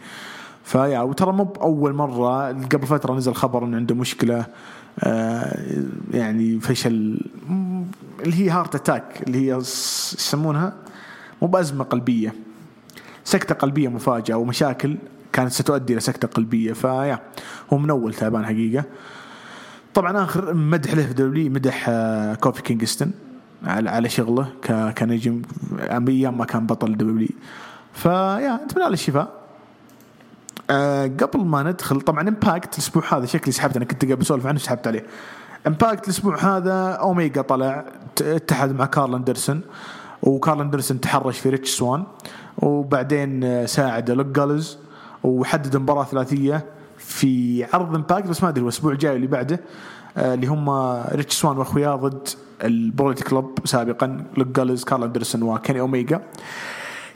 ف 0.64 0.71
yeah 0.71 0.99
وترى 1.01 1.32
مو 1.32 1.43
بأول 1.43 1.93
مرة 1.93 2.47
قبل 2.47 2.88
فترة 2.88 3.14
نزل 3.14 3.34
خبر 3.34 3.64
انه 3.66 3.78
عنده 3.78 3.95
مشكلة 3.95 4.45
آه 4.99 5.64
يعني 6.11 6.59
فشل 6.59 7.20
اللي 8.20 8.36
هي 8.36 8.49
heart 8.49 8.76
attack 8.76 9.24
اللي 9.28 9.38
هي 9.51 9.57
يسمونها؟ 9.57 10.74
مو 11.41 11.47
بأزمة 11.47 11.84
قلبية 11.84 12.34
سكتة 13.24 13.55
قلبية 13.55 13.88
مفاجأة 13.88 14.36
ومشاكل 14.36 14.97
كانت 15.34 15.51
ستؤدي 15.51 15.93
إلى 15.93 15.99
سكتة 15.99 16.28
قلبية 16.28 16.74
ف 16.74 16.83
yeah 16.83 17.20
هو 17.74 17.78
من 17.78 17.89
أول 17.89 18.14
تعبان 18.14 18.45
حقيقة. 18.45 18.84
طبعا 19.93 20.24
آخر 20.24 20.53
مدح 20.53 20.93
له 20.93 21.03
في 21.05 21.49
مدح 21.49 21.86
آه 21.89 22.36
كوفي 22.36 22.61
كينغستون 22.61 23.11
على 23.66 24.09
شغله 24.09 24.47
كنجم 24.97 25.41
أيام 26.07 26.38
ما 26.38 26.45
كان 26.45 26.66
بطل 26.68 26.97
دبليو 26.97 27.28
ف 27.93 28.06
yeah 28.06 28.55
أتمنى 28.55 28.86
له 28.86 28.93
الشفاء. 28.93 29.43
آه 30.74 31.07
قبل 31.07 31.45
ما 31.45 31.63
ندخل 31.63 32.01
طبعا 32.01 32.30
امباكت 32.30 32.74
الأسبوع 32.74 33.03
هذا 33.13 33.26
شكلي 33.26 33.51
سحبت 33.51 33.76
أنا 33.76 33.86
كنت 33.86 34.05
قاعد 34.05 34.19
بسولف 34.19 34.47
عنه 34.47 34.59
سحبت 34.59 34.88
عليه. 34.88 35.05
امباكت 35.67 36.05
الأسبوع 36.05 36.38
هذا 36.38 36.91
اوميجا 36.91 37.41
طلع 37.41 37.86
اتحد 38.21 38.71
مع 38.76 38.86
كارل 38.86 39.15
أندرسون 39.15 39.61
وكارل 40.24 40.61
أندرسون 40.61 41.01
تحرش 41.01 41.39
في 41.39 41.49
ريتش 41.49 41.69
سوان 41.69 42.03
وبعدين 42.57 43.43
آه، 43.43 43.65
ساعد 43.65 44.11
لوك 44.11 44.49
وحدد 45.24 45.78
مباراة 45.78 46.03
ثلاثية 46.03 46.65
في 46.97 47.63
عرض 47.74 47.95
امباكت 47.95 48.28
بس 48.28 48.43
ما 48.43 48.49
أدري 48.49 48.63
الأسبوع 48.63 48.91
الجاي 48.91 49.15
اللي 49.15 49.28
بعده 49.28 49.59
آه 50.17 50.34
اللي 50.34 50.47
هم 50.47 50.69
ريتش 51.15 51.34
سوان 51.36 51.57
واخوياه 51.57 51.95
ضد 51.95 52.28
البوليت 52.63 53.24
كلوب 53.24 53.59
سابقا 53.65 54.26
لوك 54.38 54.47
جالز 54.47 54.84
كارل 54.84 55.03
أندرسون 55.03 55.43
وكيني 55.43 55.80
أوميجا. 55.80 56.21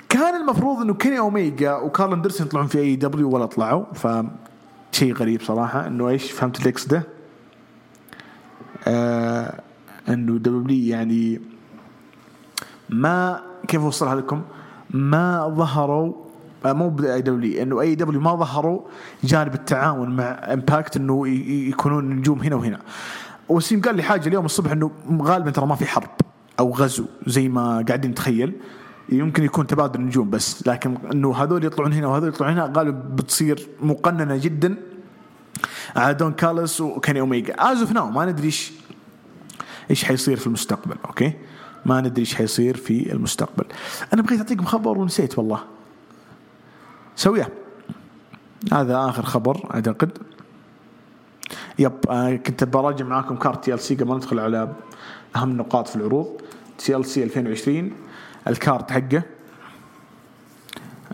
كان 0.09 0.41
المفروض 0.41 0.81
إنه 0.81 0.93
كيني 0.93 1.19
أوميجا 1.19 1.75
وكارل 1.75 2.13
اندرسون 2.13 2.47
يطلعون 2.47 2.67
في 2.67 2.79
اي 2.79 2.95
دبليو 2.95 3.29
ولا 3.29 3.45
طلعوا 3.45 3.93
ف 3.93 4.07
شيء 4.91 5.13
غريب 5.13 5.41
صراحة 5.41 5.87
إنه 5.87 6.09
إيش؟ 6.09 6.31
فهمت 6.31 6.59
الليكس 6.59 6.85
ده؟ 6.85 7.03
آه 8.87 9.61
إنه 10.09 10.37
دبليو 10.37 10.95
يعني 10.95 11.41
ما 12.89 13.41
كيف 13.67 13.81
أوصلها 13.81 14.15
لكم؟ 14.15 14.41
ما 14.89 15.47
ظهروا 15.47 16.13
آه، 16.65 16.73
مو 16.73 16.89
باي 16.89 17.21
دبليو 17.21 17.61
إنه 17.61 17.81
اي 17.81 17.95
دبليو 17.95 18.21
ما 18.21 18.35
ظهروا 18.35 18.81
جانب 19.23 19.53
التعاون 19.53 20.09
مع 20.15 20.23
امباكت 20.23 20.97
إنه 20.97 21.27
يكونون 21.69 22.09
نجوم 22.09 22.39
هنا 22.39 22.55
وهنا. 22.55 22.79
وسيم 23.49 23.81
قال 23.81 23.95
لي 23.95 24.03
حاجة 24.03 24.27
اليوم 24.27 24.45
الصبح 24.45 24.71
إنه 24.71 24.91
غالبا 25.21 25.51
ترى 25.51 25.65
ما 25.65 25.75
في 25.75 25.85
حرب 25.85 26.09
أو 26.59 26.71
غزو 26.73 27.05
زي 27.27 27.49
ما 27.49 27.85
قاعدين 27.87 28.11
نتخيل. 28.11 28.53
يمكن 29.09 29.43
يكون 29.43 29.67
تبادل 29.67 30.01
نجوم 30.01 30.29
بس 30.29 30.67
لكن 30.67 30.97
إنه 31.13 31.35
هذول 31.35 31.65
يطلعون 31.65 31.93
هنا 31.93 32.07
وهذول 32.07 32.29
يطلعون 32.29 32.53
هنا 32.53 32.73
غالبا 32.75 33.15
بتصير 33.15 33.67
مقننة 33.81 34.37
جدا. 34.37 34.75
على 35.95 36.13
دون 36.13 36.31
كالس 36.31 36.81
وكيني 36.81 37.19
أوميجا. 37.19 37.55
as 37.57 37.81
of 37.81 37.91
now 37.91 38.09
ما 38.09 38.25
ندري 38.25 38.45
إيش 38.45 38.71
إيش 39.89 40.03
حيصير 40.05 40.37
في 40.37 40.47
المستقبل 40.47 40.95
okay؟ 41.05 41.33
ما 41.85 42.01
ندري 42.01 42.19
إيش 42.19 42.35
حيصير 42.35 42.77
في 42.77 43.13
المستقبل. 43.13 43.65
أنا 44.13 44.21
بغيت 44.21 44.39
أعطيكم 44.39 44.65
خبر 44.65 44.97
ونسيت 44.97 45.37
والله. 45.39 45.59
سويه 47.15 47.49
هذا 48.73 49.09
آخر 49.09 49.23
خبر 49.23 49.69
اعتقد 49.73 50.17
yep 51.79 51.93
آه 52.09 52.35
كنت 52.35 52.63
براجع 52.63 53.05
معاكم 53.05 53.35
card 53.35 53.65
تي 53.65 53.73
إل 53.73 53.79
سي 53.79 53.95
قبل 53.95 54.15
ندخل 54.15 54.39
على 54.39 54.73
أهم 55.35 55.51
النقاط 55.51 55.87
في 55.87 55.95
العروض. 55.95 56.41
تي 56.77 56.95
إل 56.95 57.05
سي 57.05 57.23
2020 57.23 57.91
ال 58.47 58.56
card 58.56 58.91
حقه. 58.91 59.23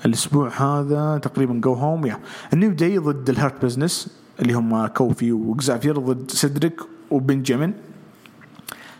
الأسبوع 0.05 0.49
هذا 0.49 1.17
تقريبا 1.17 1.53
go 1.53 1.73
home 1.73 2.05
yeah 2.05 2.19
النيو 2.53 2.71
داي 2.71 2.97
ضد 2.97 3.29
الهيرت 3.29 3.65
بزنس 3.65 4.17
اللي 4.39 4.53
هم 4.53 4.87
كوفي 4.87 5.31
وكزافير 5.31 5.97
ضد 5.97 6.31
سيدريك 6.31 6.81
وبنجامين. 7.11 7.73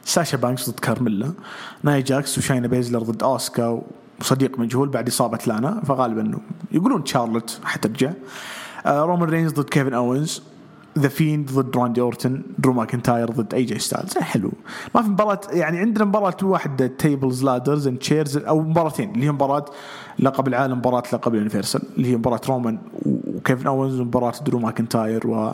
ساشا 0.06 0.38
بانكس 0.38 0.70
ضد 0.70 0.80
كارميلا. 0.80 1.34
ناي 1.84 2.02
جاكس 2.02 2.38
وشاينا 2.38 2.68
بيزلر 2.68 3.04
ضد 3.04 3.24
اوسكا 3.24 3.82
وصديق 4.20 4.60
مجهول 4.60 4.90
بعد 4.90 5.08
إصابة 5.08 5.40
لانا. 5.48 5.82
فغالبا 5.86 6.40
يقولون 6.72 7.04
تشارلوت 7.04 7.60
حترجع. 7.64 8.12
آه 8.86 9.06
رومان 9.06 9.30
رينز 9.30 9.52
ضد 9.52 9.70
كيفن 9.70 9.94
أوينز. 9.94 10.42
ذا 11.00 11.08
فيند 11.08 11.52
ضد 11.52 11.78
راندي 11.78 12.02
أورتن 12.02 12.42
درو 12.58 12.74
ماكنتاير 12.74 13.32
ضد 13.32 13.54
اي 13.54 13.64
جي 13.64 13.80
ستايلز 13.80 14.18
حلو. 14.18 14.52
ما 14.96 15.02
في 15.02 15.10
مباراة 15.10 15.40
يعني 15.52 15.78
عندنا 15.78 16.06
مباراة 16.06 16.38
واحدة 16.44 16.88
Tables 16.88 17.44
Ladders 17.44 17.88
and 17.88 17.98
Chairs 17.98 18.38
أو 18.38 18.62
مباراتين 18.62 19.12
اللي 19.12 19.26
هي 19.26 19.32
مباراة 19.32 19.66
لقب 20.20 20.48
العالم 20.48 20.78
مباراة 20.78 21.04
لقب 21.14 21.34
ال 21.34 21.39
Universal 21.39 21.82
اللي 21.98 22.12
هي 22.12 22.16
مباراة 22.16 22.42
رومان 22.50 22.80
وكيفن 23.06 23.68
اوينز 23.68 24.00
ومباراة 24.00 24.34
درو 24.46 24.60
ماكنتاير 24.60 25.28
و 25.28 25.52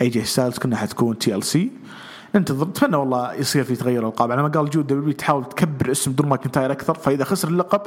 اي 0.00 0.08
جي 0.08 0.24
ستايلز 0.24 0.58
كلها 0.58 0.78
حتكون 0.78 1.18
TLC 1.18 1.70
ننتظر 2.36 2.68
نتمنى 2.68 2.96
والله 2.96 3.34
يصير 3.34 3.64
في 3.64 3.76
تغير 3.76 4.06
القاب 4.06 4.32
على 4.32 4.42
ما 4.42 4.48
قال 4.48 4.70
جود 4.70 4.86
دبليو 4.86 5.12
تحاول 5.12 5.44
تكبر 5.44 5.90
اسم 5.90 6.12
درو 6.12 6.28
ماكنتاير 6.28 6.72
أكثر 6.72 6.94
فإذا 6.94 7.24
خسر 7.24 7.48
اللقب 7.48 7.80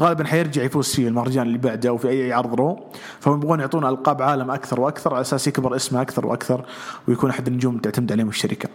غالبا 0.00 0.24
حيرجع 0.24 0.62
يفوز 0.62 0.94
فيه 0.94 1.08
المهرجان 1.08 1.46
اللي 1.46 1.58
بعده 1.58 1.88
أو 1.88 1.96
في 1.96 2.08
أي 2.08 2.32
عرض 2.32 2.54
Raw. 2.54 2.80
فهم 3.20 3.34
يبغون 3.34 3.60
يعطونا 3.60 3.88
ألقاب 3.88 4.22
عالم 4.22 4.50
أكثر 4.50 4.80
وأكثر 4.80 5.14
على 5.14 5.20
أساس 5.20 5.46
يكبر 5.46 5.76
اسمه 5.76 6.02
أكثر 6.02 6.26
وأكثر 6.26 6.64
ويكون 7.08 7.30
أحد 7.30 7.46
النجوم 7.46 7.78
تعتمد 7.78 8.12
عليهم 8.12 8.28
الشركة. 8.28 8.68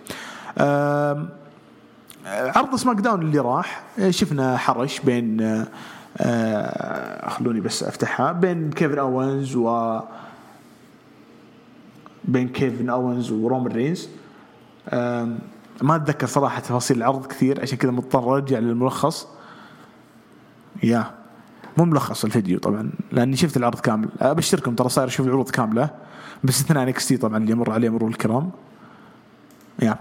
عرض 2.25 2.75
SmackDown 2.75 3.21
اللي 3.21 3.39
راح 3.39 3.83
شفنا 4.09 4.57
حرش 4.57 4.99
بين 4.99 5.65
خلوني 7.27 7.59
بس 7.59 7.83
أفتحها 7.83 8.31
بين 8.31 8.69
كيفن 8.69 8.99
أوينز 8.99 9.55
و 9.55 9.99
بين 12.25 12.49
كيفن 12.49 12.89
أوينز 12.89 13.31
ورومان 13.31 13.71
رينز. 13.71 14.09
ما 15.81 15.95
أتذكر 15.95 16.27
صراحة 16.27 16.59
تفاصيل 16.59 16.97
العرض 16.97 17.25
كثير 17.25 17.61
عشان 17.61 17.77
كذا 17.77 17.91
مضطر 17.91 18.35
أرجع 18.35 18.59
للملخص. 18.59 19.27
yeah 20.83 21.11
مو 21.77 21.85
ملخص 21.85 22.25
الفيديو 22.25 22.59
طبعا 22.59 22.91
لأني 23.11 23.35
شفت 23.35 23.57
العرض 23.57 23.79
كامل. 23.79 24.09
أبشركم 24.21 24.75
ترى 24.75 24.89
صاير 24.89 25.07
أشوف 25.07 25.27
العروض 25.27 25.49
كاملة 25.49 25.89
باستثناء 26.43 26.85
NXT 26.85 27.17
طبعا 27.17 27.37
اللي 27.37 27.51
يمر 27.51 27.71
عليه 27.71 27.89
مرور 27.89 28.09
الكرام. 28.09 28.51
yeah. 29.81 29.95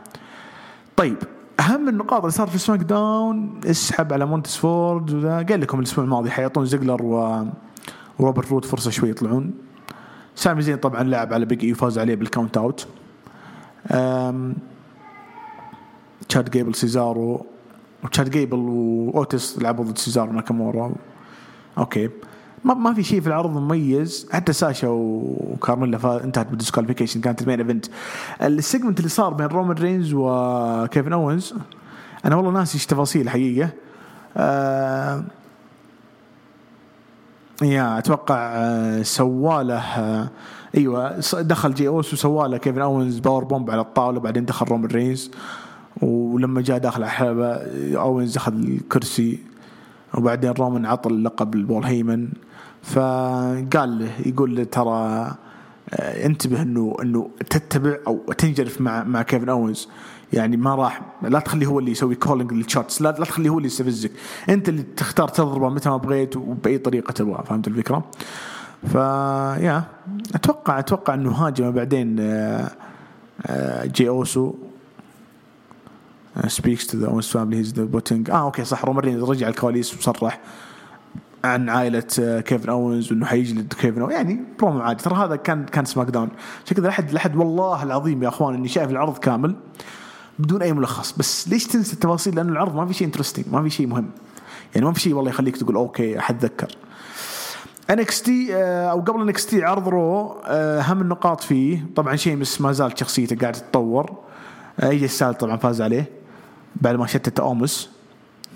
طيب 0.97 1.17
أهم 1.61 1.89
النقاط 1.89 2.21
اللي 2.21 2.33
صار 2.33 2.47
في 2.47 2.59
SmackDown 2.59 3.61
اسحب 3.67 4.13
على 4.13 4.27
مونتس 4.27 4.57
فورد 4.57 5.15
وذا 5.15 5.37
قال 5.37 5.61
لكم 5.61 5.79
الأسبوع 5.79 6.05
الماضي 6.05 6.31
حيعطون 6.31 6.67
زيجلر 6.67 7.03
و 7.03 7.47
وروبرت 8.19 8.51
رود 8.51 8.65
فرصة 8.65 8.91
شوي 8.91 9.11
يطلعون. 9.11 9.55
سامي 10.35 10.63
زين 10.63 10.77
طبعا 10.77 11.03
لعب 11.03 11.33
على 11.33 11.45
بيج 11.45 11.65
إي 11.65 11.73
وفاز 11.73 11.99
عليه 11.99 12.15
بال 12.15 12.27
count 12.27 12.57
out. 12.57 12.87
تشاد 16.29 16.51
جيبل 16.51 16.75
سيزارو 16.75 17.47
وتشاد 18.05 18.31
جيبل 18.31 18.59
وأوتيس 18.59 19.59
لعبوا 19.59 19.85
ضد 19.85 19.99
سيزارو 19.99 20.33
ناكامورا 20.33 20.93
أوكي. 21.79 22.11
ما 22.65 22.75
ما 22.75 22.95
في 22.95 23.03
شيء 23.03 23.21
في 23.21 23.27
العرض 23.27 23.51
مميز. 23.51 24.29
حتى 24.33 24.53
ساشا 24.53 24.89
وكارميلا 24.89 26.25
انتهت 26.25 26.47
بال 26.47 26.55
disqualification 26.55 27.21
كانت 27.21 27.43
ال 27.43 27.46
main 27.46 27.61
event 27.61 27.87
ال 28.43 28.50
segment 28.50 28.99
اللي 28.99 29.09
صار 29.09 29.33
بين 29.35 29.47
رومان 29.47 29.77
رينز 29.77 30.13
وكيفن 30.15 31.13
اوينز 31.13 31.55
أنا 32.25 32.37
والله 32.37 32.51
ناسي 32.51 32.75
إيش 32.75 32.87
تفاصيل 32.87 33.23
الحقيقة 33.23 33.71
آه 34.37 35.25
yeah 37.63 37.99
أتوقع 37.99 38.37
آه 38.37 39.03
سوالة 39.03 39.79
آه 39.79 40.29
أيوه 40.77 41.21
دخل 41.35 41.75
جي 41.75 41.89
أوسو 41.89 42.13
وسوالة 42.13 42.57
كيفن 42.57 42.81
اوينز 42.81 43.19
power 43.19 43.45
bomb 43.45 43.71
على 43.71 43.81
الطاولة 43.81 44.21
بعدين 44.21 44.45
دخل 44.45 44.67
رومان 44.67 44.91
رينز 44.91 45.31
ولما 46.03 46.61
جاء 46.61 46.79
داخل 46.79 47.03
الحلبة 47.03 47.57
أوينز 47.97 48.37
أخذ 48.37 48.53
الكرسي 48.53 49.39
وبعدين 50.15 50.51
رومان 50.51 50.87
عطى 50.87 51.11
اللقب 51.11 51.55
لبول 51.55 51.85
هيمن. 51.85 52.29
فقال 52.83 53.99
له 53.99 54.11
يقول 54.27 54.57
له 54.57 54.65
ترى 54.65 55.31
انتبه 56.01 56.63
إنه 56.63 56.97
إنه 57.03 57.31
تتبع 57.51 57.97
أو 58.07 58.33
تنجرف 58.39 58.81
مع 58.81 59.05
مع 59.05 59.23
كيفن 59.23 59.49
أوينز. 59.49 59.89
يعني 60.33 60.57
ما 60.57 60.75
راح 60.75 61.03
لا 61.23 61.39
تخليه 61.39 61.67
هو 61.67 61.79
اللي 61.79 61.91
يسوي 61.91 62.15
calling 62.15 62.53
لل 62.53 62.67
shots 62.67 63.03
لا 63.03 63.09
لا 63.19 63.25
تخليه 63.25 63.51
هو 63.51 63.59
اللي 63.59 63.67
يستفزك. 63.67 64.11
أنت 64.49 64.69
اللي 64.69 64.83
تختار 64.83 65.29
تضربه 65.29 65.69
متى 65.69 65.89
ما 65.89 65.97
بغيت 65.97 66.37
وبأي 66.37 66.79
طريقة 66.79 67.13
تبغى 67.13 67.45
فهمت 67.47 67.69
الفكرة؟ 67.69 68.05
ف 68.87 69.06
yeah 69.06 69.85
أتوقع 70.35 70.79
أتوقع 70.79 71.15
إنه 71.15 71.31
هاجم 71.31 71.71
بعدين 71.71 72.17
جي 73.83 74.09
أوسو. 74.09 74.55
speaks 76.47 76.87
to 76.87 76.99
the 76.99 77.07
Owens 77.07 77.27
family 77.27 77.61
he's 77.61 77.73
the 77.73 77.85
putting 77.85 78.31
آه 78.31 78.43
أوكي 78.43 78.65
صح 78.65 78.85
رومان 78.85 79.23
رجع 79.23 79.49
الكواليس 79.49 79.99
وصرح 79.99 80.41
عن 81.45 81.69
عائلة 81.69 82.01
كيفن 82.41 82.71
اونز 82.71 83.13
وإنه 83.13 83.27
حيجلد 83.27 83.73
كيفن 83.73 84.01
أونز 84.01 84.13
يعني 84.13 84.41
برومو 84.59 84.81
عادي. 84.81 85.03
ترى 85.03 85.15
هذا 85.15 85.37
كان 85.37 85.65
كان 85.65 85.85
SmackDown. 85.85 86.29
عشان 86.67 86.77
كذا 86.77 86.89
لحد 86.89 87.13
لحد 87.13 87.37
والله 87.37 87.83
العظيم 87.83 88.23
يا 88.23 88.29
أخوان 88.29 88.55
إني 88.55 88.69
شايف 88.69 88.91
العرض 88.91 89.19
كامل 89.19 89.55
بدون 90.39 90.63
أي 90.63 90.73
ملخص. 90.73 91.13
بس 91.13 91.49
ليش 91.49 91.67
تنسى 91.67 91.93
التفاصيل؟ 91.93 92.35
لأنه 92.35 92.53
العرض 92.53 92.75
ما 92.77 92.87
في 92.87 92.95
شيء 92.95 93.07
interesting 93.07 93.45
ما 93.53 93.63
في 93.63 93.71
شيء 93.71 93.87
مهم. 93.87 94.11
يعني 94.75 94.87
ما 94.87 94.93
في 94.93 95.01
شيء 95.01 95.15
والله 95.15 95.31
يخليك 95.31 95.57
تقول 95.57 95.77
أوكي 95.77 96.21
حتذكر 96.21 96.69
NXT 97.91 98.55
أو 98.91 99.01
قبل 99.01 99.23
NXT 99.23 99.65
عرض 99.65 99.89
Raw 99.89 100.37
اهم 100.45 101.01
النقاط 101.01 101.41
فيه. 101.41 101.87
طبعا 101.97 102.17
شيمس 102.17 102.61
ما 102.61 102.73
زال 102.73 102.99
شخصيته 102.99 103.37
قاعدة 103.37 103.59
تتطور. 103.59 104.17
اي 104.83 105.09
ستايل 105.09 105.35
طبعا 105.35 105.57
فاز 105.57 105.83
عليه. 105.83 106.18
بعد 106.81 106.95
ما 106.97 107.07
شتت 107.07 107.41
أوموس 107.41 107.89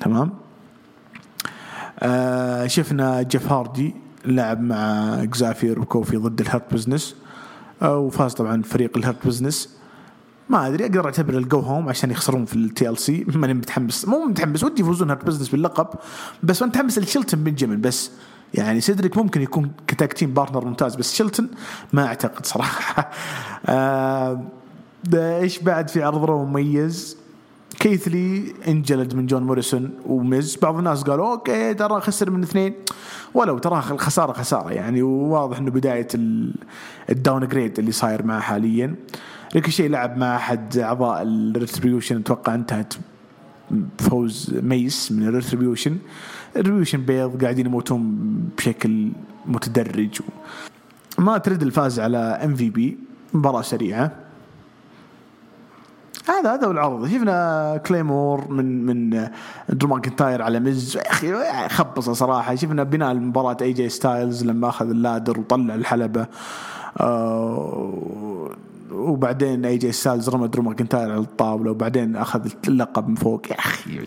تمام؟ 0.01 0.33
آه 2.01 2.67
شفنا 2.67 3.23
جيف 3.23 3.53
هاردي 3.53 3.95
لعب 4.25 4.61
مع 4.61 4.77
اكزافير 5.23 5.81
وكوفي 5.81 6.17
ضد 6.17 6.41
ال 6.41 6.48
Hurt 6.48 6.75
Business 6.75 7.17
آه 7.83 7.99
وفاز 7.99 8.35
طبعا 8.35 8.63
فريق 8.63 8.97
ال 8.97 9.03
Hurt 9.03 9.27
Business. 9.27 9.77
ما 10.49 10.67
أدري 10.67 10.85
أقدر 10.85 11.05
اعتبر 11.05 11.39
ال 11.39 11.46
go 11.46 11.61
home 11.61 11.89
عشان 11.89 12.11
يخسرون 12.11 12.45
في 12.45 12.57
ال 12.57 12.99
TLC 12.99 13.25
ماني 13.35 13.55
متحمس 13.55 14.09
مو 14.09 14.25
متحمس 14.25 14.65
ودي 14.65 14.83
يفوزون 14.83 15.11
Hurt 15.11 15.25
Business 15.25 15.49
باللقب 15.49 15.89
بس 16.43 16.63
متحمس 16.63 16.99
لشيلتون 16.99 17.45
بنجامين 17.45 17.81
بس. 17.81 18.11
يعني 18.55 18.81
سيدريك 18.81 19.17
ممكن 19.17 19.43
يكون 19.43 19.73
ك 19.87 19.93
tag 19.93 20.13
team 20.13 20.35
partner 20.35 20.65
ممتاز 20.65 20.95
بس 20.95 21.15
شيلتون 21.15 21.49
ما 21.93 22.07
أعتقد 22.07 22.47
صراحة. 22.47 23.11
آه 23.67 24.43
إيش 25.15 25.59
بعد 25.59 25.89
في 25.91 26.03
عرض 26.03 26.25
Raw 26.25 26.45
مميز؟ 26.45 27.22
كيث 27.73 28.28
لي 28.28 28.55
انجلد 28.69 29.15
من 29.15 29.27
جون 29.27 29.43
موريسون 29.43 29.91
وميز 30.07 30.57
بعض 30.63 30.77
الناس 30.77 31.03
قالوا 31.03 31.33
أوكي 31.33 31.75
ترى 31.75 32.01
خسر 32.01 32.31
من 32.31 32.43
اثنين. 32.43 32.75
ولو 33.35 33.59
ترى 33.59 33.83
الخسارة 33.91 34.33
خسارة 34.33 34.73
يعني. 34.73 35.03
وواضح 35.03 35.59
إنه 35.59 35.71
بداية 35.71 36.09
ال 37.11 37.49
downgrade 37.49 37.79
اللي 37.79 37.93
صاير 37.93 38.27
معه 38.27 38.41
حاليا. 38.41 38.95
ريكوشي 39.55 39.89
لعب 39.89 40.17
مع 40.17 40.37
أحد 40.37 40.79
أعضاء 40.79 41.23
ال 41.23 41.31
Retribution 41.31 42.17
أتوقع 42.17 42.55
انتهت 42.55 42.95
فوز 43.99 44.55
ميس 44.63 45.13
من 45.13 45.29
ال 45.29 45.35
Retribution 45.35 45.99
ال 46.57 46.61
Retribution 46.61 47.01
بيض 47.01 47.43
قاعدين 47.43 47.67
يموتون 47.67 48.19
بشكل 48.59 49.09
متدرج. 49.47 50.21
مات 51.19 51.39
ريدل 51.39 51.63
فاز 51.63 52.01
على 52.01 52.19
ام 52.19 52.55
في 52.55 52.71
بي 52.71 52.99
مباراة 53.35 53.63
سريعة. 53.63 54.13
هذا 56.29 56.55
هذا 56.55 56.67
هو 56.67 56.71
العرض. 56.71 57.07
شفنا 57.07 57.81
Claymore 57.87 58.49
من 58.49 58.87
من 58.87 59.29
درو 59.69 59.89
ماكنتاير 59.89 60.43
على 60.43 60.61
مز 60.61 60.97
يا 60.97 61.11
أخي 61.11 61.33
خبصة 61.69 62.13
صراحة. 62.13 62.55
شفنا 62.55 62.83
بناء 62.83 63.13
المباراة 63.13 63.57
اي 63.63 63.73
جي 63.73 63.89
ستايلز 63.89 64.45
لما 64.45 64.69
أخذ 64.69 64.91
ال 64.91 64.98
ladder 64.98 65.41
وطلع 65.41 65.75
الحلبة. 65.75 66.27
آه 67.01 68.51
وبعدين 68.95 69.65
اي 69.65 69.77
جي 69.77 69.93
ستايلز 69.93 70.29
رمى 70.29 70.49
درو 70.49 70.63
ماكنتاير 70.63 71.13
على 71.13 71.21
الطاولة 71.21 71.71
وبعدين 71.71 72.17
أخذ 72.17 72.49
اللقب 72.69 73.09
من 73.09 73.15
فوق. 73.15 73.43
يا 73.51 73.59
أخي 73.59 74.05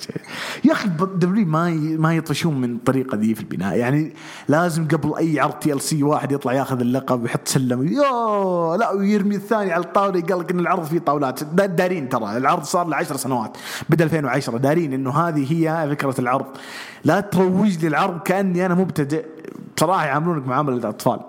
يا 0.66 0.72
أخي 0.72 0.90
دبليو 1.16 1.46
ما 1.46 1.70
ما 1.98 2.16
يطفشون 2.16 2.62
من 2.62 2.76
الطريقة 2.76 3.18
ذي 3.18 3.36
في 3.36 3.42
البناء. 3.42 3.78
يعني 3.78 4.14
لازم 4.48 4.88
قبل 4.88 5.16
أي 5.18 5.40
عرض 5.40 5.54
TLC 5.54 6.04
واحد 6.04 6.32
يطلع 6.32 6.54
ياخذ 6.54 6.80
اللقب 6.80 7.24
ويحط 7.24 7.48
سلم. 7.48 7.88
يو 7.88 8.76
لا 8.76 8.92
ويرمي 8.92 9.36
الثاني 9.36 9.72
على 9.72 9.84
الطاولة 9.84 10.20
يقول 10.20 10.40
لك 10.40 10.52
إن 10.52 10.60
العرض 10.60 10.84
فيه 10.84 11.00
طاولات. 11.00 11.44
دارين 11.44 12.10
ترى 12.10 12.38
العرض 12.38 12.64
صار 12.64 12.88
له 12.88 12.96
10 12.96 13.18
سنوات 13.18 13.58
بدا 13.90 14.04
2010 14.04 14.58
دارين 14.58 14.94
إنه 14.94 15.12
هذه 15.12 15.54
هي 15.54 15.90
فكرة 15.90 16.16
العرض. 16.20 16.46
لا 17.04 17.20
تروج 17.20 17.78
لي 17.78 17.88
العرض 17.88 18.20
كأني 18.20 18.66
أنا 18.66 18.74
مبتدئ. 18.76 19.26
بصراحة 19.78 20.06
يعاملونك 20.06 20.48
معاملة 20.48 20.78
الاطفال 20.78 21.20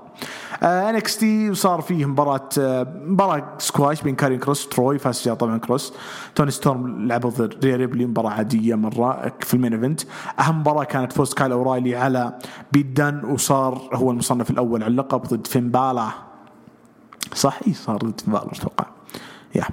NXT 0.62 1.54
صار 1.54 1.80
فيه 1.80 2.04
مباراة 2.04 2.48
آه، 2.58 2.86
مباراة 3.04 3.54
سكواش 3.58 4.02
بين 4.02 4.14
كارين 4.14 4.38
كروس 4.38 4.68
تروي 4.68 4.98
فاز 4.98 5.20
فيها 5.20 5.34
طبعا 5.34 5.58
كروس. 5.58 5.92
توني 6.34 6.50
ستورم 6.50 7.06
لعبوا 7.06 7.30
ضد 7.30 7.64
ريا 7.64 7.76
ريبلي 7.76 8.06
مباراة 8.06 8.30
عادية 8.30 8.74
مرة 8.74 9.32
في 9.40 9.54
ال 9.54 9.58
main 9.58 9.72
event. 9.74 10.00
أهم 10.40 10.60
مباراة 10.60 10.84
كانت 10.84 11.12
فوز 11.12 11.34
كايل 11.34 11.52
أورايلي 11.52 11.96
على 11.96 12.38
بيت 12.72 12.86
دان 12.86 13.24
وصار 13.24 13.90
هو 13.92 14.10
المصنف 14.10 14.50
الأول 14.50 14.82
على 14.82 14.90
اللقب 14.90 15.22
ضد 15.22 15.46
فين 15.46 15.70
بالا 15.70 16.08
صح؟ 17.34 17.60
إي 17.66 17.74
صار 17.74 17.96
ضد 17.96 18.20
فين 18.20 18.32
بالا 18.32 18.52
أتوقع. 18.52 18.86
yeah 19.54 19.64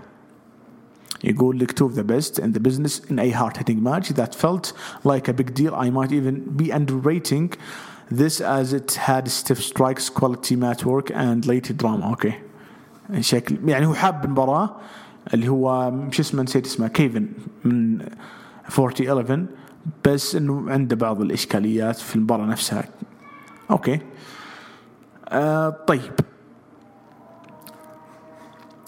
يقول 1.23 1.59
لك 1.59 1.71
two 1.71 1.83
of 1.83 1.95
the 1.95 2.03
best 2.03 2.39
in 2.39 2.51
the 2.51 2.59
business 2.59 2.99
in 3.09 3.19
a 3.19 3.29
hard 3.29 3.57
hitting 3.57 3.81
match 3.81 4.09
that 4.09 4.35
felt 4.35 4.73
like 5.05 5.27
a 5.29 5.33
big 5.33 5.53
deal 5.53 5.73
I 5.73 5.89
might 5.89 6.11
even 6.11 6.35
be 6.61 6.71
underrating 6.71 7.49
This 8.21 8.41
as 8.41 8.73
it 8.73 8.89
had 9.07 9.27
stiff 9.39 9.59
strikes, 9.71 10.09
quality 10.19 10.55
mat 10.55 10.79
work 10.85 11.09
and 11.09 11.45
late 11.47 11.77
drama. 11.77 12.03
أوكي. 12.03 12.33
شكل 13.19 13.69
يعني 13.69 13.85
هو 13.85 13.93
حاب 13.93 14.25
المباراة 14.25 14.75
اللي 15.33 15.47
هو 15.47 15.93
شو 16.11 16.21
اسمه 16.21 16.43
نسيت 16.43 16.65
اسمه 16.65 16.87
كيفن 16.87 17.29
من 17.65 18.01
4011 18.79 19.45
بس 20.05 20.35
إنه 20.35 20.71
عنده 20.71 20.95
بعض 20.95 21.21
الإشكاليات 21.21 21.95
في 21.95 22.15
المباراة 22.15 22.45
نفسها. 22.45 22.83
أوكي. 23.71 23.99
آه 25.29 25.69
طيب. 25.69 26.13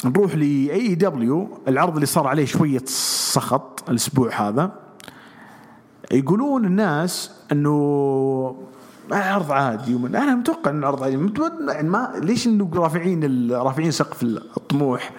نروح 0.06 0.36
ل 0.36 0.42
AEW 0.70 1.58
العرض 1.68 1.94
اللي 1.94 2.06
صار 2.06 2.28
عليه 2.28 2.46
شوية 2.46 2.84
سخط 2.86 3.90
الأسبوع 3.90 4.50
هذا. 4.50 4.80
يقولون 6.12 6.66
الناس 6.66 7.32
إنه 7.52 8.68
عرض 9.12 9.52
عادي 9.52 9.96
ومن 9.96 10.16
أنا 10.16 10.36
متوقع 10.36 10.72
إن 10.72 10.80
العرض 10.80 11.04
عادي. 11.04 11.30
يعني 11.68 11.90
ما 11.90 12.12
ليش 12.22 12.48
انه 12.48 12.70
رافعين 12.74 13.52
رافعين 13.52 13.92
سقف 13.92 14.24
الطموح؟ 14.24 15.12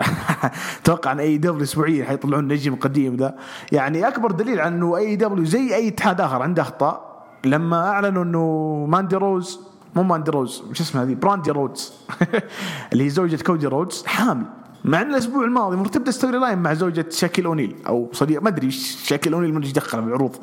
أتوقع 0.82 1.12
إن 1.12 1.20
AEW 1.20 1.62
اسبوعيا 1.62 2.04
حيطلعون 2.04 2.48
نجم 2.48 2.74
قديم 2.74 3.16
ذا. 3.16 3.34
يعني 3.72 4.08
أكبر 4.08 4.30
دليل 4.30 4.60
على 4.60 4.74
إنه 4.74 4.96
AEW 4.96 5.44
زي 5.44 5.74
أي 5.74 5.88
اتحاد 5.88 6.20
آخر 6.20 6.42
عنده 6.42 6.62
أخطاء 6.62 7.24
لما 7.44 7.88
أعلنوا 7.88 8.24
إنه 8.24 8.86
ماندي 8.88 9.16
روز 9.16 9.60
مو 9.96 10.02
ماندي 10.02 10.30
روز 10.30 10.62
شو 10.72 10.82
اسمها 10.82 11.04
هذه 11.04 11.14
براندي 11.14 11.50
رودز 11.50 11.92
اللي 12.92 13.04
هي 13.04 13.08
زوجة 13.08 13.42
كودي 13.42 13.66
رودز 13.66 14.04
حامل. 14.06 14.46
مع 14.84 15.02
إن 15.02 15.10
الأسبوع 15.10 15.44
الماضي 15.44 15.88
تبدا 15.88 16.10
story 16.10 16.38
line 16.38 16.58
مع 16.58 16.74
زوجة 16.74 17.06
شاكيل 17.10 17.44
أونيل 17.44 17.76
أو 17.86 18.10
صديق 18.12 18.42
ما 18.42 18.48
أدري 18.48 18.70
شاكيل 18.70 19.32
أونيل 19.32 19.54
من 19.54 19.62
إيش 19.62 19.72
دخل 19.72 20.02
بالعروض 20.02 20.36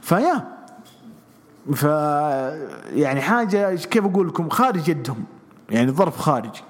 فيا 0.00 0.55
ف 1.74 1.82
يعني 2.92 3.20
حاجة 3.20 3.74
كيف 3.74 4.04
أقول 4.04 4.28
لكم 4.28 4.48
خارج 4.48 4.88
يدهم. 4.88 5.24
يعني 5.70 5.90
ظرف 5.90 6.18
خارجي 6.18 6.62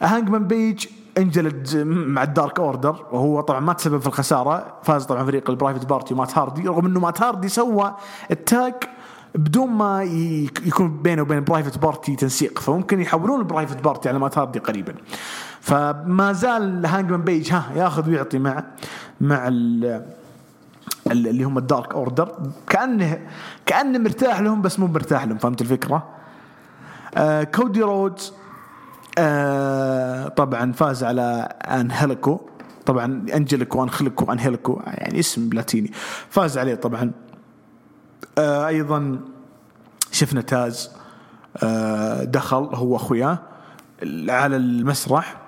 هانجمان 0.00 0.46
بيج 0.46 0.86
انجلد 1.18 1.76
مع 1.86 2.22
ال 2.22 2.30
Dark 2.30 2.60
Order 2.60 3.06
وهو 3.12 3.40
طبعا 3.40 3.60
ما 3.60 3.72
تسبب 3.72 3.98
في 3.98 4.06
الخسارة. 4.06 4.74
فاز 4.82 5.04
طبعا 5.04 5.24
فريق 5.24 5.50
ال 5.50 5.55
Private 5.55 5.86
Party 5.86 6.14
ومات 6.14 6.38
هاردي 6.38 6.68
رغم 6.68 6.86
إنه 6.86 7.00
مات 7.00 7.22
هاردي 7.22 7.48
سوى 7.48 7.94
ال 8.30 8.41
tag 8.41 8.74
بدون 9.34 9.68
ما 9.68 10.02
يكون 10.66 11.02
بينه 11.02 11.22
وبين 11.22 11.44
Private 11.44 11.78
Party 11.78 12.16
تنسيق. 12.16 12.58
فممكن 12.58 13.00
يحولون 13.00 13.40
ال 13.40 13.45
Private 13.45 13.84
Party 13.84 14.08
على 14.08 14.18
مات 14.18 14.38
هاردي 14.38 14.58
قريبا. 14.58 14.94
فما 15.60 16.32
زال 16.32 16.86
هانجمان 16.86 17.22
بيج 17.22 17.52
ها 17.52 17.64
ياخذ 17.76 18.10
ويعطي 18.10 18.38
مع 18.38 18.64
مع 19.20 19.48
اللي 21.10 21.44
هم 21.44 21.58
ال 21.58 21.65
Dark 21.65 21.92
Order. 21.92 22.38
كانه 22.68 23.26
كأنه 23.66 23.98
مرتاح 23.98 24.40
لهم 24.40 24.62
بس 24.62 24.78
مو 24.78 24.86
مرتاح 24.86 25.24
لهم. 25.24 25.38
فهمت 25.38 25.60
الفكرة؟ 25.60 26.08
آه 27.14 27.42
كودي 27.44 27.82
رودز 27.82 28.32
آه 29.18 30.28
طبعا 30.28 30.72
فاز 30.72 31.04
على 31.04 31.48
انهلكو 31.64 32.40
طبعا 32.86 33.26
أنجليكو 33.34 33.82
انخلكو 33.82 34.32
انهلكو 34.32 34.80
يعني 34.86 35.18
اسم 35.18 35.50
لاتيني. 35.52 35.90
فاز 36.30 36.58
عليه 36.58 36.74
طبعا. 36.74 37.10
آه 38.38 38.66
أيضا 38.66 39.20
شفنا 40.12 40.40
تاز 40.40 40.90
آه 41.62 42.24
دخل 42.24 42.56
هو 42.56 42.96
أخوياه 42.96 43.38
على 44.28 44.56
المسرح. 44.56 45.41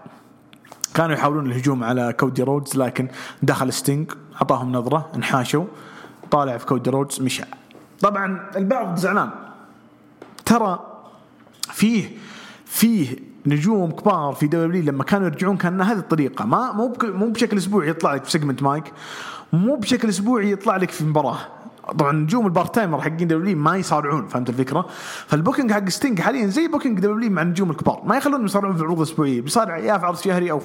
كانوا 0.94 1.14
يحاولون 1.14 1.46
الهجوم 1.46 1.84
على 1.84 2.12
كودي 2.12 2.42
رودز 2.42 2.76
لكن 2.76 3.08
دخل 3.42 3.72
ستينج 3.72 4.12
أعطاهم 4.36 4.72
نظرة 4.72 5.10
انحاشوا 5.16 5.64
طالع 6.30 6.56
في 6.56 6.66
كودي 6.66 6.90
رودز 6.90 7.20
مشى. 7.20 7.44
طبعا 8.00 8.50
البعض 8.56 8.96
زعلان. 8.96 9.30
ترى 10.44 10.78
فيه 11.72 12.10
فيه 12.66 13.16
نجوم 13.46 13.90
كبار 13.90 14.32
في 14.32 14.46
W 14.46 14.82
لما 14.82 15.04
كانوا 15.04 15.26
يرجعون 15.26 15.56
كان 15.56 15.80
هذه 15.80 15.98
الطريقة. 15.98 16.44
ما 16.44 16.72
مو 16.72 16.96
مو 17.02 17.28
بشكل 17.28 17.56
أسبوعي 17.56 17.88
يطلع 17.88 18.14
لك 18.14 18.24
في 18.24 18.30
segment 18.30 18.62
mic 18.62 18.92
مو 19.52 19.76
بشكل 19.76 20.08
أسبوعي 20.08 20.50
يطلع 20.50 20.76
لك 20.76 20.90
في 20.90 21.04
مباراة. 21.04 21.38
طبعا 21.98 22.12
نجوم 22.12 22.46
ال 22.46 22.52
part 22.52 22.74
timer 22.74 23.00
حقين 23.00 23.28
W 23.28 23.56
ما 23.56 23.76
يصارعون 23.76 24.26
فهمت 24.26 24.48
الفكرة؟ 24.48 24.86
فال 25.26 25.36
booking 25.36 25.72
حق 25.72 25.88
ستينج 25.88 26.20
حاليا 26.20 26.46
زي 26.46 26.68
booking 26.68 27.00
W 27.00 27.30
مع 27.30 27.42
النجوم 27.42 27.70
الكبار 27.70 28.02
ما 28.04 28.16
يخلونهم 28.16 28.44
يصارعون 28.44 28.74
في 28.74 28.80
العروض 28.80 28.98
الأسبوعية 28.98 29.40
بيصارع 29.40 29.78
يا 29.78 29.98
في 29.98 30.06
عرض 30.06 30.16
شهري 30.16 30.50
أو 30.50 30.60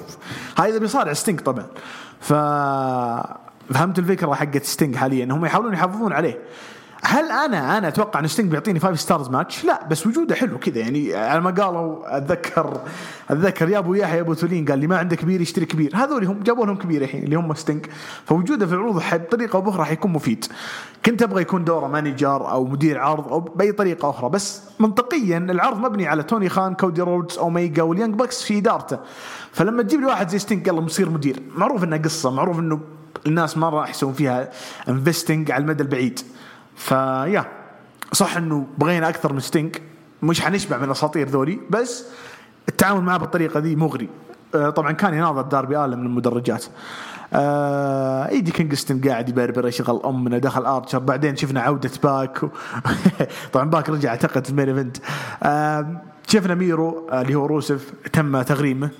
هذا 0.58 0.68
اذا 0.68 0.78
بيصارع 0.78 1.12
ستينج 1.12 1.40
طبعا 1.40 1.66
ف 2.20 2.32
فهمت 3.74 3.98
الفكرة 3.98 4.34
حقت 4.34 4.64
ستينج 4.64 4.96
حاليا 4.96 5.24
هم 5.24 5.44
يحاولون 5.44 5.72
يحافظون 5.72 6.12
عليه 6.12 6.38
هل 7.02 7.30
أنا 7.30 7.78
أنا 7.78 7.88
أتوقع 7.88 8.20
إن 8.20 8.26
ستينج 8.26 8.50
بيعطيني 8.50 8.80
five 8.80 9.00
stars 9.00 9.28
match؟ 9.28 9.64
لا 9.64 9.86
بس 9.90 10.06
وجوده 10.06 10.34
حلو 10.34 10.58
كذا 10.58 10.78
يعني 10.78 11.14
على 11.14 11.40
ما 11.40 11.50
قالوا 11.50 12.16
اتذكر 12.16 12.80
أتذكر 13.30 13.68
يا 13.68 13.78
أبو 13.78 13.94
يحيى 13.94 14.20
أبو 14.20 14.34
تولين 14.34 14.64
قال 14.64 14.78
لي 14.78 14.86
ما 14.86 14.98
عنده 14.98 15.16
كبير 15.16 15.40
يشتري 15.40 15.66
كبير. 15.66 15.96
هذول 15.96 16.24
هم 16.24 16.40
جابوا 16.40 16.66
لهم 16.66 16.76
كبير 16.76 17.02
الحين 17.02 17.22
اللي 17.22 17.36
هم 17.36 17.54
ستينج 17.54 17.86
فوجوده 18.24 18.66
في 18.66 18.72
العروض 18.72 19.02
بطريقه 19.12 19.56
أو 19.56 19.60
بأخرى 19.60 19.78
راح 19.78 19.90
يكون 19.90 20.12
مفيد. 20.12 20.44
كنت 21.06 21.22
أبغى 21.22 21.42
يكون 21.42 21.64
دوره 21.64 21.86
manager 21.86 22.50
أو 22.50 22.64
مدير 22.64 22.98
عرض 22.98 23.32
أو 23.32 23.40
بأي 23.40 23.72
طريقة 23.72 24.10
أخرى 24.10 24.30
بس 24.30 24.62
منطقيا 24.80 25.38
العرض 25.38 25.78
مبني 25.78 26.08
على 26.08 26.22
توني 26.22 26.48
خان 26.48 26.74
كودي 26.74 27.02
رودز 27.02 27.38
أوميجا 27.38 27.82
وال 27.82 27.91
Young 27.91 28.14
Bucks 28.14 28.42
في 28.42 28.58
إدارته. 28.58 28.98
فلما 29.52 29.82
تجيب 29.82 30.00
لي 30.00 30.06
واحد 30.06 30.28
زي 30.28 30.38
ستينج 30.38 30.66
يلا 30.66 30.80
مصير 30.80 31.10
مدير. 31.10 31.42
معروف 31.56 31.84
إنها 31.84 31.98
قصة 31.98 32.30
معروف 32.30 32.58
إنه 32.58 32.80
الناس 33.26 33.58
ما 33.58 33.68
راح 33.68 33.90
يسوون 33.90 34.12
فيها 34.12 34.50
investing 34.88 35.50
على 35.50 35.62
المدى 35.62 35.82
البعيد. 35.82 36.20
فيا 36.80 37.44
صح 38.12 38.36
إنه 38.36 38.66
بغينا 38.78 39.08
أكثر 39.08 39.32
من 39.32 39.40
ستينج 39.40 39.76
مش 40.22 40.40
حنشبع 40.40 40.78
من 40.78 40.84
الأساطير 40.84 41.28
ذولي 41.28 41.60
بس 41.70 42.04
التعامل 42.68 43.00
معه 43.00 43.18
بالطريقة 43.18 43.60
ذي 43.60 43.76
مغري. 43.76 44.08
آه، 44.54 44.70
طبعا 44.70 44.92
كان 44.92 45.14
يناظر 45.14 45.42
داربي 45.42 45.84
آلن 45.84 45.98
من 45.98 46.06
المدرجات 46.06 46.64
آه 47.32 48.28
إيدي 48.28 48.50
كينغستون 48.50 49.00
قاعد 49.00 49.28
يبربر 49.28 49.68
يشغل 49.68 50.02
أمنا 50.04 50.38
دخل 50.38 50.66
آرشر 50.66 50.98
بعدين 50.98 51.36
شفنا 51.36 51.60
عودة 51.60 51.90
باك 52.02 52.42
و... 52.42 52.48
طبعا 53.52 53.70
باك 53.70 53.90
رجع 53.90 54.10
اعتقد 54.10 54.44
في 54.44 54.50
ال 54.50 54.54
main 54.54 54.68
event. 54.68 54.96
آه 55.42 56.02
شفنا 56.26 56.54
ميرو 56.54 57.08
آه، 57.12 57.22
اللي 57.22 57.34
هو 57.34 57.46
روسف 57.46 57.92
تم 58.12 58.42
تغريمه. 58.42 58.90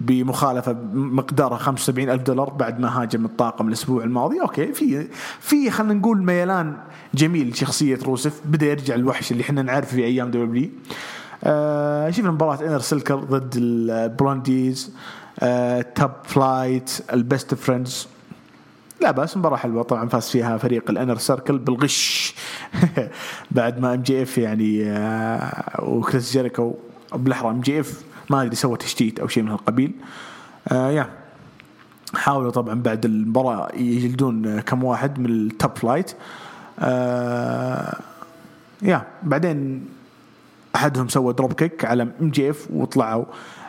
بمخالفة 0.00 0.76
مقدارها 0.92 1.58
75 1.58 2.10
ألف 2.10 2.22
دولار 2.22 2.50
بعد 2.50 2.80
ما 2.80 3.02
هاجم 3.02 3.24
الطاقم 3.24 3.68
الأسبوع 3.68 4.04
الماضي. 4.04 4.40
أوكي 4.40 4.72
في 4.72 5.06
في 5.40 5.70
خلينا 5.70 5.94
نقول 5.94 6.22
ميلان 6.22 6.76
جميل 7.14 7.56
شخصيه 7.56 7.98
روسف 8.04 8.40
بدأ 8.44 8.66
يرجع 8.66 8.94
الوحش 8.94 9.32
اللي 9.32 9.42
إحنا 9.42 9.62
نعرفه 9.62 9.96
في 9.96 10.04
أيام 10.04 10.30
W 10.30 10.68
آه 11.44 12.10
شفنا 12.10 12.30
مباراة 12.30 12.60
Inner 12.66 12.78
Circle 12.78 13.16
ضد 13.16 13.54
ال 13.56 13.71
Blondies 13.71 14.94
آه 15.40 15.86
Flight 16.24 17.00
ال 17.12 17.20
Best 17.20 17.54
Friends. 17.54 18.08
لا 19.00 19.10
بس 19.10 19.36
مباراة 19.36 19.56
حلوة. 19.56 19.82
طبعا 19.82 20.08
فاز 20.08 20.28
فيها 20.28 20.58
فريق 20.58 20.90
ال 20.90 20.94
Inner 20.94 21.16
Circle 21.16 21.58
بالغش. 21.58 22.34
بعد 23.50 23.80
ما 23.80 23.94
MJF 23.94 24.38
يعني 24.38 24.90
آه 24.90 25.84
وكريس 25.84 26.32
جيريكو 26.32 26.74
بالأحرى 27.14 27.50
MJF 27.50 28.05
ما 28.30 28.42
أدري 28.42 28.56
سوى 28.56 28.76
تشتيت 28.76 29.20
أو 29.20 29.28
شيء 29.28 29.42
من 29.42 29.50
هالقبيل. 29.50 29.92
آه 30.68 30.90
يا. 30.90 31.10
حاولوا 32.14 32.50
طبعا 32.50 32.82
بعد 32.82 33.04
المباراة 33.04 33.68
يجلدون 33.74 34.60
كم 34.60 34.84
واحد 34.84 35.18
من 35.18 35.26
ال 35.26 35.38
Top 35.38 35.76
Flight 35.76 36.12
آه 36.78 37.98
يا. 38.82 39.06
بعدين 39.22 39.88
أحدهم 40.76 41.08
سوى 41.08 41.32
drop 41.32 41.52
kick 41.52 41.84
على 41.84 42.02
MJF 42.02 42.66
وطلعوا 42.70 43.24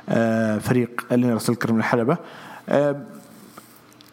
آه، 0.09 0.57
فريق 0.57 1.05
ال 1.11 1.16
Inner 1.16 1.37
Circle 1.37 1.73
من 1.73 1.79
الحلبة. 1.79 2.17
آه، 2.69 3.01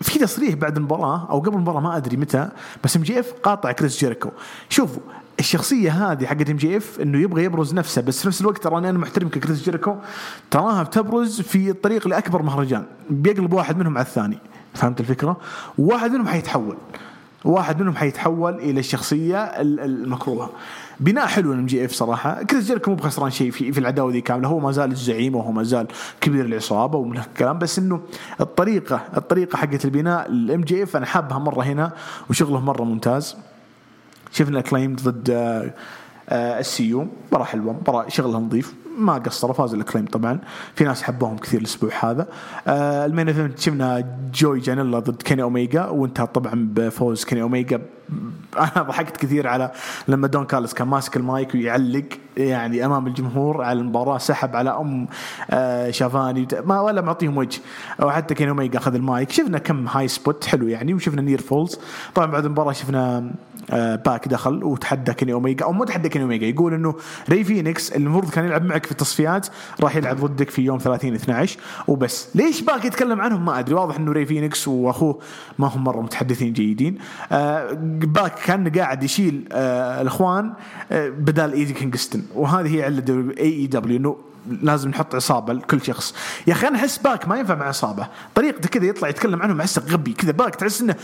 في 0.00 0.18
تصريح 0.18 0.54
بعد 0.54 0.76
المباراة 0.76 1.30
أو 1.30 1.38
قبل 1.40 1.54
المباراة 1.54 1.80
ما 1.80 1.96
أدري 1.96 2.16
متى 2.16 2.48
بس 2.84 2.96
MJF 2.96 3.32
قاطع 3.32 3.72
كريس 3.72 3.98
جيريكو. 3.98 4.30
شوفوا 4.68 5.02
الشخصية 5.44 6.12
هذه 6.12 6.26
حقت 6.26 6.50
MJF 6.50 7.00
إنه 7.00 7.18
يبغى 7.18 7.44
يبرز 7.44 7.74
نفسه 7.74 8.02
بس 8.02 8.22
في 8.22 8.28
نفس 8.28 8.40
الوقت 8.40 8.62
ترى 8.62 8.78
أنا 8.78 8.92
محترم 8.92 9.28
كريس 9.28 9.62
جيريكو 9.62 9.96
تراها 10.50 10.82
بتبرز 10.82 11.40
في 11.40 11.70
الطريق 11.70 12.08
لأكبر 12.08 12.42
مهرجان 12.42 12.84
بيقلب 13.10 13.52
واحد 13.52 13.78
منهم 13.78 13.98
على 13.98 14.06
الثاني 14.06 14.38
فهمت 14.74 15.00
الفكرة؟ 15.00 15.36
واحد 15.78 16.10
منهم 16.12 16.26
حيتحول 16.26 16.76
واحد 17.44 17.80
منهم 17.80 17.96
حيتحول 17.96 18.54
إلى 18.54 18.80
الشخصية 18.80 19.44
المكروهة 19.44 20.50
بناء 21.00 21.26
حلو 21.26 21.52
ال 21.52 21.66
MJF 21.66 21.92
صراحة 21.92 22.42
كريس 22.42 22.64
جيريكو 22.66 22.90
مو 22.90 22.96
بخسران 22.96 23.30
شيء 23.30 23.50
في 23.50 23.72
في 23.72 23.80
العداوة 23.80 24.12
دي 24.12 24.20
كاملة 24.20 24.48
هو 24.48 24.58
ما 24.58 24.72
زال 24.72 24.92
الزعيم 24.92 25.34
وهو 25.36 25.52
ما 25.52 25.62
زال 25.62 25.86
كبير 26.20 26.44
العصابة 26.44 26.98
ومن 26.98 27.16
هالكلام 27.16 27.58
بس 27.58 27.78
إنه 27.78 28.00
الطريقة 28.40 29.00
الطريقة 29.16 29.56
حقت 29.56 29.84
البناء 29.84 30.28
ال 30.30 30.60
MJF 30.60 30.96
أنا 30.96 31.06
حابها 31.06 31.38
مرة 31.38 31.62
هنا 31.62 31.92
وشغله 32.30 32.60
مرة 32.60 32.84
ممتاز 32.84 33.36
شفنا 34.34 34.60
Acclaimed 34.60 34.96
ضد 34.96 35.30
ال 36.32 36.84
SCU 36.88 37.06
مباراة 37.28 37.44
حلوة 37.44 37.72
مباراة 37.72 38.08
شغلها 38.08 38.40
نظيف. 38.40 38.74
ما 38.98 39.14
قصروا 39.14 39.54
فازوا 39.54 39.76
ال 39.76 39.79
Acclaimed 39.79 40.06
طبعا. 40.06 40.38
في 40.74 40.84
ناس 40.84 41.02
حبوهم 41.02 41.38
كثير 41.38 41.60
الأسبوع 41.60 41.90
هذا. 42.00 42.26
آه 42.66 43.06
ال 43.06 43.11
main 43.11 43.28
event 43.28 43.58
شفنا 43.58 44.16
جوي 44.34 44.60
جانيلا 44.60 44.98
ضد 44.98 45.22
كيني 45.22 45.42
اوميجا 45.42 45.84
وانتهى 45.86 46.26
طبعا 46.26 46.68
بفوز 46.72 47.24
كيني 47.24 47.42
اوميجا 47.42 47.80
أنا 48.58 48.82
ضحكت 48.82 49.16
كثير 49.16 49.46
على 49.46 49.72
لما 50.08 50.26
دون 50.26 50.44
كارلس 50.44 50.74
كان 50.74 50.88
ماسك 50.88 51.16
المايك 51.16 51.54
ويعلق 51.54 52.04
يعني 52.36 52.84
أمام 52.84 53.06
الجمهور 53.06 53.62
على 53.62 53.78
المباراة 53.80 54.18
سحب 54.18 54.56
على 54.56 54.70
أم 54.70 55.08
آه 55.50 55.90
شافاني. 55.90 56.48
ما 56.64 56.80
ولا 56.80 57.00
معطيهم 57.00 57.36
وجه. 57.36 57.60
وحتى 58.02 58.34
كيني 58.34 58.50
اوميجا 58.50 58.78
أخذ 58.78 58.94
المايك. 58.94 59.30
شفنا 59.30 59.58
كم 59.58 59.88
high 59.88 60.08
spot 60.08 60.44
حلو 60.44 60.68
يعني 60.68 60.94
وشفنا 60.94 61.22
near 61.22 61.40
falls 61.40 61.78
طبعا 62.14 62.26
بعد 62.26 62.44
المباراة 62.44 62.72
شفنا 62.72 63.16
آه 63.16 63.30
باك 63.72 64.28
دخل 64.28 64.64
وتحدى 64.64 65.12
كيني 65.14 65.32
أوميجا 65.32 65.64
أو 65.64 65.72
مو 65.72 65.84
تحدى 65.84 66.08
كيني 66.08 66.24
أوميجا 66.24 66.46
يقول 66.46 66.74
إنه 66.74 66.94
ري 67.30 67.44
فينيكس 67.44 67.92
المفروض 67.92 68.30
كان 68.30 68.44
يلعب 68.44 68.64
معك 68.64 68.86
في 68.86 68.92
التصفيات 68.92 69.46
راح 69.80 69.96
يلعب 69.96 70.16
ضدك 70.20 70.50
في 70.50 70.62
يوم 70.62 70.78
30 70.78 71.14
12 71.14 71.58
وبس. 71.88 72.28
ليش 72.34 72.60
باك 72.60 72.84
يتكلم 72.84 73.20
عنهم؟ 73.20 73.44
ما 73.44 73.58
أدري 73.58 73.74
واضح 73.74 73.96
إنه 73.96 74.12
ري 74.12 74.26
فينيكس 74.26 74.68
وأخوه 74.68 75.18
ما 75.58 75.66
هم 75.66 75.84
مرة 75.84 76.00
متحدثين 76.00 76.52
جيدين. 76.52 76.98
آه 77.32 77.72
باك 78.00 78.34
كان 78.34 78.68
قاعد 78.68 79.02
يشيل 79.02 79.48
آه 79.52 80.02
الإخوان 80.02 80.52
آه 80.92 81.08
بدال 81.08 81.52
إيدي 81.52 81.72
كينغستون 81.72 82.26
وهذه 82.34 82.76
هي 82.76 82.82
علة 82.82 83.34
AEW 83.38 83.96
إنه 83.96 84.16
لازم 84.62 84.90
نحط 84.90 85.14
عصابة 85.14 85.52
لكل 85.52 85.82
شخص. 85.82 86.14
يا 86.46 86.52
أخي 86.52 86.68
أنا 86.68 86.76
أحس 86.76 86.98
باك 86.98 87.28
ما 87.28 87.38
ينفع 87.38 87.54
مع 87.54 87.68
عصابة. 87.68 88.08
طريقته 88.34 88.68
كذا 88.68 88.84
يطلع 88.84 89.08
يتكلم 89.08 89.42
عنهم 89.42 89.60
أحسه 89.60 89.82
غبي 89.90 90.12
كذا. 90.12 90.32
باك 90.32 90.54
تحس 90.54 90.80
إنه 90.80 90.94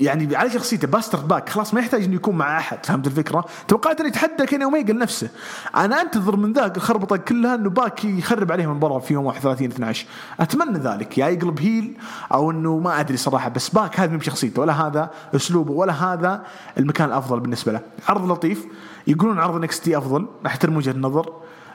يعني 0.00 0.36
على 0.36 0.50
شخصيته 0.50 0.88
Bastard 0.88 1.18
باك 1.18 1.48
خلاص 1.48 1.74
ما 1.74 1.80
يحتاج 1.80 2.04
إنه 2.04 2.14
يكون 2.14 2.34
مع 2.38 2.58
أحد 2.58 2.86
فهمت 2.86 3.06
الفكرة؟ 3.06 3.44
توقعت 3.68 4.00
انه 4.00 4.08
يتحدى 4.08 4.46
كيني 4.46 4.64
اوميجا 4.64 4.92
لنفسه 4.92 5.28
أنا 5.76 6.00
أنتظر 6.00 6.36
من 6.36 6.52
ذاك 6.52 6.76
الخربطة 6.76 7.16
كلها 7.16 7.54
إنه 7.54 7.70
باك 7.70 8.04
يخرب 8.04 8.52
عليهم 8.52 8.70
المباراه 8.70 8.98
في 8.98 9.14
يوم 9.14 9.26
31 9.26 9.66
12 9.66 10.06
أتمنى 10.40 10.78
ذلك 10.78 11.18
يا 11.18 11.28
يقلب 11.28 11.60
heel 11.60 11.96
أو 12.32 12.50
إنه 12.50 12.78
ما 12.78 13.00
أدري 13.00 13.16
صراحة 13.16 13.48
بس 13.48 13.68
باك 13.68 14.00
هذا 14.00 14.12
مو 14.12 14.18
بشخصيته 14.18 14.62
ولا 14.62 14.72
هذا 14.86 15.10
أسلوبه 15.34 15.72
ولا 15.72 15.92
هذا 15.92 16.42
المكان 16.78 17.08
الأفضل 17.08 17.40
بالنسبة 17.40 17.72
له. 17.72 17.80
عرض 18.08 18.32
لطيف 18.32 18.66
يقولون 19.06 19.38
عرض 19.38 19.60
NXT 19.60 19.98
أفضل 19.98 20.26
أحترم 20.46 20.76
وجهة 20.76 20.92
النظر. 20.92 21.32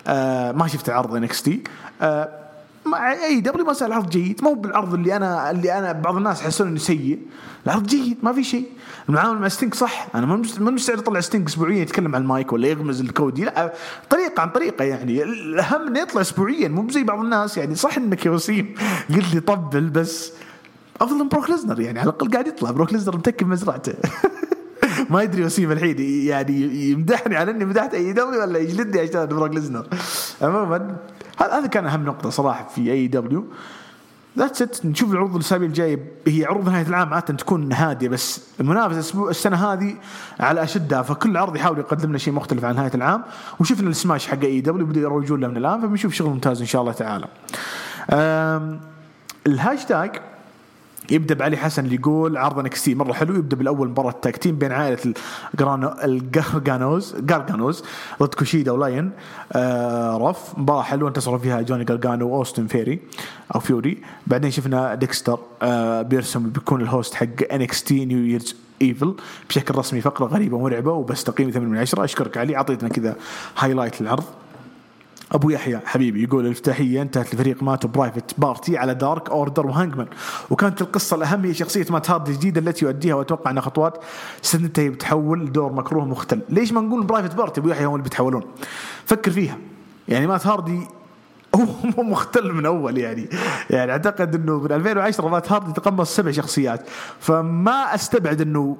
آه 0.07 0.51
ما 0.51 0.67
شفت 0.67 0.89
عرض 0.89 1.15
NXT. 1.15 1.63
آه 2.01 2.44
مع 2.85 3.11
AEW 3.13 3.65
ما 3.65 3.73
صار 3.73 3.87
العرض 3.87 4.09
جيد. 4.09 4.43
مو 4.43 4.53
بالعرض 4.53 4.93
اللي 4.93 5.15
أنا 5.15 5.51
اللي 5.51 5.79
أنا 5.79 5.91
بعض 5.91 6.15
الناس 6.15 6.41
يحسون 6.41 6.67
إنه 6.67 6.77
سيء. 6.77 7.19
العرض 7.65 7.87
جيد 7.87 8.17
ما 8.23 8.33
في 8.33 8.43
شيء. 8.43 8.65
المعامله 9.09 9.39
مع 9.39 9.47
ستينك 9.47 9.75
صح. 9.75 10.07
أنا 10.15 10.25
ما 10.59 10.71
مستعد 10.71 10.97
اطلع 10.97 11.19
ستينك 11.19 11.47
اسبوعيا 11.47 11.81
يتكلم 11.81 12.15
عن 12.15 12.21
المايك 12.21 12.53
ولا 12.53 12.67
يغمز 12.67 13.01
الكودي. 13.01 13.45
لا 13.45 13.73
طريقة 14.09 14.41
عن 14.41 14.49
طريقة 14.49 14.85
يعني. 14.85 15.23
الأهم 15.23 15.87
إنه 15.87 15.99
يطلع 15.99 16.21
اسبوعيا. 16.21 16.67
مو 16.67 16.89
زي 16.89 17.03
بعض 17.03 17.19
الناس 17.19 17.57
يعني. 17.57 17.75
صح 17.75 17.97
إنك 17.97 18.25
يا 18.25 18.31
وسيم 18.31 18.75
قلت 19.09 19.33
لي 19.33 19.39
طبل 19.39 19.89
بس 19.89 20.31
أفضل 21.01 21.15
من 21.15 21.27
بروك 21.27 21.49
ليزنر 21.49 21.79
يعني. 21.79 21.99
على 21.99 22.09
الأقل 22.09 22.31
قاعد 22.31 22.47
يطلع. 22.47 22.71
بروك 22.71 22.93
ليزنر 22.93 23.17
متكي 23.17 23.47
بمزرعته 23.47 23.93
ما 25.09 25.21
يدري 25.21 25.45
وسيم 25.45 25.71
الحين 25.71 25.95
يعني 25.99 26.89
يمدحني 26.89 27.35
على 27.35 27.51
إني 27.51 27.65
مدحت 27.65 27.93
AEW 27.93 28.41
ولا 28.41 28.59
يجلدني 28.59 29.01
عشان 29.01 29.25
بروك 29.25 29.53
ليزنر 29.53 29.87
عموما 30.41 30.97
هذا 31.39 31.67
كان 31.67 31.87
أهم 31.87 32.05
نقطة 32.05 32.29
صراحة 32.29 32.67
في 32.67 32.91
AEW 32.91 33.07
that's 33.07 34.61
it 34.61 34.85
نشوف 34.85 35.11
العروض 35.11 35.35
الأسابيع 35.35 35.67
الجاية. 35.67 35.99
هي 36.27 36.45
عروض 36.45 36.69
نهاية 36.69 36.87
العام 36.87 37.13
عادة 37.13 37.33
تكون 37.33 37.73
هادية 37.73 38.09
بس 38.09 38.41
المنافسة 38.59 39.29
السنة 39.29 39.73
هذه 39.73 39.95
على 40.39 40.63
أشدها. 40.63 41.01
فكل 41.01 41.37
عرض 41.37 41.55
يحاول 41.55 41.79
يقدم 41.79 42.09
لنا 42.09 42.17
شيء 42.17 42.33
مختلف 42.33 42.65
عن 42.65 42.75
نهاية 42.75 42.91
العام. 42.95 43.23
وشفنا 43.59 43.89
السماش 43.89 44.27
حق 44.27 44.43
اي 44.43 44.61
دبليو 44.61 44.85
بدوا 44.85 45.01
يروجون 45.01 45.39
له 45.41 45.47
من 45.47 45.57
الآن. 45.57 45.81
فبنشوف 45.81 46.13
شغل 46.13 46.29
ممتاز 46.29 46.61
إن 46.61 46.67
شاء 46.67 46.81
الله 46.81 46.93
تعالى. 46.93 47.27
الهاشتاج 49.47 50.21
يبدأ 51.11 51.35
بعلي 51.35 51.57
حسن 51.57 51.85
اللي 51.85 51.95
يقول 51.95 52.37
عرض 52.37 52.59
NXT 52.59 52.95
مرة 52.95 53.13
حلو 53.13 53.35
يبدأ 53.35 53.55
بالأول 53.57 53.89
مباراة 53.89 54.11
tag 54.21 54.37
team 54.37 54.57
بين 54.57 54.71
عائلة 54.71 55.13
الجارجانوز 56.03 57.15
جارجانوز 57.19 57.83
ضد 58.23 58.33
كوشيدا 58.33 58.71
وليون 58.71 59.11
آه 59.53 60.17
رف. 60.17 60.59
مباراة 60.59 60.81
حلوة 60.81 61.09
انتصروا 61.09 61.37
فيها 61.37 61.61
جوني 61.61 61.83
جارجانو 61.83 62.29
وأوستن 62.29 62.67
فيري 62.67 62.99
أو 63.55 63.59
فيوري. 63.59 63.97
بعدين 64.27 64.51
شفنا 64.51 64.95
ديكستر 64.95 65.39
آه 65.61 66.01
بيرسم 66.01 66.49
بيكون 66.49 66.81
ال 66.81 66.88
host 66.88 67.13
حق 67.13 67.51
NXT 67.53 68.05
New 68.05 68.17
Year's 68.25 68.55
Evil 68.81 69.15
بشكل 69.49 69.75
رسمي 69.77 70.01
فقرة 70.01 70.25
غريبة 70.25 70.59
مرعبة 70.59 70.91
وبس 70.91 71.23
تقييم 71.23 71.51
8 71.51 71.69
من 71.69 71.77
10 71.77 72.03
أشكرك 72.03 72.37
علي 72.37 72.55
أعطيتنا 72.57 72.89
كذا 72.89 73.15
highlight 73.57 74.01
للعرض 74.01 74.23
أبو 75.35 75.49
يحيى 75.49 75.79
حبيبي 75.85 76.23
يقول 76.23 76.45
الإفتتاحية 76.45 77.01
انتهت 77.01 77.33
الفريق 77.33 77.63
مات 77.63 77.85
Private 77.85 78.39
Party 78.39 78.77
على 78.77 78.93
Dark 78.93 79.29
Order 79.29 79.67
وهانجمان. 79.67 80.07
وكانت 80.49 80.81
القصة 80.81 81.15
الاهم 81.15 81.45
هي 81.45 81.53
شخصية 81.53 81.85
مات 81.89 82.11
هارد 82.11 82.27
الجديده 82.27 82.61
التي 82.61 82.85
يؤديها 82.85 83.15
وأتوقع 83.15 83.51
انها 83.51 83.61
خطوات 83.61 84.03
ستنتهي 84.41 84.89
بتحول 84.89 85.45
لدور 85.45 85.73
مكروه 85.73 86.05
مختل. 86.05 86.41
ليش 86.49 86.73
ما 86.73 86.81
نقول 86.81 87.03
Private 87.03 87.35
Party؟ 87.35 87.61
أبو 87.61 87.69
يحيى 87.69 87.85
هم 87.85 87.93
اللي 87.93 88.03
بيتحولون. 88.03 88.43
فكر 89.05 89.31
فيها. 89.31 89.57
يعني 90.07 90.27
مات 90.27 90.47
هاردي 90.47 90.87
هو 91.55 92.03
مختل 92.03 92.53
من 92.53 92.65
أول 92.65 92.97
يعني. 92.97 93.29
يعني 93.69 93.91
أعتقد 93.91 94.35
إنه 94.35 94.59
من 94.59 94.71
2010 94.71 95.27
مات 95.27 95.51
هاردي 95.51 95.73
تقمص 95.73 96.15
سبع 96.15 96.31
شخصيات. 96.31 96.89
فما 97.19 97.95
أستبعد 97.95 98.41
إنه 98.41 98.77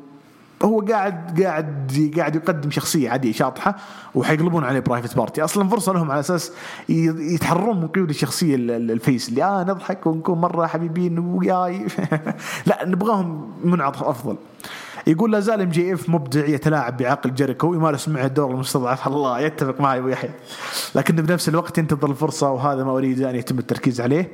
هو 0.66 0.80
قاعد 0.80 1.42
قاعد 1.44 2.12
قاعد 2.18 2.36
يقدم 2.36 2.72
شخصية 2.72 3.10
عادية 3.10 3.32
شاطحة 3.32 3.76
وحيقلبون 4.16 4.64
عليه 4.64 4.80
Private 4.80 5.18
Party 5.18 5.44
أصلا 5.44 5.70
فرصة 5.70 5.94
لهم 5.94 6.12
على 6.12 6.20
أساس 6.20 6.52
يتحررون 6.90 7.82
من 7.82 7.88
قيود 7.88 8.10
الشخصية 8.10 8.56
ال 8.56 8.68
face. 8.68 9.30
اللي 9.30 9.44
آه 9.44 9.64
نضحك 9.64 10.08
ونكون 10.08 10.42
مرة 10.42 10.68
حبيبين 10.68 11.20
وياي 11.20 11.86
لا 12.68 12.86
نبغاهم 12.86 13.54
منعطف 13.64 14.04
أفضل. 14.04 14.38
يقول 15.08 15.32
لا 15.32 15.40
زال 15.40 15.62
MJF 15.62 16.10
مبدع 16.10 16.46
يتلاعب 16.46 16.98
بعقل 16.98 17.34
جيريكو 17.34 17.68
ويمارس 17.68 18.10
معه 18.10 18.26
الدور 18.26 18.52
المستضعف. 18.52 19.08
الله 19.08 19.40
يتفق 19.40 19.82
معي 19.82 20.00
أبو 20.00 20.08
يحيى. 20.08 20.30
لكن 20.96 21.16
بنفس 21.16 21.50
الوقت 21.50 21.78
ينتظر 21.78 22.10
الفرصة 22.10 22.52
وهذا 22.52 22.84
ما 22.84 22.92
أريد 22.92 23.22
أن 23.22 23.36
يتم 23.36 23.60
التركيز 23.60 24.02
عليه 24.02 24.32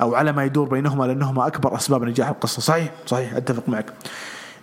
أو 0.00 0.14
على 0.14 0.32
ما 0.32 0.44
يدور 0.44 0.68
بينهما 0.68 1.04
لأنهما 1.04 1.46
أكبر 1.46 1.76
أسباب 1.76 2.04
نجاح 2.04 2.28
القصة. 2.28 2.62
صحيح 2.62 2.92
صحيح 3.06 3.34
أتفق 3.34 3.68
معك. 3.68 3.92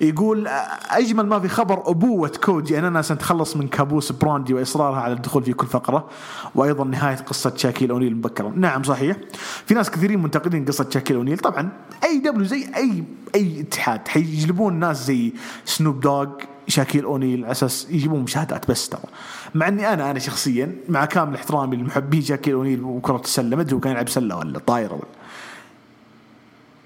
يقول 0.01 0.47
أجمل 0.89 1.25
ما 1.25 1.39
في 1.39 1.47
خبر 1.47 1.89
أبوة 1.89 2.31
كودي 2.43 2.79
اننا 2.79 3.01
سنتخلص 3.01 3.55
من 3.55 3.67
كابوس 3.67 4.11
براندي 4.11 4.53
وإصرارها 4.53 5.01
على 5.01 5.13
الدخول 5.13 5.43
في 5.43 5.53
كل 5.53 5.67
فقرة 5.67 6.09
وأيضا 6.55 6.83
نهاية 6.83 7.15
قصة 7.15 7.53
شاكيل 7.55 7.91
اونيل 7.91 8.15
مبكرا. 8.15 8.53
نعم 8.55 8.83
صحيح. 8.83 9.17
في 9.65 9.73
ناس 9.73 9.91
كثيرين 9.91 10.21
منتقدين 10.21 10.65
قصة 10.65 10.87
شاكيل 10.89 11.15
اونيل 11.15 11.37
طبعا 11.37 11.69
AEW 12.03 12.45
زي 12.45 12.67
أي 12.75 13.03
أي 13.35 13.61
اتحاد 13.61 14.07
حيجلبون 14.07 14.73
ناس 14.73 15.05
زي 15.05 15.33
سنوب 15.65 15.99
دوغ 15.99 16.27
شاكيل 16.67 17.03
اونيل 17.03 17.43
على 17.43 17.51
أساس 17.51 17.87
يجيبون 17.89 18.21
مشاهدات 18.21 18.71
بس 18.71 18.89
ترى. 18.89 19.01
مع 19.55 19.67
إني 19.67 19.93
أنا 19.93 20.11
أنا 20.11 20.19
شخصيا 20.19 20.75
مع 20.89 21.05
كامل 21.05 21.35
احترامي 21.35 21.77
لمحبين 21.77 22.21
شاكيل 22.21 22.53
اونيل 22.53 22.83
وكرة 22.83 23.21
السلة 23.23 23.55
ما 23.55 23.61
أدري 23.61 23.75
هو 23.75 23.79
كان 23.79 23.91
يلعب 23.91 24.09
سلة 24.09 24.37
ولا 24.37 24.59
طايرة 24.59 24.93
ولا. 24.93 25.03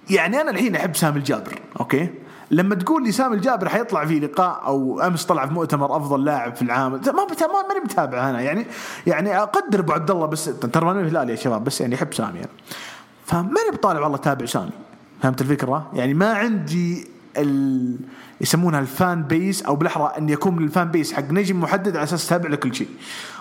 يعني 0.10 0.42
أنا 0.42 0.52
الحين 0.52 0.76
أحب 0.76 0.96
سامي 0.96 1.18
الجابر 1.18 1.60
أوكي؟ 1.80 2.10
لما 2.54 2.76
تقول 2.76 3.04
لي 3.04 3.12
سامي 3.12 3.36
الجابر 3.36 3.70
حيطلع 3.70 4.06
في 4.06 4.20
لقاء 4.20 4.62
أو 4.66 5.02
أمس 5.02 5.26
طلع 5.26 5.46
في 5.46 5.54
مؤتمر 5.54 5.98
أفضل 5.98 6.26
لاعب 6.26 6.56
في 6.56 6.62
العام. 6.62 6.92
ما 6.92 7.00
ماني 7.68 7.80
متابع 7.84 8.30
أنا. 8.30 8.42
يعني 8.42 8.66
يعني 9.08 9.38
أقدر 9.38 9.80
أبو 9.80 9.94
عبد 9.94 10.12
الله 10.12 10.26
بس 10.26 10.46
ترى 10.46 10.86
ماني 10.86 11.10
هلال 11.10 11.30
يا 11.30 11.36
شباب 11.36 11.64
بس 11.64 11.82
يعني 11.82 11.96
احب 11.96 12.14
سامي 12.14 12.40
أنا. 12.40 12.50
فماني 13.26 13.72
بطالع 13.74 14.00
والله 14.00 14.18
تابع 14.18 14.46
سامي. 14.46 14.72
فهمت 15.22 15.42
الفكرة؟ 15.42 15.92
يعني 15.94 16.14
ما 16.14 16.34
عندي 16.34 17.08
ال... 17.38 17.96
يسمونها 18.42 18.80
ال 18.80 18.91
fan 18.91 19.24
base 19.24 19.64
أو 19.64 19.76
بالأحرى 19.76 20.14
أن 20.18 20.30
يكون 20.30 20.58
ال 20.58 20.66
fan 20.66 20.92
base 20.92 21.14
حق 21.14 21.32
نجم 21.32 21.62
محدد 21.62 21.96
على 21.96 22.04
أساس 22.04 22.28
تابع 22.28 22.50
له 22.50 22.56
كل 22.56 22.76
شيء. 22.76 22.88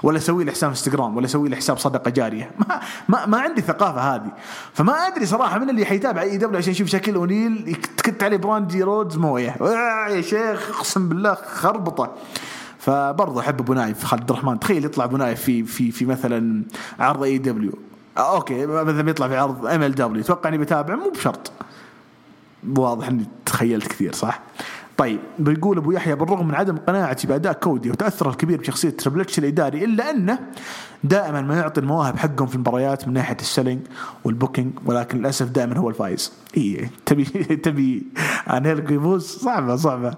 ولا 0.02 0.18
أسوي 0.18 0.44
له 0.44 0.52
حساب 0.52 0.70
إنستغرام 0.70 1.16
ولا 1.16 1.26
أسوي 1.26 1.48
له 1.48 1.56
حساب 1.56 1.78
صدقة 1.78 2.10
جارية. 2.10 2.50
ما, 2.68 2.80
ما 3.08 3.26
ما 3.26 3.40
عندي 3.40 3.60
الثقافه 3.60 4.00
هذه. 4.00 4.32
فما 4.74 4.92
أدري 4.92 5.26
صراحة 5.26 5.58
من 5.58 5.70
اللي 5.70 5.84
حيتابع 5.84 6.22
AEW 6.22 6.58
عشان 6.58 6.72
يشوف 6.72 6.88
شاكيل 6.88 7.14
أونيل 7.14 7.76
تكت 7.96 8.22
عليه 8.22 8.36
براندي 8.36 8.82
رودز 8.82 9.16
موية. 9.16 9.56
يا 10.10 10.20
شيخ 10.20 10.70
أقسم 10.76 11.08
بالله 11.08 11.34
خربطة. 11.34 12.14
فبرضه 12.78 13.40
أحب 13.40 13.60
أبو 13.60 13.74
نايف 13.74 14.04
خالد 14.04 14.30
الرحمن. 14.30 14.60
تخيل 14.60 14.84
يطلع 14.84 15.04
أبو 15.04 15.16
نايف 15.16 15.42
في 15.42 15.64
في 15.64 15.90
في 15.90 16.06
مثلا 16.06 16.62
عرض 17.00 17.22
AEW. 17.22 17.78
أوكي 18.18 18.66
مثلا 18.66 19.02
بيطلع 19.02 19.28
في 19.28 19.36
عرض 19.36 19.66
MLW. 19.66 20.22
أتوقع 20.22 20.48
إني 20.48 20.58
بتابع 20.58 20.94
مو 20.94 21.10
بشرط. 21.10 21.52
واضح 22.76 23.08
إني 23.08 23.24
تخيلت 23.46 23.86
كثير 23.86 24.12
صح؟ 24.12 24.40
طيب 24.96 25.20
بيقول 25.38 25.78
أبو 25.78 25.92
يحيى 25.92 26.14
بالرغم 26.14 26.48
من 26.48 26.54
عدم 26.54 26.76
قناعتي 26.76 27.26
بأداء 27.26 27.52
كودي 27.52 27.90
وتأثره 27.90 28.30
الكبير 28.30 28.60
بشخصية 28.60 28.90
تربل 28.90 29.20
اتش 29.20 29.38
الإداري 29.38 29.84
إلا 29.84 30.10
أنه 30.10 30.38
دائما 31.04 31.40
ما 31.40 31.56
يعطي 31.56 31.80
المواهب 31.80 32.18
حقهم 32.18 32.46
في 32.46 32.54
المباريات 32.54 33.08
من 33.08 33.14
ناحية 33.14 33.36
ال 33.40 33.45
selling 33.45 33.80
وال 34.24 34.35
booking 34.35 34.72
ولكن 34.86 35.18
للأسف 35.18 35.48
دائما 35.48 35.78
هو 35.78 35.88
الفايز 35.88 36.32
إي 36.56 36.90
تبي 37.06 37.24
تبي 37.64 38.06
انيل 38.50 38.92
يفوز 38.92 39.26
صعبة 39.26 39.76
صعبة. 39.76 40.14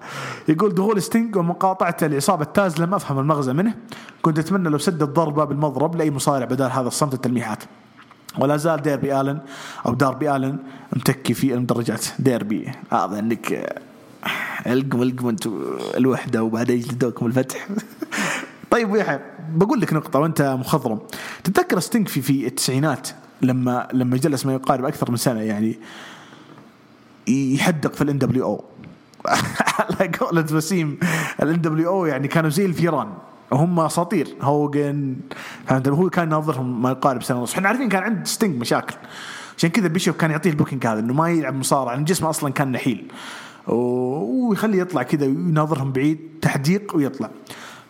يقول 0.49 0.75
دخول 0.75 1.03
ستينج 1.03 1.37
ومقاطعته 1.37 2.07
لعصابه 2.07 2.45
تاز 2.45 2.81
لم 2.81 2.95
أفهم 2.95 3.19
المغزى 3.19 3.53
منه. 3.53 3.75
كنت 4.23 4.39
أتمنى 4.39 4.69
لو 4.69 4.79
سدد 4.79 5.05
ضربة 5.05 5.45
بالمضرب 5.45 5.97
لأي 5.97 6.11
مصارع 6.11 6.45
بدل 6.45 6.65
هذا 6.65 6.89
الصمت 6.89 7.15
التلميحات. 7.15 7.63
ولا 8.39 8.57
زال 8.57 8.83
ديربي 8.83 9.21
آلن 9.21 9.41
أو 9.87 9.95
داربي 9.95 10.37
آلن 10.37 10.59
متكي 10.93 11.35
في 11.35 11.55
المدرجات. 11.55 12.07
ديربي. 12.19 12.73
هذا 12.93 13.19
انك 13.19 13.75
القم 14.67 15.03
القم 15.03 15.29
أنتم 15.29 15.63
الوحدة 15.97 16.43
وبعدين 16.43 16.77
يجلدوكم 16.77 17.27
الفتح. 17.27 17.69
طيب 18.71 18.91
ويحيى 18.91 19.21
بقول 19.55 19.81
لك 19.81 19.93
نقطة 19.93 20.19
وأنت 20.19 20.43
مخضرم. 20.43 20.99
تتذكر 21.45 21.81
ستينك 21.81 22.09
في 22.09 22.23
في 22.23 22.47
التسعينات 22.47 23.09
لما 23.43 23.89
لما 23.93 24.17
جلس 24.17 24.47
ما 24.47 24.55
يقارب 24.55 24.85
أكثر 24.85 25.11
من 25.11 25.17
سنة 25.17 25.41
يعني 25.41 25.79
يحدق 27.29 27.95
في 27.95 28.03
ال 28.03 28.19
NWO. 28.19 28.65
على 29.79 30.11
قولة 30.21 30.47
وسيم 30.53 30.99
ال 31.43 31.61
NWO 31.61 32.07
يعني 32.07 32.29
كانوا 32.29 32.51
زي 32.51 32.67
الفيران. 32.67 33.13
هم 33.53 33.81
أساطير. 33.81 34.35
هوجن 34.41 35.17
فهمت؟ 35.67 35.89
هو 35.89 36.11
كان 36.11 36.27
يناظرهم 36.27 36.83
ما 36.83 36.91
يقارب 36.91 37.23
سنة 37.23 37.39
ونص. 37.39 37.55
إحنا 37.55 37.69
عارفين 37.69 37.89
كان 37.89 38.03
عند 38.03 38.27
ستينج 38.27 38.61
مشاكل. 38.61 38.95
عشان 39.59 39.71
كذا 39.71 39.89
بيشوف 39.89 40.17
كان 40.17 40.31
يعطيه 40.31 40.51
ال 40.51 40.55
booking 40.55 40.87
هذا 40.87 41.01
إنه 41.01 41.13
ما 41.15 41.31
يلعب 41.31 41.55
مصارعة 41.55 41.95
لأن 41.95 42.05
جسمه 42.05 42.31
أصلا 42.31 42.53
كان 42.53 42.73
نحيل. 42.73 43.13
ويخليه 43.67 44.79
يطلع 44.79 45.03
كذا 45.03 45.27
ويناظرهم 45.27 45.93
بعيد 45.93 46.21
تحديق 46.43 46.97
ويطلع. 46.97 47.31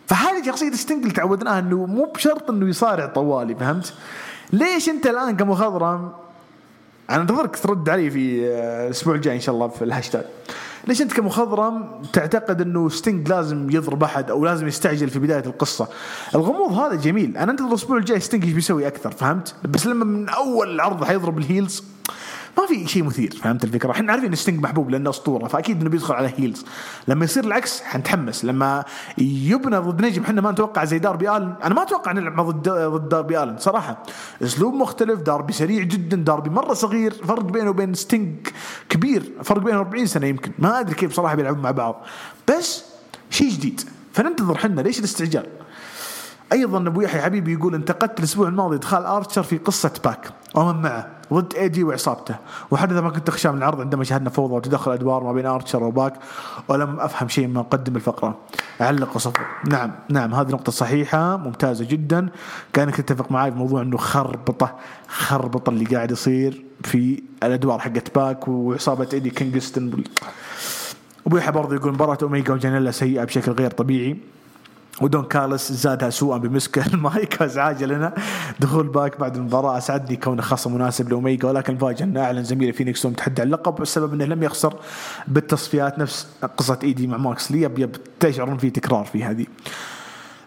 فهذه 0.07 0.45
شخصية 0.45 0.71
ستينج 0.71 1.01
اللي 1.01 1.13
تعودناها 1.13 1.59
إنه 1.59 1.85
مو 1.85 2.05
بشرط 2.15 2.49
إنه 2.49 2.69
يصارع 2.69 3.05
طوالي 3.05 3.55
فهمت؟ 3.55 3.93
ليش 4.53 4.89
أنت 4.89 5.07
الآن 5.07 5.37
كمخضرم؟ 5.37 6.11
أنا 7.09 7.21
أنتظرك 7.21 7.55
ترد 7.55 7.89
علي 7.89 8.09
في 8.09 8.45
الأسبوع 8.85 9.15
الجاي 9.15 9.35
إن 9.35 9.39
شاء 9.39 9.55
الله 9.55 9.67
في 9.67 9.83
الهاشتاج 9.83 10.23
ليش 10.87 11.01
أنت 11.01 11.13
كمخضرم 11.13 12.01
تعتقد 12.13 12.61
إنه 12.61 12.89
ستينج 12.89 13.29
لازم 13.29 13.69
يضرب 13.69 14.03
أحد 14.03 14.29
أو 14.29 14.45
لازم 14.45 14.67
يستعجل 14.67 15.09
في 15.09 15.19
بداية 15.19 15.45
القصة؟ 15.45 15.87
الغموض 16.35 16.73
هذا 16.73 16.95
جميل، 16.95 17.37
أنا 17.37 17.51
أنتظر 17.51 17.67
الأسبوع 17.67 17.97
الجاي 17.97 18.19
ستينج 18.19 18.43
إيش 18.43 18.53
بيسوي 18.53 18.87
أكثر 18.87 19.11
فهمت؟ 19.11 19.55
بس 19.63 19.87
لما 19.87 20.05
من 20.05 20.29
أول 20.29 20.75
العرض 20.75 21.03
حيضرب 21.03 21.37
ال 21.37 21.45
heels 21.45 21.83
ما 22.57 22.65
في 22.65 22.87
شيء 22.87 23.03
مثير 23.03 23.35
فهمت 23.43 23.63
الفكرة؟ 23.63 23.91
إحنا 23.91 24.11
عارفين 24.11 24.29
إن 24.29 24.35
ستينج 24.35 24.63
محبوب 24.63 24.89
لأنه 24.89 25.09
أسطورة 25.09 25.47
فأكيد 25.47 25.81
إنه 25.81 25.89
بيدخل 25.89 26.13
على 26.13 26.31
heels 26.37 26.65
لما 27.07 27.25
يصير 27.25 27.43
العكس 27.43 27.81
حنتحمس 27.81 28.45
لما 28.45 28.83
يبنى 29.17 29.77
ضد 29.77 30.05
نجم 30.05 30.23
إحنا 30.23 30.41
ما 30.41 30.51
نتوقع 30.51 30.85
زي 30.85 30.99
داربي 30.99 31.37
آلن. 31.37 31.55
أنا 31.63 31.75
ما 31.75 31.83
أتوقع 31.83 32.11
نلعب 32.11 32.49
ضد 32.49 32.69
ضد 32.69 33.09
داربي 33.09 33.43
آلن 33.43 33.57
صراحة. 33.57 34.03
أسلوب 34.43 34.73
مختلف 34.73 35.19
داربي 35.21 35.53
سريع 35.53 35.83
جدا 35.83 36.17
داربي 36.17 36.49
مرة 36.49 36.73
صغير 36.73 37.13
فرق 37.13 37.43
بينه 37.43 37.69
وبين 37.69 37.93
ستينج 37.93 38.47
كبير 38.89 39.31
فرق 39.43 39.61
بينه 39.61 39.77
40 39.77 40.05
سنة 40.05 40.27
يمكن. 40.27 40.51
ما 40.59 40.79
أدري 40.79 40.95
كيف 40.95 41.13
صراحة 41.13 41.35
بيلعبون 41.35 41.61
مع 41.61 41.71
بعض. 41.71 42.01
بس 42.49 42.83
شيء 43.29 43.49
جديد. 43.49 43.81
فننتظر 44.13 44.57
حنا 44.57 44.81
ليش 44.81 44.99
الاستعجال؟ 44.99 45.47
أيضا 46.51 46.77
أبو 46.77 47.01
يحيى 47.01 47.21
حبيبي 47.21 47.53
يقول 47.53 47.75
انتقدت 47.75 48.19
الأسبوع 48.19 48.47
الماضي 48.47 48.75
إدخال 48.75 49.05
ارشر 49.05 49.43
في 49.43 49.57
قصة 49.57 49.91
باك. 50.03 50.29
ومن 50.55 50.81
معه؟ 50.81 51.14
ضد 51.33 51.53
ايدي 51.55 51.83
وعصابته. 51.83 52.35
وحدث 52.71 52.97
ما 52.97 53.09
كنت 53.09 53.29
اخشى 53.29 53.49
من 53.49 53.57
العرض 53.57 53.81
عندما 53.81 54.03
شاهدنا 54.03 54.29
فوضى 54.29 54.53
وتدخل 54.53 54.91
أدوار 54.91 55.23
ما 55.23 55.33
بين 55.33 55.45
ارشر 55.45 55.83
وباك 55.83 56.13
ولم 56.67 56.99
أفهم 56.99 57.27
شيء 57.27 57.47
من 57.47 57.53
مقدم 57.53 57.95
الفقرة. 57.95 58.37
أعلق 58.81 59.15
وصفر 59.15 59.41
نعم 59.67 59.91
نعم 60.09 60.33
هذه 60.33 60.47
نقطة 60.47 60.71
صحيحة 60.71 61.37
ممتازة 61.37 61.85
جدا. 61.85 62.29
كانك 62.73 62.95
تتفق 62.95 63.31
معي 63.31 63.51
في 63.51 63.57
موضوع 63.57 63.81
إنه 63.81 63.97
خربطة 63.97 64.75
خربطة 65.07 65.69
اللي 65.69 65.85
قاعد 65.85 66.11
يصير 66.11 66.65
في 66.83 67.23
الأدوار 67.43 67.79
حقت 67.79 68.15
باك 68.15 68.47
وعصابة 68.47 69.07
ايدي 69.13 69.29
كينغستون 69.29 70.03
ابو 71.27 71.37
يحيى 71.37 71.51
برضه 71.51 71.75
يقول 71.75 71.93
مباراة 71.93 72.17
اوميجا 72.23 72.53
وجانيلا 72.53 72.91
سيئة 72.91 73.23
بشكل 73.23 73.51
غير 73.51 73.71
طبيعي. 73.71 74.17
ودون 75.01 75.23
كارلس 75.23 75.71
زادها 75.71 76.09
سوءا 76.09 76.37
بمسك 76.37 76.77
المايك 76.87 77.37
وازعاج 77.41 77.83
لنا. 77.83 78.13
دخول 78.59 78.87
باك 78.87 79.19
بعد 79.19 79.35
المباراة. 79.35 79.77
أسعدني 79.77 80.15
كونه 80.15 80.41
خصم 80.41 80.75
مناسب 80.75 81.09
لاوميجا 81.09 81.47
ولكن 81.47 81.73
الفاجئ 81.73 82.03
انه 82.03 82.23
أعلن 82.23 82.43
زميله 82.43 82.71
فينيكس 82.71 83.01
تحدي 83.01 83.41
على 83.41 83.47
اللقب 83.47 83.79
والسبب 83.79 84.13
أنه 84.13 84.25
لم 84.25 84.43
يخسر 84.43 84.73
بالتصفيات. 85.27 85.99
نفس 85.99 86.27
قصة 86.57 86.79
إيدي 86.83 87.07
مع 87.07 87.17
ماكسلي 87.17 87.61
يب 87.61 87.79
يب 87.79 87.95
تشعرون 88.19 88.57
في 88.57 88.69
تكرار 88.69 89.05
في 89.05 89.23
هذه. 89.23 89.45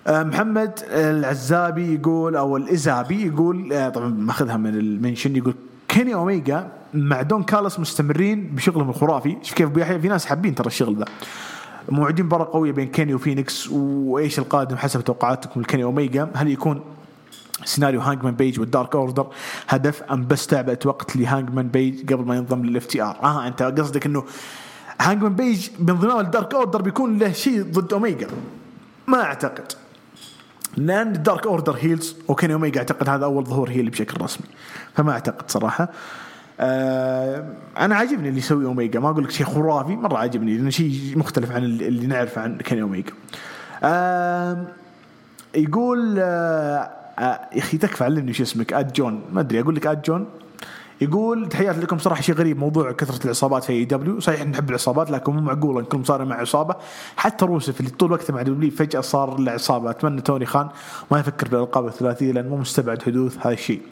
آه، 0.06 0.22
محمد 0.22 0.80
العزابي 0.90 1.94
يقول 1.94 2.36
أو 2.36 2.56
الإزابي 2.56 3.26
يقول 3.26 3.72
آه، 3.72 3.88
طبعا 3.88 4.08
مأخذها 4.08 4.56
من 4.56 4.74
ال 4.74 4.82
mention 4.82 5.36
يقول 5.36 5.54
كيني 5.88 6.14
اوميجا 6.14 6.68
مع 6.94 7.22
دون 7.22 7.42
كارلس 7.42 7.80
مستمرين 7.80 8.54
بشغلهم 8.54 8.90
الخرافي. 8.90 9.36
شوف 9.42 9.54
كيف 9.54 9.66
أبو 9.66 9.78
يحيى 9.80 10.00
في 10.00 10.08
ناس 10.08 10.26
حابين 10.26 10.54
ترى 10.54 10.66
الشغل 10.66 10.98
ذا. 10.98 11.04
موعدين 11.88 12.24
مباراة 12.24 12.44
قوية 12.44 12.72
بين 12.72 12.88
كيني 12.88 13.14
وفينيكس 13.14 13.68
وإيش 13.68 14.38
القادم 14.38 14.76
حسب 14.76 15.00
توقعاتكم 15.00 15.60
لكيني 15.60 15.84
اوميجا 15.84 16.28
هل 16.34 16.48
يكون 16.48 16.80
سيناريو 17.64 18.00
هانجمان 18.00 18.34
بيج 18.34 18.60
والدارك 18.60 18.94
اوردر 18.94 19.26
هدف 19.68 20.02
أم 20.02 20.26
بس 20.26 20.46
تعبئه 20.46 20.78
وقت 20.84 21.16
لهانجمان 21.16 21.68
بيج 21.68 22.12
قبل 22.12 22.24
ما 22.24 22.36
ينضم 22.36 22.64
للاف 22.64 22.86
تي 22.86 23.02
ار 23.02 23.16
آه 23.22 23.46
أنت 23.46 23.62
قصدك 23.62 24.06
إنه 24.06 24.24
هانجمان 25.00 25.34
بيج 25.34 25.68
بانضمام 25.78 26.20
الدارك 26.20 26.54
اوردر 26.54 26.82
بيكون 26.82 27.18
له 27.18 27.32
شيء 27.32 27.62
ضد 27.62 27.92
أوميجا؟ 27.92 28.26
ما 29.06 29.22
أعتقد. 29.22 29.72
لأن 30.76 31.14
الدارك 31.14 31.46
اوردر 31.46 31.76
heels 31.80 32.16
وكيني 32.28 32.54
اوميجا 32.54 32.78
أعتقد 32.80 33.08
هذا 33.08 33.24
أول 33.24 33.44
ظهور 33.44 33.70
heel 33.70 33.90
بشكل 33.90 34.20
رسمي. 34.20 34.46
فما 34.94 35.12
أعتقد 35.12 35.50
صراحة. 35.50 35.84
آه 35.84 35.88
أنا 36.60 37.94
عاجبني 37.96 38.28
اللي 38.28 38.38
يسوي 38.38 38.64
أوميجا. 38.64 39.00
ما 39.00 39.10
أقول 39.10 39.24
لك 39.24 39.30
شيء 39.30 39.46
خرافي 39.46 39.96
مرة 39.96 40.18
عاجبني 40.18 40.56
لأنه 40.56 40.70
شيء 40.70 41.12
مختلف 41.16 41.52
عن 41.52 41.64
اللي 41.64 42.06
نعرفه 42.06 42.40
عن 42.42 42.58
كيني 42.58 42.82
أوميجا. 42.82 43.12
آه 43.82 44.66
يقول 45.54 46.16
آه, 46.18 46.90
آه، 47.18 47.40
يا 47.52 47.58
أخي 47.58 47.78
تكفى 47.78 48.04
علمني 48.04 48.32
شو 48.32 48.42
اسمك 48.42 48.72
آد 48.72 48.92
جون. 48.92 49.22
ما 49.32 49.40
أدري 49.40 49.60
أقول 49.60 49.74
لك 49.74 49.86
آد 49.86 50.02
جون. 50.02 50.26
يقول 51.00 51.48
تحياتي 51.48 51.80
لكم 51.80 51.98
صراحة 51.98 52.22
شيء 52.22 52.34
غريب 52.34 52.58
موضوع 52.58 52.92
كثرة 52.92 53.24
العصابات 53.24 53.64
في 53.64 53.72
اي 53.72 53.84
دبليو 53.84 54.20
صحيح 54.20 54.46
نحب 54.46 54.70
العصابات 54.70 55.10
لكن 55.10 55.32
مو 55.32 55.40
معقول 55.40 55.78
إن 55.78 55.84
كل 55.84 55.98
مصارع 55.98 56.24
مع 56.24 56.36
عصابة. 56.36 56.74
حتى 57.16 57.44
روسف 57.44 57.80
اللي 57.80 57.90
طول 57.90 58.12
وقته 58.12 58.34
مع 58.34 58.42
دبليو 58.42 58.70
فجأة 58.70 59.00
صار 59.00 59.40
له 59.40 59.52
عصابه 59.52 59.90
أتمنى 59.90 60.20
توني 60.20 60.46
خان 60.46 60.68
ما 61.10 61.20
يفكر 61.20 61.48
بالألقاب 61.48 61.86
الثلاثية 61.86 62.32
لأن 62.32 62.48
مو 62.48 62.56
مستبعد 62.56 63.02
حدوث 63.02 63.46
هذا 63.46 63.54
الشيء. 63.54 63.82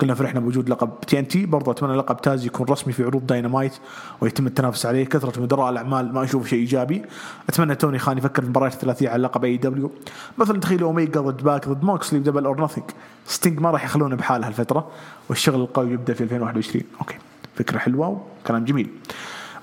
كلنا 0.00 0.14
فرحنا 0.14 0.40
بوجود 0.40 0.68
لقب 0.68 0.90
تي 1.00 1.18
ان 1.18 1.28
تي. 1.28 1.46
برضه 1.46 1.72
أتمنى 1.72 1.96
لقب 1.96 2.20
تاز 2.20 2.46
يكون 2.46 2.66
رسمي 2.66 2.92
في 2.92 3.04
عروض 3.04 3.26
داينامايت 3.26 3.72
ويتم 4.20 4.46
التنافس 4.46 4.86
عليه 4.86 5.04
كثرة 5.04 5.40
مدراء 5.40 5.70
الأعمال 5.70 6.12
ما 6.14 6.24
أشوف 6.24 6.48
شيء 6.48 6.58
إيجابي. 6.58 7.02
أتمنى 7.48 7.74
توني 7.74 7.98
خان 7.98 8.18
يفكر 8.18 8.42
في 8.42 8.48
المباريات 8.48 8.74
الثلاثية 8.74 9.08
على 9.08 9.22
لقب 9.22 9.44
اي 9.44 9.56
دبليو 9.56 9.92
مثلا 10.38 10.60
تخيل 10.60 10.82
أوميجا 10.82 11.20
ضد 11.20 11.42
باك 11.42 11.68
ضد 11.68 11.84
موكسلي 11.84 12.18
دبل 12.18 12.44
أور 12.44 12.64
نثينج. 12.64 12.86
ستينج 13.26 13.60
ما 13.60 13.70
راح 13.70 13.84
يخلونه 13.84 14.16
بحاله 14.16 14.46
هالفتره 14.46 14.88
والشغل 15.28 15.60
القوي 15.60 15.92
يبدأ 15.92 16.14
في 16.14 16.24
2021 16.24 16.84
okay 17.00 17.16
فكرة 17.56 17.78
حلوة 17.78 18.22
وكلام 18.42 18.64
جميل. 18.64 18.88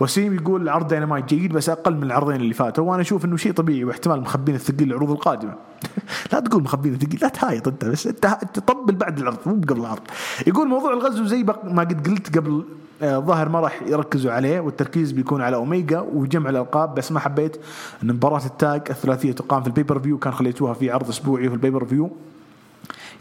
وسيم 0.02 0.34
يقول 0.34 0.70
عرض 0.70 0.88
داينامايت 0.88 1.26
جيد 1.26 1.54
بس 1.54 1.70
أقل 1.70 1.95
من 1.95 2.04
العرضين 2.04 2.36
اللي 2.36 2.54
فاتوا. 2.54 2.84
وأنا 2.84 3.02
أشوف 3.02 3.26
إنه 3.26 3.38
شيء 3.38 3.52
طبيعي 3.52 3.84
واحتمال 3.84 4.22
مخبين 4.22 4.56
الثقيل 4.56 4.89
العروض 4.89 5.12
القادمة. 5.12 5.54
لا 6.34 6.39
تقول 6.39 6.64
مخبين 6.64 6.93
الثقيل 6.93 7.20
لا 7.22 7.28
تهايط 7.28 7.68
أنت 7.68 7.86
بس 7.86 8.08
أنت 8.08 8.38
تطبل 8.54 8.95
بعد 8.95 9.20
العرض 9.20 9.38
مو 9.45 9.54
قبل 9.54 9.80
العرض. 9.80 10.02
يقول 10.47 10.68
موضوع 10.68 10.93
الغزو 10.93 11.26
زي 11.26 11.43
ما 11.64 11.84
قد 11.84 12.08
قلت 12.08 12.38
قبل 12.38 12.64
آه، 13.02 13.20
ظاهر 13.20 13.49
ما 13.49 13.60
راح 13.60 13.82
يركزوا 13.82 14.32
عليه 14.32 14.60
والتركيز 14.60 15.12
بيكون 15.12 15.41
على 15.41 15.56
اوميجا 15.56 15.99
وجمع 15.99 16.49
الألقاب 16.49 16.95
بس 16.95 17.12
ما 17.12 17.20
حبيت 17.20 17.58
إن 18.04 18.14
مباراة 18.14 18.45
ال 18.45 18.55
tag 18.55 18.82
الثلاثية 18.89 19.32
تقام 19.32 19.62
في 19.62 19.68
ال 19.68 19.99
pay-per-view 19.99 20.18
كان 20.18 20.34
خليتوها 20.34 20.74
في 20.74 20.91
عرض 20.91 21.10
أسبوعي 21.10 21.47
في 21.47 21.54
ال 21.53 21.86
pay-per-view 21.86 22.12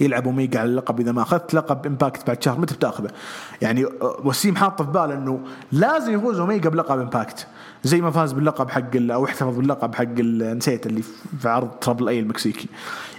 يلعب 0.01 0.27
اوميجا 0.27 0.61
على 0.61 0.69
اللقب 0.69 1.01
إذا 1.01 1.13
ما 1.13 1.23
أخذت 1.23 1.55
لقب 1.55 1.87
امباكت 1.87 2.27
بعد 2.27 2.43
شهر 2.43 2.61
متى 2.61 2.75
بتأخذه؟ 2.75 3.11
يعني 3.63 3.85
آه، 3.85 4.21
وسيم 4.25 4.57
حاطه 4.57 4.85
في 4.85 4.91
باله 4.91 5.15
إنه 5.15 5.41
لازم 5.73 6.15
يفوز 6.15 6.39
اوميجا 6.39 6.71
بلقب 6.71 6.99
امباكت 6.99 7.47
زي 7.85 8.01
ما 8.01 8.11
فاز 8.11 8.33
باللقب 8.33 8.71
حق 8.71 8.97
أو 8.97 9.25
احتفظ 9.25 9.57
باللقب 9.57 9.95
حق 9.95 10.21
نسيت 10.21 10.87
اللي 10.87 11.03
في 11.41 11.49
عرض 11.49 11.71
ترابل 11.71 12.09
اي 12.09 12.21
المكسيكي. 12.21 12.69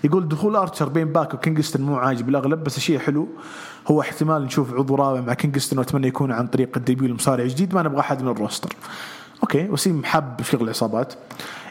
يقول 0.04 0.28
دخول 0.28 0.56
ارشر 0.56 0.90
بين 0.90 1.06
باك 1.06 1.34
وكينغستون 1.34 1.82
مو 1.82 1.96
عاجب 1.96 2.30
الأغلب 2.30 2.64
بس 2.64 2.78
الشيء 2.78 3.00
حلو 3.00 3.28
هو 3.88 4.02
احتمال 4.02 4.44
نشوف 4.44 4.74
عضو 4.74 4.96
رابع 4.96 5.22
مع 5.22 5.34
كينغستون 5.34 5.80
وأتمنى 5.80 6.08
يكون 6.08 6.32
عن 6.32 6.48
طريق 6.48 6.78
ال 6.78 6.83
debut 6.83 7.08
المصارع 7.08 7.44
الجديد 7.44 7.76
ما 7.76 7.82
نبغى 7.84 8.00
أحد 8.00 8.22
من 8.24 8.32
ال 8.32 8.37
roster. 8.37 8.76
okay 9.44 9.70
وسيم 9.70 10.04
حب 10.06 10.42
شغل 10.42 10.64
العصابات. 10.64 11.14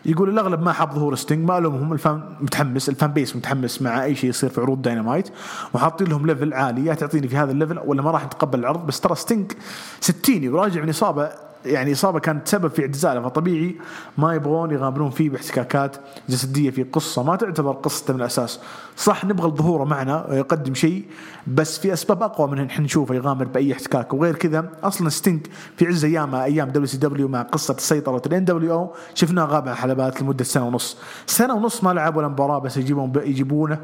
يقول 0.04 0.28
الأغلب 0.28 0.62
ما 0.62 0.72
حاب 0.72 0.94
ظهور 0.94 1.14
ستينج 1.14 1.48
ما 1.48 1.58
الومهم 1.58 1.92
ال 1.92 2.00
fan 2.00 2.22
متحمس 2.40 2.88
ال 2.88 2.94
fan 2.94 3.12
base 3.12 3.36
متحمس 3.36 3.82
مع 3.82 4.04
أي 4.04 4.14
شيء 4.14 4.30
يصير 4.30 4.50
في 4.50 4.60
عروض 4.60 4.82
داينامايت 4.82 5.28
وحاطين 5.74 6.06
لهم 6.08 6.26
level 6.26 6.54
عالي. 6.54 6.84
يا 6.84 6.94
تعطيني 6.94 7.28
في 7.28 7.36
هذا 7.36 7.52
ال 7.52 7.57
level 7.57 7.80
ولا 7.84 8.02
ما 8.02 8.10
راح 8.10 8.24
نتقبل 8.24 8.58
العرض 8.58 8.86
بس 8.86 9.00
ترى 9.00 9.14
ستينج 9.14 9.52
ستيني 10.00 10.48
وراجع 10.48 10.82
من 10.82 10.88
إصابة 10.88 11.49
يعني 11.64 11.92
إصابة 11.92 12.18
كانت 12.18 12.48
سبب 12.48 12.68
في 12.68 12.82
اعتزاله 12.82 13.22
فطبيعي 13.22 13.76
ما 14.18 14.34
يبغون 14.34 14.70
يغامرون 14.70 15.10
فيه 15.10 15.30
باحتكاكات 15.30 15.96
جسدية 16.28 16.70
في 16.70 16.82
قصة 16.82 17.22
ما 17.22 17.36
تعتبر 17.36 17.72
قصته 17.72 18.14
من 18.14 18.20
الأساس. 18.20 18.60
صح 18.96 19.24
نبغى 19.24 19.50
ظهوره 19.50 19.84
معنا 19.84 20.26
ويقدم 20.30 20.74
شيء 20.74 21.04
بس 21.46 21.78
في 21.78 21.92
أسباب 21.92 22.22
أقوى 22.22 22.48
من 22.48 22.66
إحنا 22.66 22.84
نشوفه 22.84 23.14
يغامر 23.14 23.44
بأي 23.44 23.72
احتكاك. 23.72 24.14
وغير 24.14 24.36
كذا 24.36 24.70
أصلا 24.82 25.08
ستينج 25.08 25.46
في 25.76 25.86
عز 25.86 26.04
ايامه 26.04 26.44
أيام 26.44 26.68
دبليو 26.68 26.86
سي 26.86 26.96
دبليو 26.96 27.28
مع 27.28 27.42
قصة 27.42 27.76
سيطره 27.78 28.22
الان 28.26 28.44
دبليو 28.44 28.72
أو 28.72 28.94
شفناه 29.14 29.44
غاب 29.44 29.68
عن 29.68 29.74
حلبات 29.74 30.22
لمدة 30.22 30.44
سنة 30.44 30.66
ونص. 30.66 30.96
سنة 31.26 31.54
ونص 31.54 31.84
ما 31.84 31.90
لعب 31.90 32.16
ولا 32.16 32.28
مباراة 32.28 32.58
بس 32.58 32.76
يجيبون 32.76 33.12
يجيبونه 33.16 33.78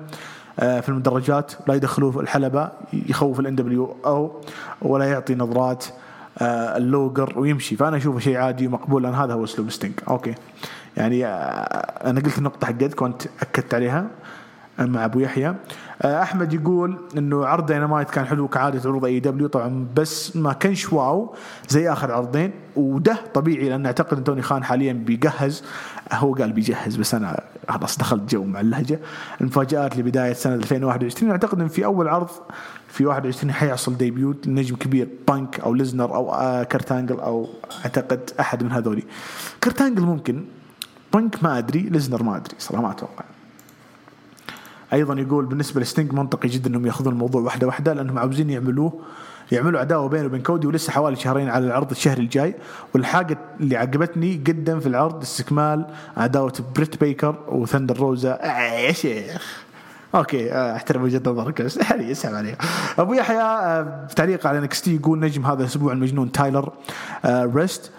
آه، 0.58 0.80
في 0.80 0.88
المدرجات. 0.88 1.52
لا 1.66 1.74
يدخلوه 1.74 2.10
في 2.10 2.20
الحلبة 2.20 2.70
يخوف 2.92 3.40
الان 3.40 3.56
دبليو 3.56 3.96
أو 4.06 4.40
ولا 4.82 5.04
يعطي 5.04 5.34
نظرات. 5.34 5.84
اللوجر 6.40 7.38
ويمشي. 7.38 7.76
فأنا 7.76 7.96
اشوفه 7.96 8.18
شيء 8.18 8.36
عادي 8.36 8.66
ومقبول 8.66 9.02
لأن 9.02 9.14
هذا 9.14 9.34
هو 9.34 9.44
أسلوب 9.44 9.70
ستينج 9.70 9.94
okay. 10.08 10.34
يعني 10.96 11.26
آه، 11.26 11.30
أنا 12.10 12.20
قلت 12.20 12.38
النقطة 12.38 12.66
حقتك 12.66 12.94
كنت 12.94 13.22
أكدت 13.40 13.74
عليها. 13.74 14.06
مع 14.78 15.04
أبو 15.04 15.20
يحيى. 15.20 15.54
آه، 16.02 16.22
أحمد 16.22 16.52
يقول 16.52 16.98
إنه 17.18 17.46
عرض 17.46 17.66
دينامايت 17.66 18.10
كان 18.10 18.26
حلو 18.26 18.48
كعادة 18.48 18.90
عروض 18.90 19.04
اي 19.04 19.20
دبليو 19.20 19.48
طبعا 19.48 19.86
بس 19.96 20.36
ما 20.36 20.52
كانش 20.52 20.92
wow 20.92 21.34
زي 21.68 21.92
آخر 21.92 22.12
عرضين 22.12 22.50
وده 22.76 23.18
طبيعي 23.34 23.68
لأن 23.68 23.86
أعتقد 23.86 24.18
إن 24.18 24.24
توني 24.24 24.42
خان 24.42 24.64
حاليا 24.64 24.92
بيجهز. 24.92 25.64
هو 26.12 26.34
قال 26.34 26.52
بيجهز 26.52 26.96
بس 26.96 27.14
أنا 27.14 27.40
خلاص 27.68 27.98
دخلت 27.98 28.30
جو 28.30 28.44
مع 28.44 28.60
اللهجة. 28.60 29.00
المفاجات 29.40 29.96
لبداية 29.96 30.32
سنة 30.32 30.54
2021 30.54 31.30
أعتقد 31.30 31.60
إن 31.60 31.68
في 31.68 31.84
أول 31.84 32.08
عرض 32.08 32.28
في 32.88 33.06
21 33.06 33.52
حيحصل 33.52 33.96
debut 33.96 34.48
نجم 34.48 34.76
كبير 34.76 35.08
بانك 35.28 35.60
أو 35.60 35.74
ليزنر 35.74 36.14
أو 36.14 36.34
آه، 36.34 36.62
كرتانجل 36.62 37.20
أو 37.20 37.48
أعتقد 37.84 38.30
أحد 38.40 38.62
من 38.62 38.72
هذولي. 38.72 39.02
كرتانجل 39.64 40.02
ممكن 40.02 40.44
بانك 41.14 41.44
ما 41.44 41.58
أدري 41.58 41.80
ليزنر 41.80 42.22
ما 42.22 42.36
أدري 42.36 42.54
صراحة 42.58 42.82
ما 42.82 42.90
أتوقع. 42.90 43.24
أيضا 44.92 45.20
يقول 45.20 45.46
بالنسبة 45.46 45.80
لستينج 45.80 46.12
منطقي 46.12 46.48
جدا 46.48 46.70
أنهم 46.70 46.86
يأخذون 46.86 47.12
الموضوع 47.12 47.42
واحدة 47.42 47.66
واحدة 47.66 47.92
لأنهم 47.92 48.18
عاوزين 48.18 48.50
يعملوه 48.50 48.92
يعملوا 49.52 49.80
عداوة 49.80 50.08
بينه 50.08 50.24
وبين 50.24 50.42
كودي 50.42 50.66
ولسه 50.66 50.92
حوالي 50.92 51.16
شهرين 51.16 51.48
على 51.48 51.66
العرض 51.66 51.90
الشهر 51.90 52.18
الجاي. 52.18 52.54
والحاجة 52.94 53.38
اللي 53.60 53.76
عجبتني 53.76 54.34
جدا 54.34 54.78
في 54.78 54.86
العرض 54.86 55.22
استكمال 55.22 55.86
عداوة 56.16 56.52
بريت 56.76 57.00
بيكر 57.00 57.36
وثندر 57.48 57.96
روزا. 57.96 58.32
آه 58.32 58.72
يا 58.72 58.92
شيخ. 58.92 59.66
okay 60.14 60.52
آه، 60.52 60.76
أحترم 60.76 61.02
وجهة 61.02 61.22
نظرك 61.26 61.62
بس 61.62 61.76
يعني 61.76 62.10
يسحب 62.10 62.34
عليها. 62.34 62.56
أبو 62.98 63.14
يحيى 63.14 63.40
آه، 63.40 64.06
تعليق 64.16 64.46
على 64.46 64.60
NXT 64.60 64.96
يقول 64.96 65.20
نجم 65.20 65.46
هذا 65.46 65.60
الأسبوع 65.60 65.92
المجنون 65.92 66.32
تايلر 66.32 66.72
آه، 67.24 67.50
ريست. 67.54 67.90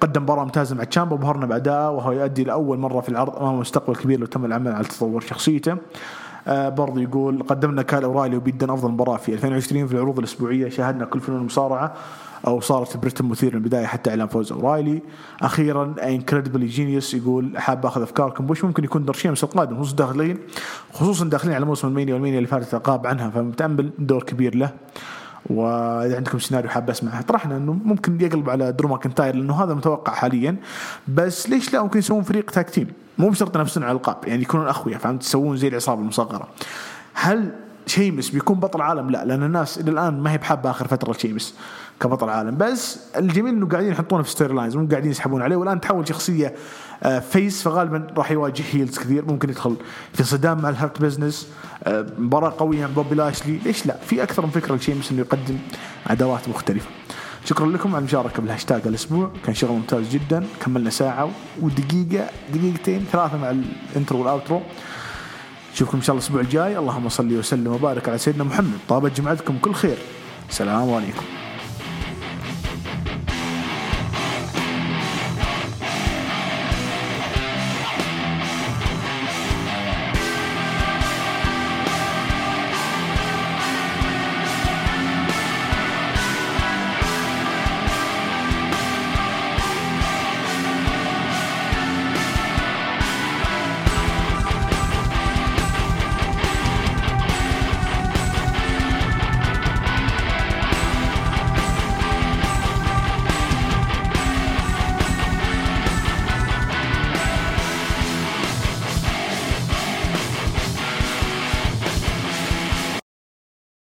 قدم 0.00 0.22
مباراة 0.22 0.44
ممتازة 0.44 0.76
مع 0.76 0.84
تشامبا 0.84 1.14
وبهرنا 1.14 1.46
باداء 1.46 1.92
وهو 1.92 2.12
يؤدي 2.12 2.44
لأول 2.44 2.78
مرة 2.78 3.00
في 3.00 3.08
العرض 3.08 3.36
أمام 3.36 3.58
مستقبل 3.58 3.96
كبير 3.96 4.20
لو 4.20 4.26
تم 4.26 4.44
العمل 4.44 4.72
على 4.72 4.84
تطور 4.84 5.20
شخصيته. 5.20 5.76
آه 6.48 6.68
برضو 6.68 7.00
يقول 7.00 7.42
قدمنا 7.42 7.82
كال 7.82 8.04
اورايلي 8.04 8.36
وبيدن 8.36 8.70
أفضل 8.70 8.90
مباراة 8.90 9.16
في 9.16 9.34
2020 9.34 9.86
في 9.86 9.94
العروض 9.94 10.18
الأسبوعية. 10.18 10.68
شاهدنا 10.68 11.04
كل 11.04 11.20
فنون 11.20 11.40
المصارعه 11.40 11.94
أو 12.46 12.60
صارت 12.60 12.96
برتم 12.96 13.24
مثير 13.24 13.50
من 13.50 13.56
البدايه 13.56 13.86
حتى 13.86 14.10
إعلان 14.10 14.26
فوز 14.26 14.52
أورايلي. 14.52 15.02
أخيرا 15.42 15.94
انكريدبلي 16.02 16.66
جينيوس 16.66 17.14
يقول 17.14 17.58
حاب 17.58 17.86
أخذ 17.86 18.02
أفكاركم. 18.02 18.50
وش 18.50 18.64
ممكن 18.64 18.84
يكون 18.84 19.04
دور 19.04 19.19
شيمس 19.19 19.44
القادم؟ 19.44 19.76
خصوصا 19.76 19.96
داخلين 19.96 20.38
خصوصا 20.92 21.24
داخلين 21.24 21.54
على 21.54 21.64
موسم 21.64 21.88
المانيا 21.88 22.14
والمانيا 22.14 22.38
اللي 22.38 22.48
فاتت 22.48 22.88
غاب 22.88 23.06
عنها 23.06 23.30
فمتأمل 23.30 23.90
دور 23.98 24.22
كبير 24.22 24.54
له. 24.54 24.70
وإذا 25.50 26.16
عندكم 26.16 26.38
سيناريو 26.38 26.70
حاب 26.70 26.90
اسمعه 26.90 27.22
طرحنا 27.22 27.56
إنه 27.56 27.72
ممكن 27.72 28.20
يقلب 28.20 28.50
على 28.50 28.72
درو 28.72 28.88
ماكنتاير 28.88 29.34
لأنه 29.34 29.64
هذا 29.64 29.74
متوقع 29.74 30.12
حاليا. 30.12 30.56
بس 31.08 31.48
ليش 31.48 31.72
لا؟ 31.72 31.82
ممكن 31.82 31.98
يسوون 31.98 32.22
فريق 32.22 32.50
tag 32.50 32.70
team. 32.70 32.88
مو 33.18 33.28
بشرط 33.28 33.54
ينافسون 33.54 33.82
على 33.82 33.92
الألقاب 33.92 34.16
يعني 34.26 34.42
يكونون 34.42 34.68
أخويا 34.68 34.98
فهمت؟ 34.98 35.22
يسوون 35.22 35.56
زي 35.56 35.68
العصابة 35.68 36.00
المصغرة. 36.00 36.48
هل 37.14 37.52
شيمس 37.86 38.30
بيكون 38.30 38.60
بطل 38.60 38.80
عالم؟ 38.80 39.10
لا 39.10 39.24
لأن 39.24 39.42
الناس 39.42 39.78
إلى 39.78 39.90
الآن 39.90 40.20
ما 40.20 40.32
هي 40.32 40.38
بحابة 40.38 40.70
آخر 40.70 40.88
فترة 40.88 41.12
شيمس 41.12 41.54
كبطل 42.00 42.28
عالم. 42.28 42.56
بس 42.56 42.98
الجميل 43.16 43.54
إنه 43.54 43.68
قاعدين 43.68 43.90
يحطونه 43.90 44.22
في 44.22 44.30
storylines 44.30 44.76
مو 44.76 44.88
قاعدين 44.88 45.10
يسحبون 45.10 45.42
عليه. 45.42 45.56
والآن 45.56 45.80
تحول 45.80 46.08
شخصية 46.08 46.54
face 47.02 47.66
آه، 47.66 47.70
فغالبا 47.70 48.06
راح 48.16 48.30
يواجه 48.30 48.62
heels 48.72 48.98
كثير 48.98 49.24
ممكن 49.24 49.50
يدخل 49.50 49.76
في 50.12 50.24
صدام 50.24 50.62
مع 50.62 50.68
ال 50.68 50.75
Hurt 50.75 51.02
Business 51.02 51.48
آه، 51.84 52.06
مباراة 52.18 52.54
قوية 52.58 52.86
مع 52.86 52.92
بوبي 52.92 53.14
لاشلي. 53.14 53.58
ليش 53.64 53.86
لا؟ 53.86 53.96
في 53.96 54.22
أكثر 54.22 54.46
من 54.46 54.50
فكرة 54.50 54.74
لشيمس 54.74 55.10
إنه 55.12 55.20
يقدم 55.20 55.58
عداوات 56.06 56.48
مختلفة. 56.48 56.88
شكرا 57.44 57.66
لكم 57.66 57.94
على 57.94 57.98
المشاركه 57.98 58.42
بالهاشتاج 58.42 58.80
الأسبوع. 58.86 59.30
كان 59.44 59.54
شغل 59.54 59.70
ممتاز 59.70 60.08
جدا. 60.08 60.46
كملنا 60.64 60.90
ساعة 60.90 61.30
ودقيقة 61.62 62.30
دقيقتين 62.54 63.04
ثلاثة 63.12 63.38
مع 63.38 63.50
ال 63.90 63.95
intro 63.95 64.18
وال 64.18 64.31
outro 64.31 64.62
نشوفكم 65.72 65.96
إن 65.96 66.02
شاء 66.02 66.16
الله 66.16 66.24
الأسبوع 66.26 66.40
الجاي. 66.40 66.78
اللهم 66.78 67.08
صل 67.08 67.32
وسلم 67.38 67.72
وبارك 67.72 68.08
على 68.08 68.18
سيدنا 68.18 68.44
محمد. 68.44 68.78
طابت 68.88 69.20
جمعتكم 69.20 69.58
كل 69.58 69.72
خير. 69.74 69.96
السلام 70.50 70.94
عليكم. 70.94 71.45